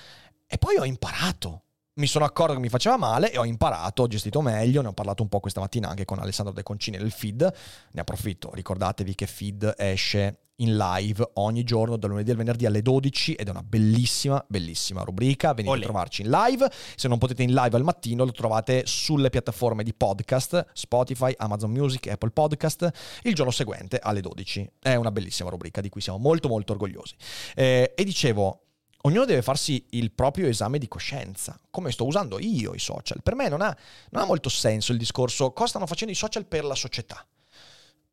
E 0.47 0.59
poi 0.59 0.77
ho 0.77 0.85
imparato. 0.85 1.63
Mi 1.99 2.07
sono 2.07 2.25
accorto 2.25 2.55
che 2.55 2.61
mi 2.61 2.69
faceva 2.69 2.97
male 2.97 3.33
e 3.33 3.39
ho 3.39 3.45
imparato, 3.45 4.03
ho 4.03 4.07
gestito 4.07 4.41
meglio, 4.41 4.83
ne 4.83 4.89
ho 4.89 4.93
parlato 4.93 5.25
un 5.25 5.29
po' 5.29 5.41
questa 5.41 5.59
mattina 5.59 5.89
anche 5.89 6.05
con 6.05 6.21
Alessandro 6.21 6.55
De 6.55 6.63
Concini 6.63 6.97
nel 6.97 7.11
feed, 7.11 7.53
ne 7.91 8.01
approfitto, 8.01 8.53
ricordatevi 8.55 9.17
che 9.17 9.27
feed 9.27 9.75
esce 9.77 10.43
in 10.61 10.77
live 10.77 11.29
ogni 11.35 11.65
giorno 11.65 11.97
dal 11.97 12.11
lunedì 12.11 12.31
al 12.31 12.37
venerdì 12.37 12.67
alle 12.67 12.83
12 12.83 13.35
ed 13.35 13.49
è 13.49 13.51
una 13.51 13.65
bellissima, 13.65 14.45
bellissima 14.47 15.03
rubrica, 15.03 15.55
venite 15.55 15.75
Olè. 15.75 15.81
a 15.81 15.85
trovarci 15.87 16.23
in 16.23 16.31
live, 16.31 16.71
se 16.95 17.09
non 17.09 17.19
potete 17.19 17.43
in 17.43 17.53
live 17.53 17.77
al 17.77 17.83
mattino 17.83 18.25
lo 18.25 18.31
trovate 18.31 18.85
sulle 18.87 19.29
piattaforme 19.29 19.83
di 19.83 19.93
podcast, 19.93 20.67
Spotify, 20.75 21.35
Amazon 21.37 21.73
Music, 21.73 22.07
Apple 22.07 22.31
Podcast, 22.31 22.89
il 23.23 23.35
giorno 23.35 23.51
seguente 23.51 23.99
alle 24.01 24.21
12. 24.21 24.71
È 24.79 24.95
una 24.95 25.11
bellissima 25.11 25.51
rubrica 25.51 25.81
di 25.81 25.89
cui 25.89 26.01
siamo 26.01 26.19
molto 26.19 26.47
molto 26.47 26.75
orgogliosi. 26.75 27.17
Eh, 27.57 27.93
e 27.97 28.05
dicevo, 28.05 28.68
ognuno 29.03 29.25
deve 29.25 29.43
farsi 29.43 29.85
il 29.91 30.11
proprio 30.13 30.49
esame 30.49 30.79
di 30.79 30.89
coscienza, 30.89 31.59
come 31.71 31.93
sto 31.93 32.07
usando 32.07 32.39
io 32.39 32.75
i 32.75 32.79
social. 32.79 33.23
Per 33.23 33.35
me 33.35 33.49
non 33.49 33.61
ha, 33.63 33.77
non 34.11 34.23
ha 34.23 34.27
molto 34.27 34.49
senso 34.49 34.93
il 34.93 34.99
discorso 34.99 35.53
cosa 35.53 35.69
stanno 35.69 35.87
facendo 35.87 36.13
i 36.13 36.17
social 36.17 36.47
per 36.47 36.65
la 36.65 36.75
società. 36.75 37.25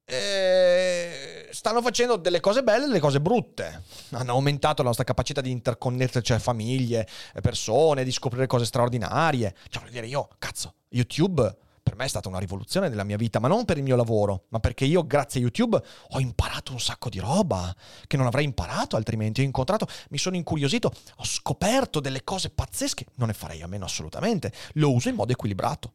Eh, 0.08 1.50
stanno 1.52 1.82
facendo 1.82 2.18
delle 2.18 2.40
cose 2.40 2.62
belle 2.62 2.84
e 2.84 2.88
delle 2.88 3.00
cose 3.00 3.20
brutte. 3.20 3.84
Hanno 4.12 4.34
aumentato 4.34 4.82
la 4.82 4.90
nostra 4.90 5.04
capacità 5.04 5.42
di 5.42 5.50
interconnetterci 5.50 6.34
a 6.34 6.40
famiglie, 6.40 7.08
persone, 7.42 8.04
di 8.04 8.12
scoprire 8.12 8.46
cose 8.46 8.66
straordinarie. 8.66 9.56
Cioè, 9.70 9.82
voglio 9.82 9.94
dire, 9.94 10.08
io, 10.08 10.30
cazzo, 10.38 10.76
YouTube 10.90 11.64
per 11.86 11.96
me 11.96 12.06
è 12.06 12.08
stata 12.08 12.28
una 12.28 12.40
rivoluzione 12.40 12.90
nella 12.90 13.04
mia 13.04 13.16
vita, 13.16 13.40
ma 13.40 13.48
non 13.48 13.64
per 13.64 13.78
il 13.78 13.84
mio 13.84 13.96
lavoro, 13.96 14.46
ma 14.50 14.60
perché 14.60 14.86
io, 14.86 15.06
grazie 15.06 15.40
a 15.40 15.44
YouTube, 15.44 15.80
ho 16.10 16.20
imparato 16.20 16.72
un 16.72 16.80
sacco 16.80 17.10
di 17.10 17.20
roba 17.20 17.76
che 18.08 18.18
non 18.18 18.26
avrei 18.26 18.44
imparato 18.44 18.96
altrimenti. 18.96 19.42
Ho 19.42 19.44
incontrato, 19.44 19.86
mi 20.10 20.18
sono 20.18 20.36
incuriosito, 20.36 20.92
ho 21.18 21.24
scoperto 21.24 22.00
delle 22.00 22.24
cose 22.24 22.50
pazzesche. 22.50 23.06
Non 23.18 23.28
ne 23.28 23.36
farei 23.36 23.62
a 23.62 23.68
meno 23.68 23.86
assolutamente. 23.86 24.52
Lo 24.74 24.92
uso 24.94 25.10
in 25.10 25.16
modo 25.16 25.32
equilibrato. 25.32 25.94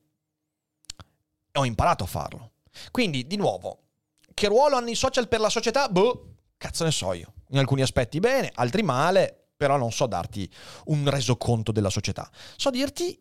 E 1.51 1.59
ho 1.59 1.65
imparato 1.65 2.05
a 2.05 2.07
farlo. 2.07 2.53
Quindi, 2.93 3.27
di 3.27 3.37
nuovo, 3.37 3.81
che 4.33 4.47
ruolo 4.47 4.77
hanno 4.77 4.91
i 4.91 4.95
social 4.95 5.27
per 5.27 5.41
la 5.41 5.51
società? 5.51 5.89
Boh, 5.89 6.37
cazzo 6.57 6.85
ne 6.85 6.93
so 6.93 7.13
io. 7.15 7.33
In 7.49 7.59
alcuni 7.59 7.83
aspetti 7.83 8.21
bene, 8.21 8.53
altri 8.55 8.85
male, 8.85 9.49
però 9.57 9.77
non 9.77 9.91
so 9.91 10.07
darti 10.07 10.49
un 10.85 11.11
resoconto 11.11 11.73
della 11.73 11.91
società. 11.91 12.31
So 12.57 12.71
dirti 12.71 13.21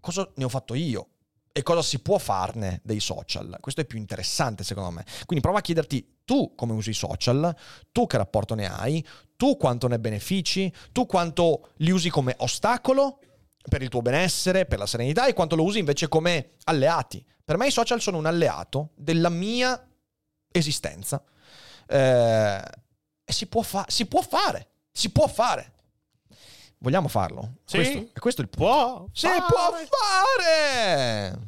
cosa 0.00 0.26
ne 0.36 0.44
ho 0.44 0.48
fatto 0.48 0.72
io 0.72 1.08
e 1.52 1.62
cosa 1.62 1.82
si 1.82 1.98
può 2.00 2.18
farne 2.18 2.80
dei 2.84 3.00
social. 3.00 3.56
Questo 3.60 3.80
è 3.80 3.84
più 3.84 3.98
interessante 3.98 4.64
secondo 4.64 4.90
me. 4.90 5.04
Quindi 5.26 5.40
prova 5.40 5.58
a 5.58 5.62
chiederti 5.62 6.18
tu 6.24 6.54
come 6.54 6.72
usi 6.72 6.90
i 6.90 6.94
social, 6.94 7.54
tu 7.90 8.06
che 8.06 8.16
rapporto 8.16 8.54
ne 8.54 8.66
hai, 8.66 9.04
tu 9.36 9.56
quanto 9.56 9.88
ne 9.88 9.98
benefici, 9.98 10.72
tu 10.92 11.06
quanto 11.06 11.70
li 11.78 11.90
usi 11.90 12.08
come 12.08 12.34
ostacolo 12.38 13.20
per 13.68 13.82
il 13.82 13.88
tuo 13.88 14.00
benessere, 14.00 14.66
per 14.66 14.78
la 14.78 14.86
serenità 14.86 15.26
e 15.26 15.32
quanto 15.32 15.56
lo 15.56 15.64
usi 15.64 15.78
invece 15.78 16.08
come 16.08 16.52
alleati. 16.64 17.24
Per 17.44 17.56
me 17.56 17.66
i 17.66 17.72
social 17.72 18.00
sono 18.00 18.18
un 18.18 18.26
alleato 18.26 18.90
della 18.94 19.28
mia 19.28 19.88
esistenza. 20.52 21.22
Eh, 21.86 22.62
e 23.24 23.32
si 23.32 23.46
può, 23.46 23.62
fa- 23.62 23.86
si 23.88 24.06
può 24.06 24.22
fare, 24.22 24.70
si 24.92 25.10
può 25.10 25.26
fare. 25.26 25.72
Vogliamo 26.82 27.08
farlo? 27.08 27.56
Sì. 27.64 27.76
Questo, 27.76 27.98
è 28.14 28.18
questo 28.18 28.40
il 28.40 28.48
punto. 28.48 28.66
Può 28.72 29.06
Si 29.12 29.26
fare. 29.26 29.40
può 29.46 29.76
fare! 29.98 31.38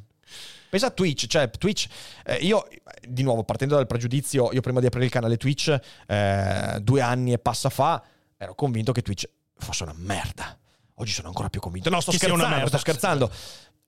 Pensa 0.68 0.86
a 0.86 0.90
Twitch, 0.90 1.26
cioè 1.26 1.50
Twitch, 1.50 1.86
eh, 2.24 2.36
io 2.36 2.66
di 3.06 3.22
nuovo 3.22 3.42
partendo 3.44 3.74
dal 3.74 3.86
pregiudizio, 3.86 4.52
io 4.52 4.60
prima 4.62 4.80
di 4.80 4.86
aprire 4.86 5.04
il 5.06 5.10
canale 5.10 5.36
Twitch, 5.36 5.78
eh, 6.06 6.78
due 6.80 7.00
anni 7.02 7.32
e 7.32 7.38
passa 7.38 7.68
fa, 7.68 8.02
ero 8.38 8.54
convinto 8.54 8.92
che 8.92 9.02
Twitch 9.02 9.28
fosse 9.58 9.82
una 9.82 9.94
merda. 9.96 10.56
Oggi 10.96 11.12
sono 11.12 11.28
ancora 11.28 11.48
più 11.50 11.60
convinto. 11.60 11.90
No, 11.90 12.00
sto 12.00 12.10
Che 12.10 12.16
scherzando, 12.18 12.44
una 12.44 12.52
merda. 12.54 12.68
sto 12.68 12.78
scherzando. 12.78 13.30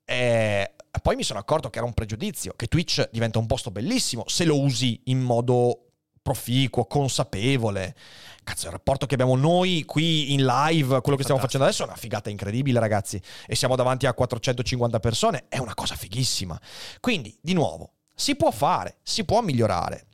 Eh, 0.05 0.72
poi 1.03 1.16
mi 1.16 1.22
sono 1.22 1.38
accorto 1.38 1.70
che 1.70 1.78
era 1.78 1.86
un 1.86 1.95
pregiudizio, 1.95 2.53
che 2.57 2.66
Twitch 2.66 3.09
diventa 3.11 3.38
un 3.38 3.47
posto 3.47 3.70
bellissimo 3.70 4.24
se 4.26 4.45
lo 4.45 4.61
usi 4.61 5.01
in 5.05 5.20
modo 5.20 5.84
proficuo, 6.24 6.86
consapevole. 6.86 7.94
Cazzo, 8.42 8.66
il 8.66 8.72
rapporto 8.72 9.04
che 9.04 9.12
abbiamo 9.12 9.36
noi 9.36 9.84
qui 9.84 10.32
in 10.32 10.46
live, 10.46 11.02
quello 11.02 11.18
che 11.18 11.22
stiamo 11.22 11.40
facendo 11.40 11.66
adesso 11.66 11.82
è 11.82 11.86
una 11.86 11.96
figata 11.96 12.30
incredibile, 12.30 12.80
ragazzi. 12.80 13.20
E 13.46 13.54
siamo 13.54 13.76
davanti 13.76 14.06
a 14.06 14.14
450 14.14 15.00
persone, 15.00 15.44
è 15.48 15.58
una 15.58 15.74
cosa 15.74 15.94
fighissima. 15.94 16.58
Quindi, 16.98 17.36
di 17.42 17.52
nuovo, 17.52 17.92
si 18.14 18.36
può 18.36 18.50
fare, 18.50 18.96
si 19.02 19.24
può 19.24 19.42
migliorare. 19.42 20.06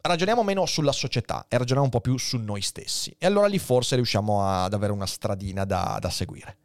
Ragioniamo 0.00 0.42
meno 0.42 0.64
sulla 0.64 0.92
società 0.92 1.44
e 1.46 1.58
ragioniamo 1.58 1.84
un 1.84 1.90
po' 1.90 2.00
più 2.00 2.16
su 2.16 2.38
noi 2.38 2.62
stessi. 2.62 3.14
E 3.18 3.26
allora 3.26 3.46
lì 3.46 3.58
forse 3.58 3.96
riusciamo 3.96 4.42
ad 4.46 4.72
avere 4.72 4.92
una 4.92 5.06
stradina 5.06 5.66
da, 5.66 5.98
da 6.00 6.08
seguire. 6.08 6.56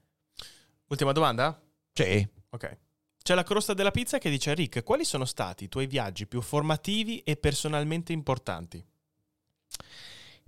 Ultima 0.88 1.12
domanda? 1.12 1.62
Sì. 1.92 2.26
Ok. 2.52 2.78
C'è 3.26 3.34
la 3.34 3.42
crosta 3.42 3.74
della 3.74 3.90
pizza 3.90 4.20
che 4.20 4.30
dice 4.30 4.54
Rick, 4.54 4.84
quali 4.84 5.04
sono 5.04 5.26
stati 5.26 5.64
i 5.64 5.68
tuoi 5.68 5.88
viaggi 5.88 6.28
più 6.28 6.42
formativi 6.44 7.22
e 7.22 7.36
personalmente 7.36 8.14
importanti? 8.14 8.86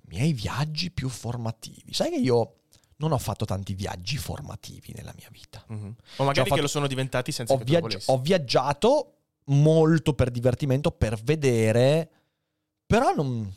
miei 0.09 0.31
viaggi 0.31 0.91
più 0.91 1.09
formativi. 1.09 1.91
Sai 1.91 2.11
che 2.11 2.17
io 2.17 2.57
non 2.97 3.13
ho 3.13 3.17
fatto 3.17 3.45
tanti 3.45 3.73
viaggi 3.73 4.17
formativi 4.17 4.93
nella 4.95 5.11
mia 5.17 5.27
vita. 5.31 5.63
Mhm. 5.69 5.87
O 5.87 5.95
Cioè, 6.15 6.25
magari 6.25 6.43
che 6.43 6.49
fatto- 6.49 6.61
lo 6.61 6.67
sono 6.67 6.85
diventati 6.87 7.31
senza 7.31 7.51
Ho, 7.53 7.57
che 7.57 7.63
viaggi- 7.63 7.97
ho 8.05 8.17
viaggiato 8.19 9.13
molto 9.45 10.13
per 10.13 10.29
divertimento, 10.29 10.91
per 10.91 11.19
vedere, 11.23 12.09
però 12.85 13.11
non, 13.15 13.51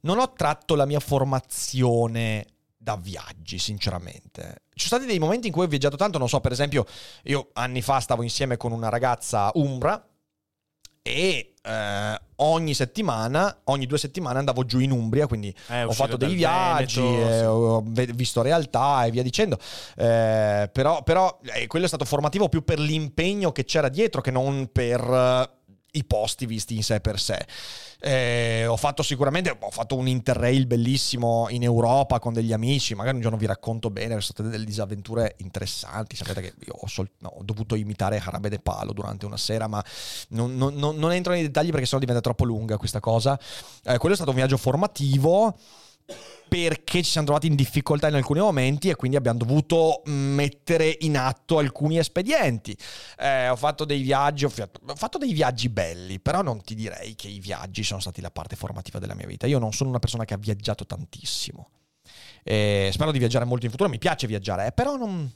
non 0.00 0.18
ho 0.18 0.32
tratto 0.32 0.74
la 0.74 0.86
mia 0.86 1.00
formazione 1.00 2.46
da 2.82 2.96
viaggi, 2.96 3.58
sinceramente. 3.58 4.62
Ci 4.74 4.88
sono 4.88 5.00
stati 5.00 5.06
dei 5.06 5.20
momenti 5.20 5.46
in 5.46 5.52
cui 5.52 5.64
ho 5.64 5.68
viaggiato 5.68 5.96
tanto, 5.96 6.18
non 6.18 6.28
so, 6.28 6.40
per 6.40 6.50
esempio, 6.50 6.84
io 7.24 7.50
anni 7.52 7.80
fa 7.80 8.00
stavo 8.00 8.22
insieme 8.22 8.56
con 8.56 8.72
una 8.72 8.88
ragazza 8.88 9.50
umbra 9.54 10.04
e 11.00 11.54
eh, 11.62 12.20
ogni 12.36 12.74
settimana, 12.74 13.60
ogni 13.64 13.86
due 13.86 13.98
settimane 13.98 14.38
andavo 14.38 14.64
giù 14.64 14.80
in 14.80 14.90
Umbria, 14.90 15.28
quindi 15.28 15.54
Eh, 15.68 15.84
ho 15.84 15.92
fatto 15.92 16.16
dei 16.16 16.34
viaggi, 16.34 17.00
Veneto, 17.00 17.38
sì. 17.38 17.44
ho 17.44 17.82
visto 18.14 18.42
realtà 18.42 19.04
e 19.04 19.10
via 19.10 19.22
dicendo. 19.22 19.58
Eh, 19.96 20.68
però 20.72 21.02
però 21.04 21.38
eh, 21.54 21.68
quello 21.68 21.84
è 21.84 21.88
stato 21.88 22.04
formativo 22.04 22.48
più 22.48 22.64
per 22.64 22.80
l'impegno 22.80 23.52
che 23.52 23.64
c'era 23.64 23.88
dietro 23.88 24.20
che 24.20 24.32
non 24.32 24.70
per 24.72 25.60
i 25.92 26.04
posti 26.04 26.46
visti 26.46 26.74
in 26.74 26.82
sé 26.82 27.00
per 27.00 27.18
sé. 27.18 27.44
Eh, 28.00 28.66
ho 28.66 28.76
fatto 28.76 29.02
sicuramente 29.02 29.56
ho 29.56 29.70
fatto 29.70 29.94
un 29.94 30.08
interrail 30.08 30.66
bellissimo 30.66 31.46
in 31.50 31.62
Europa 31.62 32.18
con 32.18 32.32
degli 32.32 32.52
amici. 32.52 32.94
Magari 32.94 33.16
un 33.16 33.22
giorno 33.22 33.36
vi 33.36 33.46
racconto 33.46 33.90
bene, 33.90 34.08
sono 34.08 34.20
state 34.20 34.48
delle 34.48 34.64
disavventure 34.64 35.34
interessanti. 35.38 36.16
Sapete 36.16 36.40
che 36.40 36.54
io 36.66 36.74
ho, 36.78 36.86
sol- 36.86 37.10
no, 37.18 37.32
ho 37.38 37.42
dovuto 37.42 37.74
imitare 37.74 38.18
Harabe 38.18 38.48
de 38.48 38.58
Palo 38.58 38.92
durante 38.92 39.26
una 39.26 39.36
sera, 39.36 39.66
ma 39.68 39.84
non, 40.28 40.56
non- 40.56 40.74
non- 40.74 40.96
non 40.96 41.12
entro 41.12 41.32
nei 41.32 41.42
dettagli 41.42 41.70
perché 41.70 41.86
sennò 41.86 42.00
diventa 42.00 42.22
troppo 42.22 42.44
lunga 42.44 42.76
questa 42.76 43.00
cosa. 43.00 43.38
Eh, 43.84 43.98
quello 43.98 44.14
è 44.14 44.16
stato 44.16 44.30
un 44.30 44.36
viaggio 44.36 44.56
formativo. 44.56 45.56
Perché 46.52 47.02
ci 47.02 47.10
siamo 47.10 47.26
trovati 47.26 47.46
in 47.46 47.54
difficoltà 47.54 48.08
in 48.08 48.14
alcuni 48.14 48.40
momenti 48.40 48.90
e 48.90 48.94
quindi 48.94 49.16
abbiamo 49.16 49.38
dovuto 49.38 50.02
mettere 50.04 50.98
in 51.00 51.16
atto 51.16 51.56
alcuni 51.56 51.96
espedienti. 51.96 52.76
Eh, 53.18 53.48
ho 53.48 53.56
fatto 53.56 53.86
dei 53.86 54.02
viaggi, 54.02 54.44
ho 54.44 54.50
fatto 54.50 55.16
dei 55.16 55.32
viaggi 55.32 55.70
belli, 55.70 56.20
però 56.20 56.42
non 56.42 56.60
ti 56.60 56.74
direi 56.74 57.14
che 57.14 57.28
i 57.28 57.38
viaggi 57.38 57.82
sono 57.82 58.00
stati 58.00 58.20
la 58.20 58.30
parte 58.30 58.54
formativa 58.54 58.98
della 58.98 59.14
mia 59.14 59.26
vita. 59.26 59.46
Io 59.46 59.58
non 59.58 59.72
sono 59.72 59.88
una 59.88 59.98
persona 59.98 60.26
che 60.26 60.34
ha 60.34 60.38
viaggiato 60.38 60.84
tantissimo. 60.84 61.70
Eh, 62.42 62.90
spero 62.92 63.12
di 63.12 63.18
viaggiare 63.18 63.46
molto 63.46 63.64
in 63.64 63.70
futuro, 63.70 63.88
mi 63.88 63.98
piace 63.98 64.26
viaggiare, 64.26 64.66
eh, 64.66 64.72
però 64.72 64.96
non, 64.96 65.32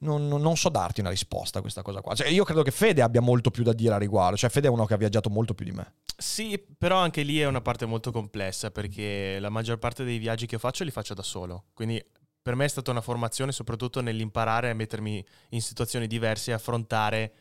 non, 0.00 0.28
non, 0.28 0.56
so 0.56 0.68
darti 0.68 1.00
una 1.00 1.10
risposta 1.10 1.58
a 1.58 1.60
questa 1.60 1.82
cosa 1.82 2.00
qua. 2.00 2.14
Cioè, 2.14 2.28
io 2.28 2.44
credo 2.44 2.62
che 2.62 2.70
Fede 2.70 3.02
abbia 3.02 3.20
molto 3.20 3.50
più 3.50 3.62
da 3.62 3.72
dire 3.72 3.94
a 3.94 3.98
riguardo. 3.98 4.36
Cioè, 4.36 4.50
Fede 4.50 4.68
è 4.68 4.70
uno 4.70 4.86
che 4.86 4.94
ha 4.94 4.96
viaggiato 4.96 5.30
molto 5.30 5.54
più 5.54 5.64
di 5.64 5.72
me. 5.72 5.94
Sì, 6.16 6.62
però 6.78 6.98
anche 6.98 7.22
lì 7.22 7.38
è 7.38 7.46
una 7.46 7.60
parte 7.60 7.86
molto 7.86 8.12
complessa 8.12 8.70
perché 8.70 9.38
la 9.40 9.50
maggior 9.50 9.78
parte 9.78 10.04
dei 10.04 10.18
viaggi 10.18 10.46
che 10.46 10.58
faccio 10.58 10.84
li 10.84 10.90
faccio 10.90 11.14
da 11.14 11.22
solo. 11.22 11.64
Quindi 11.74 12.04
per 12.42 12.54
me 12.54 12.66
è 12.66 12.68
stata 12.68 12.90
una 12.90 13.00
formazione 13.00 13.52
soprattutto 13.52 14.00
nell'imparare 14.00 14.70
a 14.70 14.74
mettermi 14.74 15.24
in 15.50 15.62
situazioni 15.62 16.06
diverse 16.06 16.50
e 16.50 16.54
affrontare 16.54 17.32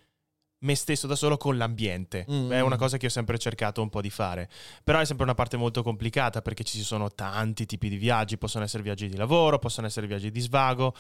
me 0.64 0.76
stesso 0.76 1.08
da 1.08 1.16
solo 1.16 1.38
con 1.38 1.58
l'ambiente. 1.58 2.26
Mm. 2.30 2.52
È 2.52 2.62
una 2.62 2.78
cosa 2.78 2.98
che 2.98 3.08
ho 3.08 3.10
sempre 3.10 3.38
cercato 3.38 3.82
un 3.82 3.90
po' 3.90 4.02
di 4.02 4.10
fare. 4.10 4.50
Però 4.84 5.00
è 5.00 5.06
sempre 5.06 5.26
una 5.26 5.34
parte 5.34 5.58
molto 5.58 5.84
complicata 5.84 6.42
perché 6.42 6.64
ci 6.64 6.82
sono 6.82 7.12
tanti 7.12 7.66
tipi 7.66 7.90
di 7.90 7.98
viaggi. 7.98 8.38
Possono 8.38 8.64
essere 8.64 8.84
viaggi 8.84 9.08
di 9.08 9.18
lavoro, 9.18 9.60
possono 9.60 9.88
essere 9.88 10.08
viaggi 10.08 10.32
di 10.32 10.40
svago. 10.40 10.96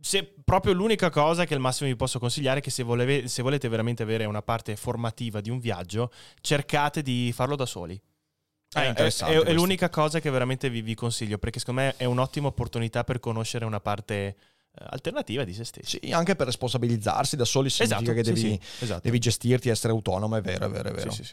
Se 0.00 0.34
proprio 0.44 0.72
l'unica 0.72 1.10
cosa 1.10 1.44
che 1.44 1.54
al 1.54 1.60
massimo 1.60 1.88
vi 1.88 1.96
posso 1.96 2.18
consigliare 2.18 2.60
è 2.60 2.62
che 2.62 2.70
se, 2.70 2.82
voleve, 2.82 3.28
se 3.28 3.42
volete 3.42 3.68
veramente 3.68 4.02
avere 4.02 4.24
una 4.24 4.42
parte 4.42 4.76
formativa 4.76 5.40
di 5.40 5.50
un 5.50 5.58
viaggio, 5.58 6.10
cercate 6.40 7.02
di 7.02 7.32
farlo 7.34 7.56
da 7.56 7.66
soli. 7.66 8.00
Ah, 8.72 8.84
è, 8.84 8.94
è, 8.94 9.10
è, 9.10 9.52
l'unica 9.52 9.88
cosa 9.88 10.20
che 10.20 10.30
veramente 10.30 10.70
vi, 10.70 10.80
vi, 10.80 10.94
consiglio 10.94 11.38
perché 11.38 11.58
secondo 11.58 11.80
me 11.80 11.94
è 11.96 12.04
un'ottima 12.04 12.46
opportunità 12.46 13.02
per 13.02 13.18
conoscere 13.18 13.64
una 13.64 13.80
parte 13.80 14.12
eh, 14.14 14.36
alternativa 14.90 15.42
di 15.42 15.52
se 15.52 15.64
stessi. 15.64 15.98
Sì, 16.00 16.12
anche 16.12 16.36
per 16.36 16.46
responsabilizzarsi 16.46 17.34
da 17.34 17.44
soli 17.44 17.68
significa 17.68 18.00
esatto, 18.00 18.16
che 18.16 18.22
devi, 18.22 18.40
sì, 18.40 18.60
sì, 18.62 18.84
esatto. 18.84 19.00
devi, 19.02 19.18
gestirti, 19.18 19.68
essere 19.68 19.92
autonomo, 19.92 20.36
è 20.36 20.40
vero, 20.40 20.66
è 20.66 20.70
vero, 20.70 20.90
è 20.90 20.92
vero. 20.92 21.10
Sì. 21.10 21.24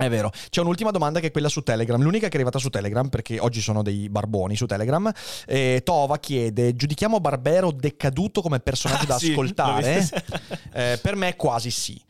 È 0.00 0.08
vero. 0.08 0.30
C'è 0.48 0.62
un'ultima 0.62 0.90
domanda 0.90 1.20
che 1.20 1.26
è 1.26 1.30
quella 1.30 1.50
su 1.50 1.60
Telegram. 1.60 2.00
L'unica 2.00 2.28
che 2.28 2.32
è 2.32 2.36
arrivata 2.36 2.58
su 2.58 2.70
Telegram, 2.70 3.10
perché 3.10 3.38
oggi 3.38 3.60
sono 3.60 3.82
dei 3.82 4.08
barboni 4.08 4.56
su 4.56 4.64
Telegram. 4.64 5.12
Eh, 5.46 5.82
Tova 5.84 6.18
chiede: 6.18 6.74
giudichiamo 6.74 7.20
Barbero 7.20 7.70
decaduto 7.70 8.40
come 8.40 8.60
personaggio 8.60 9.02
ah, 9.02 9.08
da 9.08 9.18
sì, 9.18 9.32
ascoltare? 9.32 10.08
eh, 10.72 10.98
per 11.02 11.16
me 11.16 11.36
quasi 11.36 11.70
sì. 11.70 12.02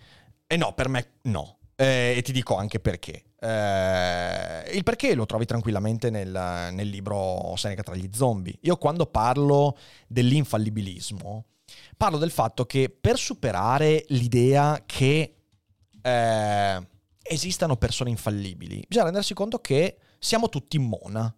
E 0.46 0.56
no, 0.56 0.72
per 0.72 0.88
me 0.88 1.14
no. 1.22 1.58
Eh, 1.74 2.14
e 2.16 2.22
ti 2.22 2.30
dico 2.30 2.54
anche 2.54 2.78
perché. 2.78 3.24
Eh, 3.40 4.70
il 4.72 4.84
perché 4.84 5.14
lo 5.14 5.26
trovi 5.26 5.46
tranquillamente 5.46 6.10
nel, 6.10 6.30
nel, 6.72 6.88
libro 6.88 7.54
Seneca 7.56 7.82
tra 7.82 7.96
gli 7.96 8.08
zombie. 8.12 8.54
Io 8.60 8.76
quando 8.76 9.06
parlo 9.06 9.76
dell'infallibilismo, 10.06 11.44
parlo 11.96 12.18
del 12.18 12.30
fatto 12.30 12.66
che 12.66 12.88
per 12.88 13.18
superare 13.18 14.04
l'idea 14.08 14.80
che 14.86 15.34
eh, 16.02 16.88
esistano 17.30 17.76
persone 17.76 18.10
infallibili, 18.10 18.84
bisogna 18.88 19.06
rendersi 19.06 19.34
conto 19.34 19.60
che 19.60 19.98
siamo 20.18 20.48
tutti 20.48 20.78
mona. 20.78 21.32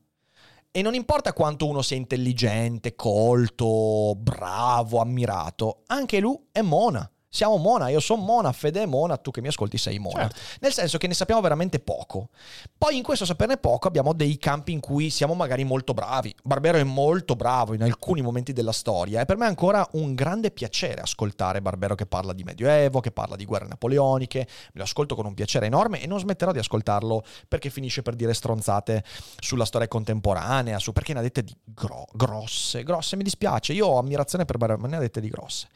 E 0.74 0.80
non 0.80 0.94
importa 0.94 1.34
quanto 1.34 1.68
uno 1.68 1.82
sia 1.82 1.98
intelligente, 1.98 2.94
colto, 2.94 4.14
bravo, 4.16 5.00
ammirato, 5.00 5.82
anche 5.88 6.18
lui 6.18 6.38
è 6.50 6.62
mona 6.62 7.06
siamo 7.34 7.56
Mona, 7.56 7.88
io 7.88 7.98
sono 7.98 8.20
Mona, 8.20 8.52
Fede 8.52 8.82
è 8.82 8.86
Mona, 8.86 9.16
tu 9.16 9.30
che 9.30 9.40
mi 9.40 9.48
ascolti 9.48 9.78
sei 9.78 9.98
Mona. 9.98 10.28
Certo. 10.28 10.36
Nel 10.60 10.72
senso 10.74 10.98
che 10.98 11.06
ne 11.06 11.14
sappiamo 11.14 11.40
veramente 11.40 11.80
poco. 11.80 12.28
Poi 12.76 12.98
in 12.98 13.02
questo 13.02 13.24
saperne 13.24 13.56
poco 13.56 13.88
abbiamo 13.88 14.12
dei 14.12 14.36
campi 14.36 14.72
in 14.72 14.80
cui 14.80 15.08
siamo 15.08 15.32
magari 15.32 15.64
molto 15.64 15.94
bravi. 15.94 16.34
Barbero 16.42 16.76
è 16.76 16.84
molto 16.84 17.34
bravo 17.34 17.72
in 17.72 17.82
alcuni 17.82 18.20
momenti 18.20 18.52
della 18.52 18.72
storia 18.72 19.22
e 19.22 19.24
per 19.24 19.38
me 19.38 19.46
è 19.46 19.48
ancora 19.48 19.88
un 19.92 20.14
grande 20.14 20.50
piacere 20.50 21.00
ascoltare 21.00 21.62
Barbero 21.62 21.94
che 21.94 22.04
parla 22.04 22.34
di 22.34 22.42
Medioevo, 22.44 23.00
che 23.00 23.12
parla 23.12 23.34
di 23.34 23.46
guerre 23.46 23.66
napoleoniche. 23.66 24.40
Me 24.40 24.70
lo 24.74 24.82
ascolto 24.82 25.14
con 25.14 25.24
un 25.24 25.32
piacere 25.32 25.64
enorme 25.64 26.02
e 26.02 26.06
non 26.06 26.18
smetterò 26.18 26.52
di 26.52 26.58
ascoltarlo 26.58 27.24
perché 27.48 27.70
finisce 27.70 28.02
per 28.02 28.14
dire 28.14 28.34
stronzate 28.34 29.02
sulla 29.38 29.64
storia 29.64 29.88
contemporanea, 29.88 30.78
su 30.78 30.92
perché 30.92 31.14
ne 31.14 31.20
ha 31.20 31.22
dette 31.22 31.42
di 31.42 31.56
gro- 31.64 32.08
grosse, 32.12 32.82
grosse, 32.82 33.16
mi 33.16 33.22
dispiace. 33.22 33.72
Io 33.72 33.86
ho 33.86 33.98
ammirazione 33.98 34.44
per 34.44 34.58
Barbero, 34.58 34.80
ma 34.82 34.88
ne 34.88 34.96
ha 34.96 35.00
dette 35.00 35.22
di 35.22 35.30
grosse. 35.30 35.68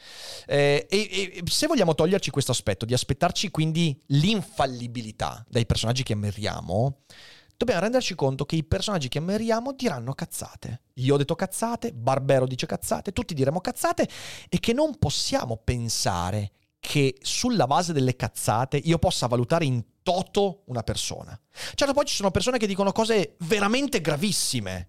Eh, 0.45 0.87
e, 0.91 1.09
e 1.11 1.45
se 1.47 1.67
vogliamo 1.67 1.95
toglierci 1.95 2.31
questo 2.31 2.53
aspetto, 2.53 2.85
di 2.85 2.95
aspettarci 2.95 3.51
quindi 3.51 4.01
l'infallibilità 4.07 5.45
dai 5.49 5.67
personaggi 5.67 6.03
che 6.03 6.15
ammiriamo, 6.15 6.99
dobbiamo 7.57 7.81
renderci 7.81 8.15
conto 8.15 8.45
che 8.45 8.57
i 8.57 8.65
personaggi 8.65 9.09
che 9.09 9.19
ammiriamo 9.19 9.73
diranno 9.73 10.13
cazzate. 10.13 10.83
Io 10.95 11.15
ho 11.15 11.17
detto 11.17 11.35
cazzate, 11.35 11.93
Barbero 11.93 12.47
dice 12.47 12.67
cazzate, 12.67 13.13
tutti 13.13 13.35
diremo 13.35 13.61
cazzate 13.61 14.09
e 14.49 14.61
che 14.61 14.73
non 14.73 14.99
possiamo 14.99 15.57
pensare 15.57 16.53
che 16.79 17.17
sulla 17.21 17.67
base 17.67 17.93
delle 17.93 18.15
cazzate 18.15 18.77
io 18.77 18.99
possa 18.99 19.27
valutare 19.27 19.65
in 19.65 19.83
toto 20.03 20.63
una 20.67 20.83
persona. 20.83 21.39
Certo, 21.75 21.93
poi 21.93 22.05
ci 22.05 22.15
sono 22.15 22.31
persone 22.31 22.59
che 22.59 22.67
dicono 22.67 22.93
cose 22.93 23.37
veramente 23.41 24.01
gravissime 24.01 24.89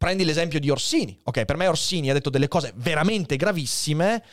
Prendi 0.00 0.24
l'esempio 0.24 0.58
di 0.58 0.70
Orsini. 0.70 1.20
Ok, 1.24 1.44
per 1.44 1.58
me 1.58 1.66
Orsini 1.66 2.08
ha 2.08 2.14
detto 2.14 2.30
delle 2.30 2.48
cose 2.48 2.72
veramente 2.76 3.36
gravissime. 3.36 4.24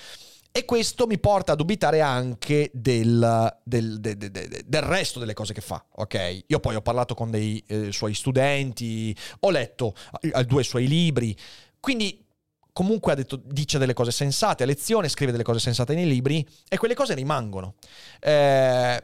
E 0.50 0.64
questo 0.64 1.08
mi 1.08 1.20
porta 1.20 1.52
a 1.52 1.56
dubitare 1.56 2.00
anche 2.00 2.72
del, 2.74 3.54
del, 3.66 4.00
del, 4.00 4.18
del, 4.18 4.82
resto 4.82 5.20
delle 5.20 5.34
cose 5.34 5.54
che 5.54 5.60
fa, 5.60 5.84
ok? 5.92 6.46
Io 6.48 6.60
poi 6.62 6.76
ho 6.76 6.82
parlato 6.82 7.14
con 7.16 7.30
dei 7.30 7.62
eh, 7.68 7.92
suoi 7.92 8.14
studenti, 8.14 9.16
ho 9.42 9.50
letto 9.50 9.94
eh, 10.22 10.46
due 10.46 10.64
suoi 10.64 10.88
libri, 10.88 11.38
quindi 11.82 12.26
comunque 12.72 13.14
detto, 13.14 13.36
dice 13.36 13.78
delle 13.78 13.94
cose 13.94 14.12
sensate 14.12 14.64
a 14.64 14.66
lezione, 14.66 15.10
scrive 15.10 15.32
delle 15.34 15.44
cose 15.44 15.60
sensate 15.60 15.94
nei 15.94 16.08
libri 16.08 16.48
e 16.70 16.78
quelle 16.78 16.96
cose 16.96 17.14
rimangono. 17.14 17.76
Eh, 18.22 19.04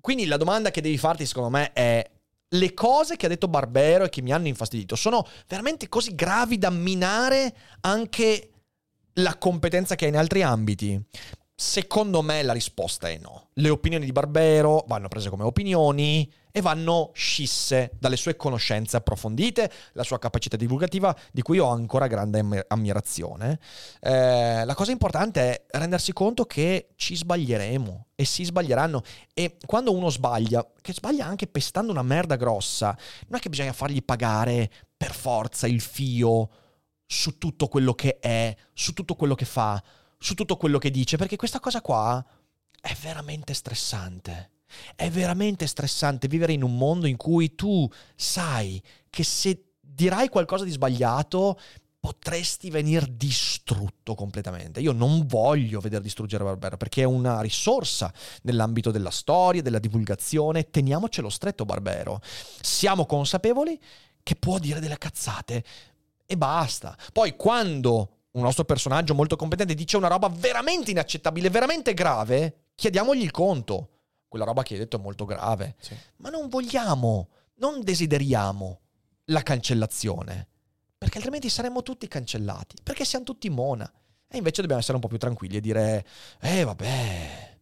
quindi 0.00 0.26
la 0.26 0.36
domanda 0.36 0.70
che 0.70 0.80
devi 0.80 0.96
farti 0.96 1.26
secondo 1.26 1.50
me 1.50 1.72
è 1.72 2.08
le 2.54 2.74
cose 2.74 3.16
che 3.16 3.26
ha 3.26 3.28
detto 3.28 3.48
Barbero 3.48 4.04
e 4.04 4.08
che 4.08 4.22
mi 4.22 4.32
hanno 4.32 4.48
infastidito 4.48 4.96
sono 4.96 5.26
veramente 5.46 5.88
così 5.88 6.14
gravi 6.14 6.58
da 6.58 6.70
minare 6.70 7.54
anche 7.80 8.50
la 9.14 9.36
competenza 9.36 9.94
che 9.94 10.06
ha 10.06 10.08
in 10.08 10.16
altri 10.16 10.42
ambiti? 10.42 11.00
Secondo 11.64 12.20
me 12.20 12.42
la 12.42 12.52
risposta 12.52 13.08
è 13.08 13.16
no. 13.16 13.48
Le 13.54 13.70
opinioni 13.70 14.04
di 14.04 14.12
Barbero 14.12 14.84
vanno 14.86 15.08
prese 15.08 15.30
come 15.30 15.44
opinioni 15.44 16.30
e 16.52 16.60
vanno 16.60 17.10
scisse 17.14 17.90
dalle 17.98 18.16
sue 18.16 18.36
conoscenze 18.36 18.98
approfondite, 18.98 19.72
la 19.94 20.02
sua 20.02 20.18
capacità 20.18 20.56
divulgativa 20.58 21.16
di 21.32 21.40
cui 21.40 21.58
ho 21.58 21.68
ancora 21.68 22.06
grande 22.06 22.64
ammirazione. 22.68 23.58
Eh, 23.98 24.64
la 24.64 24.74
cosa 24.74 24.92
importante 24.92 25.40
è 25.40 25.78
rendersi 25.78 26.12
conto 26.12 26.44
che 26.44 26.90
ci 26.96 27.16
sbaglieremo 27.16 28.08
e 28.14 28.24
si 28.26 28.44
sbaglieranno 28.44 29.02
e 29.32 29.56
quando 29.64 29.92
uno 29.92 30.10
sbaglia, 30.10 30.64
che 30.82 30.92
sbaglia 30.92 31.24
anche 31.24 31.46
pestando 31.46 31.90
una 31.90 32.02
merda 32.02 32.36
grossa, 32.36 32.96
non 33.26 33.38
è 33.38 33.42
che 33.42 33.48
bisogna 33.48 33.72
fargli 33.72 34.04
pagare 34.04 34.70
per 34.96 35.14
forza 35.14 35.66
il 35.66 35.80
fio 35.80 36.50
su 37.06 37.38
tutto 37.38 37.68
quello 37.68 37.94
che 37.94 38.18
è, 38.20 38.54
su 38.74 38.92
tutto 38.92 39.14
quello 39.14 39.34
che 39.34 39.46
fa 39.46 39.82
su 40.24 40.32
tutto 40.32 40.56
quello 40.56 40.78
che 40.78 40.90
dice, 40.90 41.18
perché 41.18 41.36
questa 41.36 41.60
cosa 41.60 41.82
qua 41.82 42.24
è 42.80 42.96
veramente 43.02 43.52
stressante. 43.52 44.52
È 44.96 45.10
veramente 45.10 45.66
stressante 45.66 46.28
vivere 46.28 46.54
in 46.54 46.62
un 46.62 46.78
mondo 46.78 47.06
in 47.06 47.18
cui 47.18 47.54
tu 47.54 47.86
sai 48.16 48.82
che 49.10 49.22
se 49.22 49.72
dirai 49.78 50.30
qualcosa 50.30 50.64
di 50.64 50.70
sbagliato 50.70 51.60
potresti 52.00 52.70
venire 52.70 53.06
distrutto 53.10 54.14
completamente. 54.14 54.80
Io 54.80 54.92
non 54.92 55.26
voglio 55.26 55.80
vedere 55.80 56.02
distruggere 56.02 56.42
Barbero 56.42 56.78
perché 56.78 57.02
è 57.02 57.06
una 57.06 57.42
risorsa 57.42 58.10
nell'ambito 58.44 58.90
della 58.90 59.10
storia, 59.10 59.60
della 59.60 59.78
divulgazione. 59.78 60.70
Teniamocelo 60.70 61.28
stretto 61.28 61.66
Barbero. 61.66 62.22
Siamo 62.62 63.04
consapevoli 63.04 63.78
che 64.22 64.36
può 64.36 64.58
dire 64.58 64.80
delle 64.80 64.96
cazzate 64.96 65.62
e 66.24 66.36
basta. 66.38 66.96
Poi 67.12 67.36
quando 67.36 68.08
un 68.34 68.42
nostro 68.42 68.64
personaggio 68.64 69.14
molto 69.14 69.36
competente 69.36 69.74
dice 69.74 69.96
una 69.96 70.08
roba 70.08 70.28
veramente 70.28 70.90
inaccettabile, 70.90 71.50
veramente 71.50 71.94
grave, 71.94 72.68
chiediamogli 72.74 73.22
il 73.22 73.30
conto. 73.30 73.90
Quella 74.28 74.44
roba 74.44 74.62
che 74.62 74.74
hai 74.74 74.80
detto 74.80 74.96
è 74.96 75.00
molto 75.00 75.24
grave. 75.24 75.76
Sì. 75.78 75.94
Ma 76.16 76.30
non 76.30 76.48
vogliamo, 76.48 77.28
non 77.56 77.82
desideriamo 77.82 78.80
la 79.26 79.42
cancellazione? 79.42 80.48
Perché 80.98 81.18
altrimenti 81.18 81.48
saremmo 81.48 81.82
tutti 81.82 82.08
cancellati, 82.08 82.76
perché 82.82 83.04
siamo 83.04 83.24
tutti 83.24 83.48
mona. 83.50 83.90
E 84.26 84.38
invece 84.38 84.62
dobbiamo 84.62 84.80
essere 84.80 84.96
un 84.96 85.02
po' 85.02 85.08
più 85.08 85.18
tranquilli 85.18 85.58
e 85.58 85.60
dire, 85.60 86.04
eh 86.40 86.64
vabbè, 86.64 87.53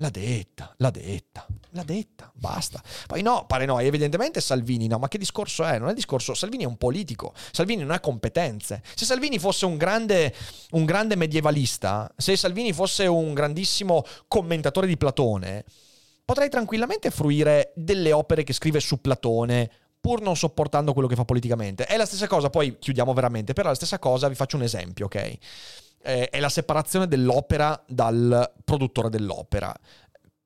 L'ha 0.00 0.08
detta, 0.08 0.72
l'ha 0.78 0.88
detta, 0.88 1.46
l'ha 1.72 1.82
detta, 1.82 2.32
basta. 2.34 2.82
Poi 3.06 3.20
no, 3.20 3.44
pare 3.46 3.66
no, 3.66 3.78
evidentemente 3.80 4.40
Salvini 4.40 4.86
no, 4.86 4.96
ma 4.96 5.08
che 5.08 5.18
discorso 5.18 5.62
è? 5.62 5.78
Non 5.78 5.90
è 5.90 5.94
discorso, 5.94 6.32
Salvini 6.32 6.64
è 6.64 6.66
un 6.66 6.78
politico, 6.78 7.34
Salvini 7.52 7.82
non 7.82 7.90
ha 7.90 8.00
competenze. 8.00 8.82
Se 8.94 9.04
Salvini 9.04 9.38
fosse 9.38 9.66
un 9.66 9.76
grande, 9.76 10.34
un 10.70 10.86
grande 10.86 11.16
medievalista, 11.16 12.10
se 12.16 12.34
Salvini 12.34 12.72
fosse 12.72 13.06
un 13.06 13.34
grandissimo 13.34 14.02
commentatore 14.26 14.86
di 14.86 14.96
Platone, 14.96 15.66
potrei 16.24 16.48
tranquillamente 16.48 17.10
fruire 17.10 17.72
delle 17.74 18.12
opere 18.12 18.42
che 18.42 18.54
scrive 18.54 18.80
su 18.80 19.02
Platone, 19.02 19.70
pur 20.00 20.22
non 20.22 20.34
sopportando 20.34 20.94
quello 20.94 21.08
che 21.08 21.14
fa 21.14 21.26
politicamente. 21.26 21.84
È 21.84 21.98
la 21.98 22.06
stessa 22.06 22.26
cosa, 22.26 22.48
poi 22.48 22.78
chiudiamo 22.78 23.12
veramente, 23.12 23.52
però 23.52 23.66
è 23.66 23.70
la 23.72 23.76
stessa 23.76 23.98
cosa, 23.98 24.28
vi 24.28 24.34
faccio 24.34 24.56
un 24.56 24.62
esempio, 24.62 25.04
ok? 25.04 25.38
È 26.02 26.40
la 26.40 26.48
separazione 26.48 27.06
dell'opera 27.06 27.82
dal 27.86 28.52
produttore 28.64 29.10
dell'opera. 29.10 29.74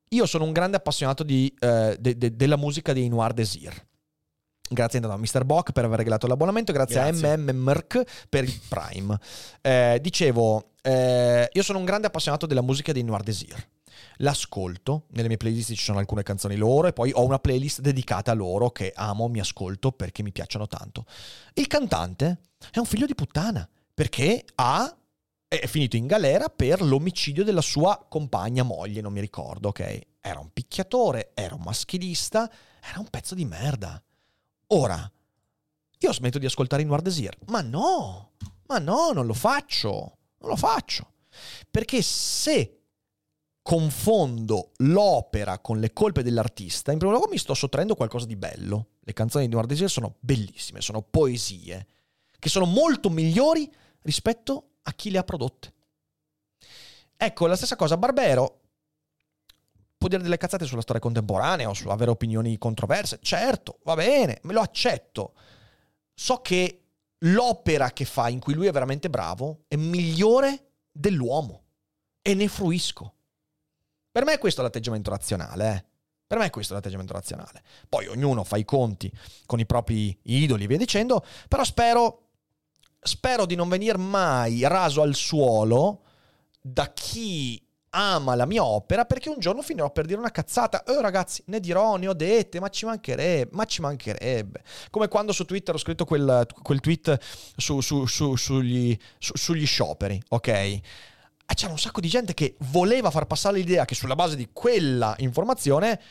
Io 0.09 0.25
sono 0.25 0.43
un 0.43 0.51
grande 0.51 0.77
appassionato 0.77 1.23
di, 1.23 1.53
eh, 1.59 1.97
de, 1.99 2.17
de, 2.17 2.35
della 2.35 2.57
musica 2.57 2.93
dei 2.93 3.07
Noir 3.07 3.33
Desir. 3.33 3.73
Grazie 4.67 4.99
a 4.99 5.17
Mr. 5.17 5.43
Bock 5.43 5.71
per 5.71 5.85
aver 5.85 5.99
regalato 5.99 6.25
l'abbonamento, 6.25 6.71
grazie, 6.71 6.95
grazie. 6.95 7.31
a 7.31 7.37
MMMerk 7.37 8.27
per 8.29 8.43
il 8.43 8.59
Prime. 8.67 9.17
Eh, 9.61 9.99
dicevo, 10.01 10.71
eh, 10.81 11.47
io 11.51 11.63
sono 11.63 11.77
un 11.77 11.85
grande 11.85 12.07
appassionato 12.07 12.45
della 12.45 12.61
musica 12.61 12.91
dei 12.91 13.03
Noir 13.03 13.21
Desir. 13.21 13.67
L'ascolto, 14.17 15.05
nelle 15.09 15.27
mie 15.27 15.37
playlist 15.37 15.73
ci 15.73 15.83
sono 15.83 15.99
alcune 15.99 16.23
canzoni 16.23 16.55
loro 16.55 16.87
e 16.87 16.93
poi 16.93 17.11
ho 17.13 17.23
una 17.23 17.39
playlist 17.39 17.81
dedicata 17.81 18.31
a 18.31 18.33
loro 18.33 18.71
che 18.71 18.91
amo, 18.95 19.27
mi 19.27 19.39
ascolto 19.39 19.91
perché 19.91 20.23
mi 20.23 20.31
piacciono 20.31 20.67
tanto. 20.67 21.05
Il 21.53 21.67
cantante 21.67 22.39
è 22.71 22.79
un 22.79 22.85
figlio 22.85 23.05
di 23.05 23.15
puttana 23.15 23.67
perché 23.93 24.43
ha 24.55 24.95
è 25.47 25.67
finito 25.67 25.95
in 25.95 26.07
galera 26.07 26.49
per 26.49 26.81
l'omicidio 26.81 27.43
della 27.43 27.61
sua 27.61 28.05
compagna, 28.09 28.63
moglie, 28.63 29.01
non 29.01 29.13
mi 29.13 29.21
ricordo, 29.21 29.69
ok? 29.69 29.99
Era 30.19 30.39
un 30.39 30.49
picchiatore, 30.51 31.31
era 31.33 31.55
un 31.55 31.61
maschilista, 31.61 32.51
era 32.81 32.99
un 32.99 33.09
pezzo 33.09 33.35
di 33.35 33.45
merda. 33.45 34.01
Ora, 34.67 35.11
io 35.99 36.13
smetto 36.13 36.39
di 36.39 36.45
ascoltare 36.45 36.81
i 36.81 36.85
Noir 36.85 37.01
Desir. 37.01 37.37
Ma 37.47 37.61
no, 37.61 38.31
ma 38.67 38.79
no, 38.79 39.11
non 39.11 39.25
lo 39.25 39.33
faccio, 39.33 40.17
non 40.39 40.49
lo 40.49 40.55
faccio. 40.55 41.13
Perché 41.69 42.01
se 42.01 42.79
confondo 43.61 44.71
l'opera 44.77 45.59
con 45.59 45.79
le 45.79 45.93
colpe 45.93 46.23
dell'artista, 46.23 46.91
in 46.91 46.97
primo 46.97 47.13
luogo 47.13 47.31
mi 47.31 47.37
sto 47.37 47.53
sottraendo 47.53 47.95
qualcosa 47.95 48.25
di 48.25 48.35
bello. 48.35 48.89
Le 48.99 49.13
canzoni 49.13 49.45
di 49.45 49.53
Noir 49.53 49.67
Desir 49.67 49.89
sono 49.89 50.15
bellissime, 50.19 50.81
sono 50.81 51.01
poesie, 51.01 51.87
che 52.39 52.49
sono 52.49 52.65
molto 52.65 53.09
migliori 53.09 53.71
rispetto 54.01 54.74
a 54.87 54.93
chi 54.93 55.11
le 55.11 55.17
ha 55.17 55.23
prodotte. 55.23 55.73
Ecco, 57.17 57.47
la 57.47 57.55
stessa 57.55 57.75
cosa, 57.75 57.97
Barbero 57.97 58.61
può 59.97 60.07
dire 60.09 60.21
delle 60.21 60.37
cazzate 60.37 60.65
sulla 60.65 60.81
storia 60.81 61.01
contemporanea 61.01 61.69
o 61.69 61.73
su 61.73 61.89
avere 61.89 62.11
opinioni 62.11 62.57
controverse, 62.57 63.19
certo, 63.21 63.79
va 63.83 63.95
bene, 63.95 64.39
me 64.43 64.53
lo 64.53 64.61
accetto. 64.61 65.33
So 66.13 66.41
che 66.41 66.83
l'opera 67.19 67.91
che 67.91 68.05
fa, 68.05 68.29
in 68.29 68.39
cui 68.39 68.53
lui 68.53 68.67
è 68.67 68.71
veramente 68.71 69.09
bravo, 69.09 69.63
è 69.67 69.75
migliore 69.75 70.73
dell'uomo 70.91 71.63
e 72.21 72.33
ne 72.33 72.47
fruisco. 72.47 73.13
Per 74.11 74.23
me 74.23 74.33
è 74.33 74.37
questo 74.37 74.61
l'atteggiamento 74.61 75.09
razionale, 75.09 75.73
eh. 75.73 75.85
Per 76.27 76.39
me 76.39 76.45
è 76.45 76.49
questo 76.49 76.73
l'atteggiamento 76.73 77.13
razionale. 77.13 77.63
Poi 77.87 78.07
ognuno 78.07 78.43
fa 78.43 78.57
i 78.57 78.65
conti 78.65 79.11
con 79.45 79.59
i 79.59 79.65
propri 79.65 80.17
idoli 80.23 80.63
e 80.63 80.67
via 80.67 80.77
dicendo, 80.77 81.23
però 81.47 81.63
spero 81.63 82.24
spero 83.05 83.45
di 83.45 83.55
non 83.55 83.69
venire 83.69 83.97
mai 83.97 84.67
raso 84.67 85.01
al 85.01 85.15
suolo 85.15 86.01
da 86.59 86.91
chi 86.91 87.61
ama 87.91 88.35
la 88.35 88.45
mia 88.45 88.63
opera 88.63 89.05
perché 89.05 89.29
un 89.29 89.39
giorno 89.39 89.61
finirò 89.61 89.91
per 89.91 90.05
dire 90.05 90.19
una 90.19 90.31
cazzata. 90.31 90.83
Oh 90.87 90.99
ragazzi, 91.01 91.43
ne 91.45 91.59
dirò, 91.59 91.95
ne 91.95 92.07
ho 92.07 92.13
dette, 92.13 92.59
ma 92.59 92.69
ci 92.69 92.85
mancherebbe, 92.85 93.55
ma 93.55 93.65
ci 93.65 93.81
mancherebbe. 93.81 94.63
Come 94.89 95.07
quando 95.07 95.31
su 95.31 95.45
Twitter 95.45 95.75
ho 95.75 95.77
scritto 95.77 96.05
quel, 96.05 96.45
quel 96.61 96.79
tweet 96.79 97.17
su, 97.55 97.79
su, 97.81 98.05
su, 98.05 98.35
sugli, 98.35 98.97
sugli 99.17 99.65
scioperi, 99.65 100.21
ok? 100.29 100.79
C'era 101.53 101.71
un 101.71 101.79
sacco 101.79 102.01
di 102.01 102.09
gente 102.09 102.33
che 102.33 102.55
voleva 102.71 103.11
far 103.11 103.27
passare 103.27 103.57
l'idea 103.57 103.85
che 103.85 103.95
sulla 103.95 104.15
base 104.15 104.35
di 104.35 104.49
quella 104.51 105.15
informazione 105.19 106.01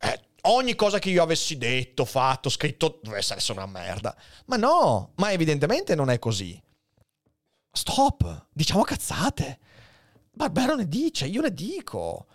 eh, 0.00 0.20
ogni 0.48 0.74
cosa 0.74 0.98
che 0.98 1.10
io 1.10 1.22
avessi 1.22 1.58
detto, 1.58 2.04
fatto, 2.04 2.48
scritto 2.48 3.00
dovesse 3.02 3.34
essere 3.34 3.58
una 3.58 3.70
merda. 3.70 4.16
Ma 4.46 4.56
no, 4.56 5.12
ma 5.16 5.32
evidentemente 5.32 5.94
non 5.94 6.10
è 6.10 6.18
così. 6.18 6.60
Stop, 7.70 8.46
diciamo 8.52 8.82
cazzate. 8.82 9.58
Barbero 10.30 10.76
ne 10.76 10.88
dice, 10.88 11.26
io 11.26 11.40
ne 11.40 11.52
dico. 11.52 12.26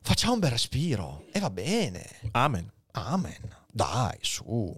Facciamo 0.00 0.34
un 0.34 0.38
bel 0.38 0.50
respiro 0.50 1.24
e 1.32 1.40
va 1.40 1.50
bene. 1.50 2.06
Amen. 2.32 2.70
Amen. 2.92 3.56
Dai, 3.70 4.18
su. 4.20 4.74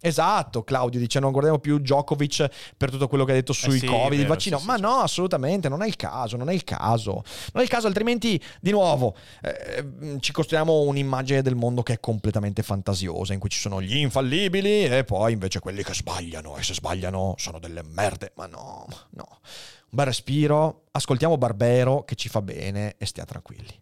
Esatto, 0.00 0.62
Claudio 0.62 1.00
dice 1.00 1.18
non 1.18 1.32
guardiamo 1.32 1.58
più 1.58 1.78
Djokovic 1.78 2.48
per 2.76 2.90
tutto 2.90 3.08
quello 3.08 3.24
che 3.24 3.32
ha 3.32 3.34
detto 3.34 3.52
sui 3.52 3.76
eh 3.76 3.78
sì, 3.80 3.86
Covid, 3.86 4.10
vero, 4.10 4.22
il 4.22 4.26
vaccino. 4.26 4.58
Sì, 4.58 4.66
Ma 4.66 4.76
sì, 4.76 4.82
no, 4.82 4.94
assolutamente, 4.98 5.68
non 5.68 5.82
è 5.82 5.86
il 5.86 5.96
caso, 5.96 6.36
non 6.36 6.48
è 6.48 6.54
il 6.54 6.64
caso. 6.64 7.24
Non 7.52 7.60
è 7.60 7.62
il 7.62 7.68
caso, 7.68 7.86
altrimenti, 7.88 8.40
di 8.60 8.70
nuovo, 8.70 9.16
eh, 9.42 10.18
ci 10.20 10.32
costruiamo 10.32 10.80
un'immagine 10.82 11.42
del 11.42 11.56
mondo 11.56 11.82
che 11.82 11.94
è 11.94 12.00
completamente 12.00 12.62
fantasiosa, 12.62 13.32
in 13.32 13.40
cui 13.40 13.48
ci 13.48 13.58
sono 13.58 13.82
gli 13.82 13.96
infallibili 13.96 14.84
e 14.84 15.04
poi 15.04 15.32
invece 15.32 15.58
quelli 15.58 15.82
che 15.82 15.94
sbagliano 15.94 16.56
e 16.56 16.62
se 16.62 16.74
sbagliano 16.74 17.34
sono 17.36 17.58
delle 17.58 17.82
merde. 17.82 18.32
Ma 18.36 18.46
no, 18.46 18.86
no. 19.10 19.38
Un 19.90 19.96
bel 19.96 20.06
respiro, 20.06 20.82
ascoltiamo 20.92 21.38
Barbero 21.38 22.04
che 22.04 22.14
ci 22.14 22.28
fa 22.28 22.42
bene 22.42 22.94
e 22.98 23.06
stia 23.06 23.24
tranquilli. 23.24 23.74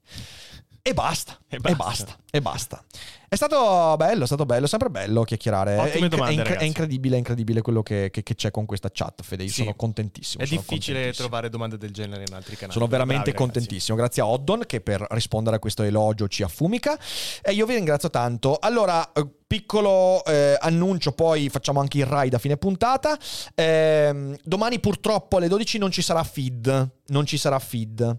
E 0.87 0.95
basta, 0.95 1.37
e 1.49 1.59
basta, 1.59 1.69
e 1.69 1.75
basta, 1.75 2.17
e 2.31 2.41
basta. 2.41 2.85
È 3.29 3.35
stato 3.35 3.97
bello, 3.97 4.23
è 4.23 4.27
stato 4.27 4.47
bello, 4.47 4.69
sempre 4.69 4.89
bello 4.89 5.25
chiacchierare. 5.25 5.79
Ottime 5.79 5.93
è, 5.93 5.99
inc- 5.99 6.09
domande, 6.11 6.43
è, 6.45 6.49
inc- 6.49 6.61
è 6.61 6.63
incredibile, 6.63 7.17
è 7.17 7.19
incredibile 7.19 7.61
quello 7.61 7.83
che, 7.83 8.09
che, 8.13 8.23
che, 8.23 8.37
c'è 8.37 8.53
con 8.53 8.67
questa 8.67 8.89
chat, 8.93 9.25
Fede. 9.25 9.43
Io 9.43 9.49
sì. 9.49 9.63
sono 9.63 9.75
contentissimo. 9.75 10.45
È 10.45 10.47
sono 10.47 10.61
difficile 10.61 10.95
contentissimo. 10.95 11.29
trovare 11.29 11.49
domande 11.49 11.77
del 11.77 11.91
genere 11.91 12.23
in 12.25 12.33
altri 12.33 12.55
canali. 12.55 12.73
Sono 12.73 12.87
veramente 12.87 13.33
Bravi, 13.33 13.37
contentissimo. 13.37 13.97
Grazie 13.97 14.23
a 14.23 14.27
Oddon 14.27 14.63
che 14.65 14.81
per 14.81 15.05
rispondere 15.11 15.57
a 15.57 15.59
questo 15.59 15.83
elogio 15.83 16.29
ci 16.29 16.45
affumica. 16.45 16.97
E 17.43 17.53
io 17.53 17.67
vi 17.67 17.75
ringrazio 17.75 18.09
tanto. 18.09 18.57
Allora, 18.61 19.13
eh, 19.13 19.27
piccolo 19.45 20.25
eh, 20.25 20.57
annuncio, 20.61 21.11
poi 21.11 21.49
facciamo 21.49 21.81
anche 21.81 21.99
il 21.99 22.07
ride 22.07 22.37
a 22.37 22.39
fine 22.39 22.57
puntata. 22.57 23.19
Eh, 23.57 24.39
domani 24.45 24.79
purtroppo 24.79 25.39
alle 25.39 25.49
12 25.49 25.79
non 25.79 25.91
ci 25.91 26.01
sarà 26.01 26.23
feed. 26.23 26.91
Non 27.07 27.27
ci 27.27 27.39
sarà 27.39 27.59
feed. 27.59 28.19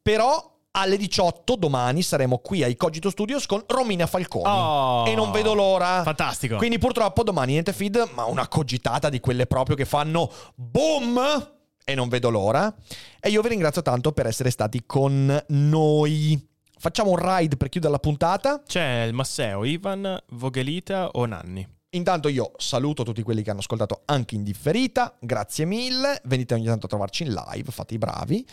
Però 0.00 0.53
alle 0.76 0.96
18 0.96 1.56
domani 1.56 2.02
saremo 2.02 2.38
qui 2.38 2.62
ai 2.62 2.76
Cogito 2.76 3.10
Studios 3.10 3.46
con 3.46 3.62
Romina 3.66 4.06
Falconi. 4.06 4.44
Oh, 4.46 5.06
e 5.06 5.14
non 5.14 5.30
vedo 5.30 5.54
l'ora. 5.54 6.02
Fantastico. 6.02 6.56
Quindi 6.56 6.78
purtroppo 6.78 7.22
domani 7.22 7.52
niente 7.52 7.72
feed, 7.72 8.10
ma 8.14 8.24
una 8.24 8.48
cogitata 8.48 9.08
di 9.08 9.20
quelle 9.20 9.46
proprio 9.46 9.76
che 9.76 9.84
fanno 9.84 10.30
boom! 10.54 11.52
E 11.84 11.94
non 11.94 12.08
vedo 12.08 12.30
l'ora. 12.30 12.74
E 13.20 13.28
io 13.28 13.42
vi 13.42 13.48
ringrazio 13.48 13.82
tanto 13.82 14.12
per 14.12 14.26
essere 14.26 14.50
stati 14.50 14.84
con 14.86 15.44
noi. 15.48 16.48
Facciamo 16.78 17.10
un 17.10 17.18
ride 17.18 17.56
per 17.56 17.68
chiudere 17.68 17.92
la 17.92 17.98
puntata. 17.98 18.62
C'è 18.66 19.02
il 19.02 19.12
Masseo, 19.12 19.64
Ivan, 19.64 20.18
Voghelita 20.30 21.10
o 21.12 21.26
Nanni? 21.26 21.73
Intanto 21.94 22.28
io 22.28 22.52
saluto 22.56 23.04
tutti 23.04 23.22
quelli 23.22 23.42
che 23.42 23.50
hanno 23.50 23.60
ascoltato 23.60 24.02
anche 24.06 24.34
in 24.34 24.42
differita, 24.42 25.16
grazie 25.20 25.64
mille, 25.64 26.20
venite 26.24 26.54
ogni 26.54 26.64
tanto 26.64 26.86
a 26.86 26.88
trovarci 26.88 27.22
in 27.22 27.32
live, 27.32 27.70
fate 27.70 27.94
i 27.94 27.98
bravi 27.98 28.44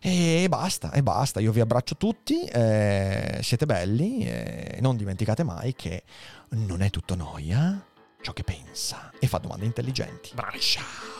e 0.00 0.46
basta, 0.48 0.92
e 0.92 1.02
basta, 1.02 1.40
io 1.40 1.50
vi 1.50 1.60
abbraccio 1.60 1.96
tutti, 1.96 2.44
eh, 2.44 3.38
siete 3.42 3.64
belli 3.64 4.26
e 4.26 4.78
non 4.80 4.96
dimenticate 4.96 5.42
mai 5.44 5.74
che 5.74 6.02
non 6.50 6.82
è 6.82 6.90
tutto 6.90 7.14
noia 7.14 7.86
ciò 8.20 8.32
che 8.34 8.44
pensa 8.44 9.10
e 9.18 9.26
fa 9.26 9.38
domande 9.38 9.64
intelligenti. 9.64 10.32
Bravi. 10.34 10.60
Ciao. 10.60 11.19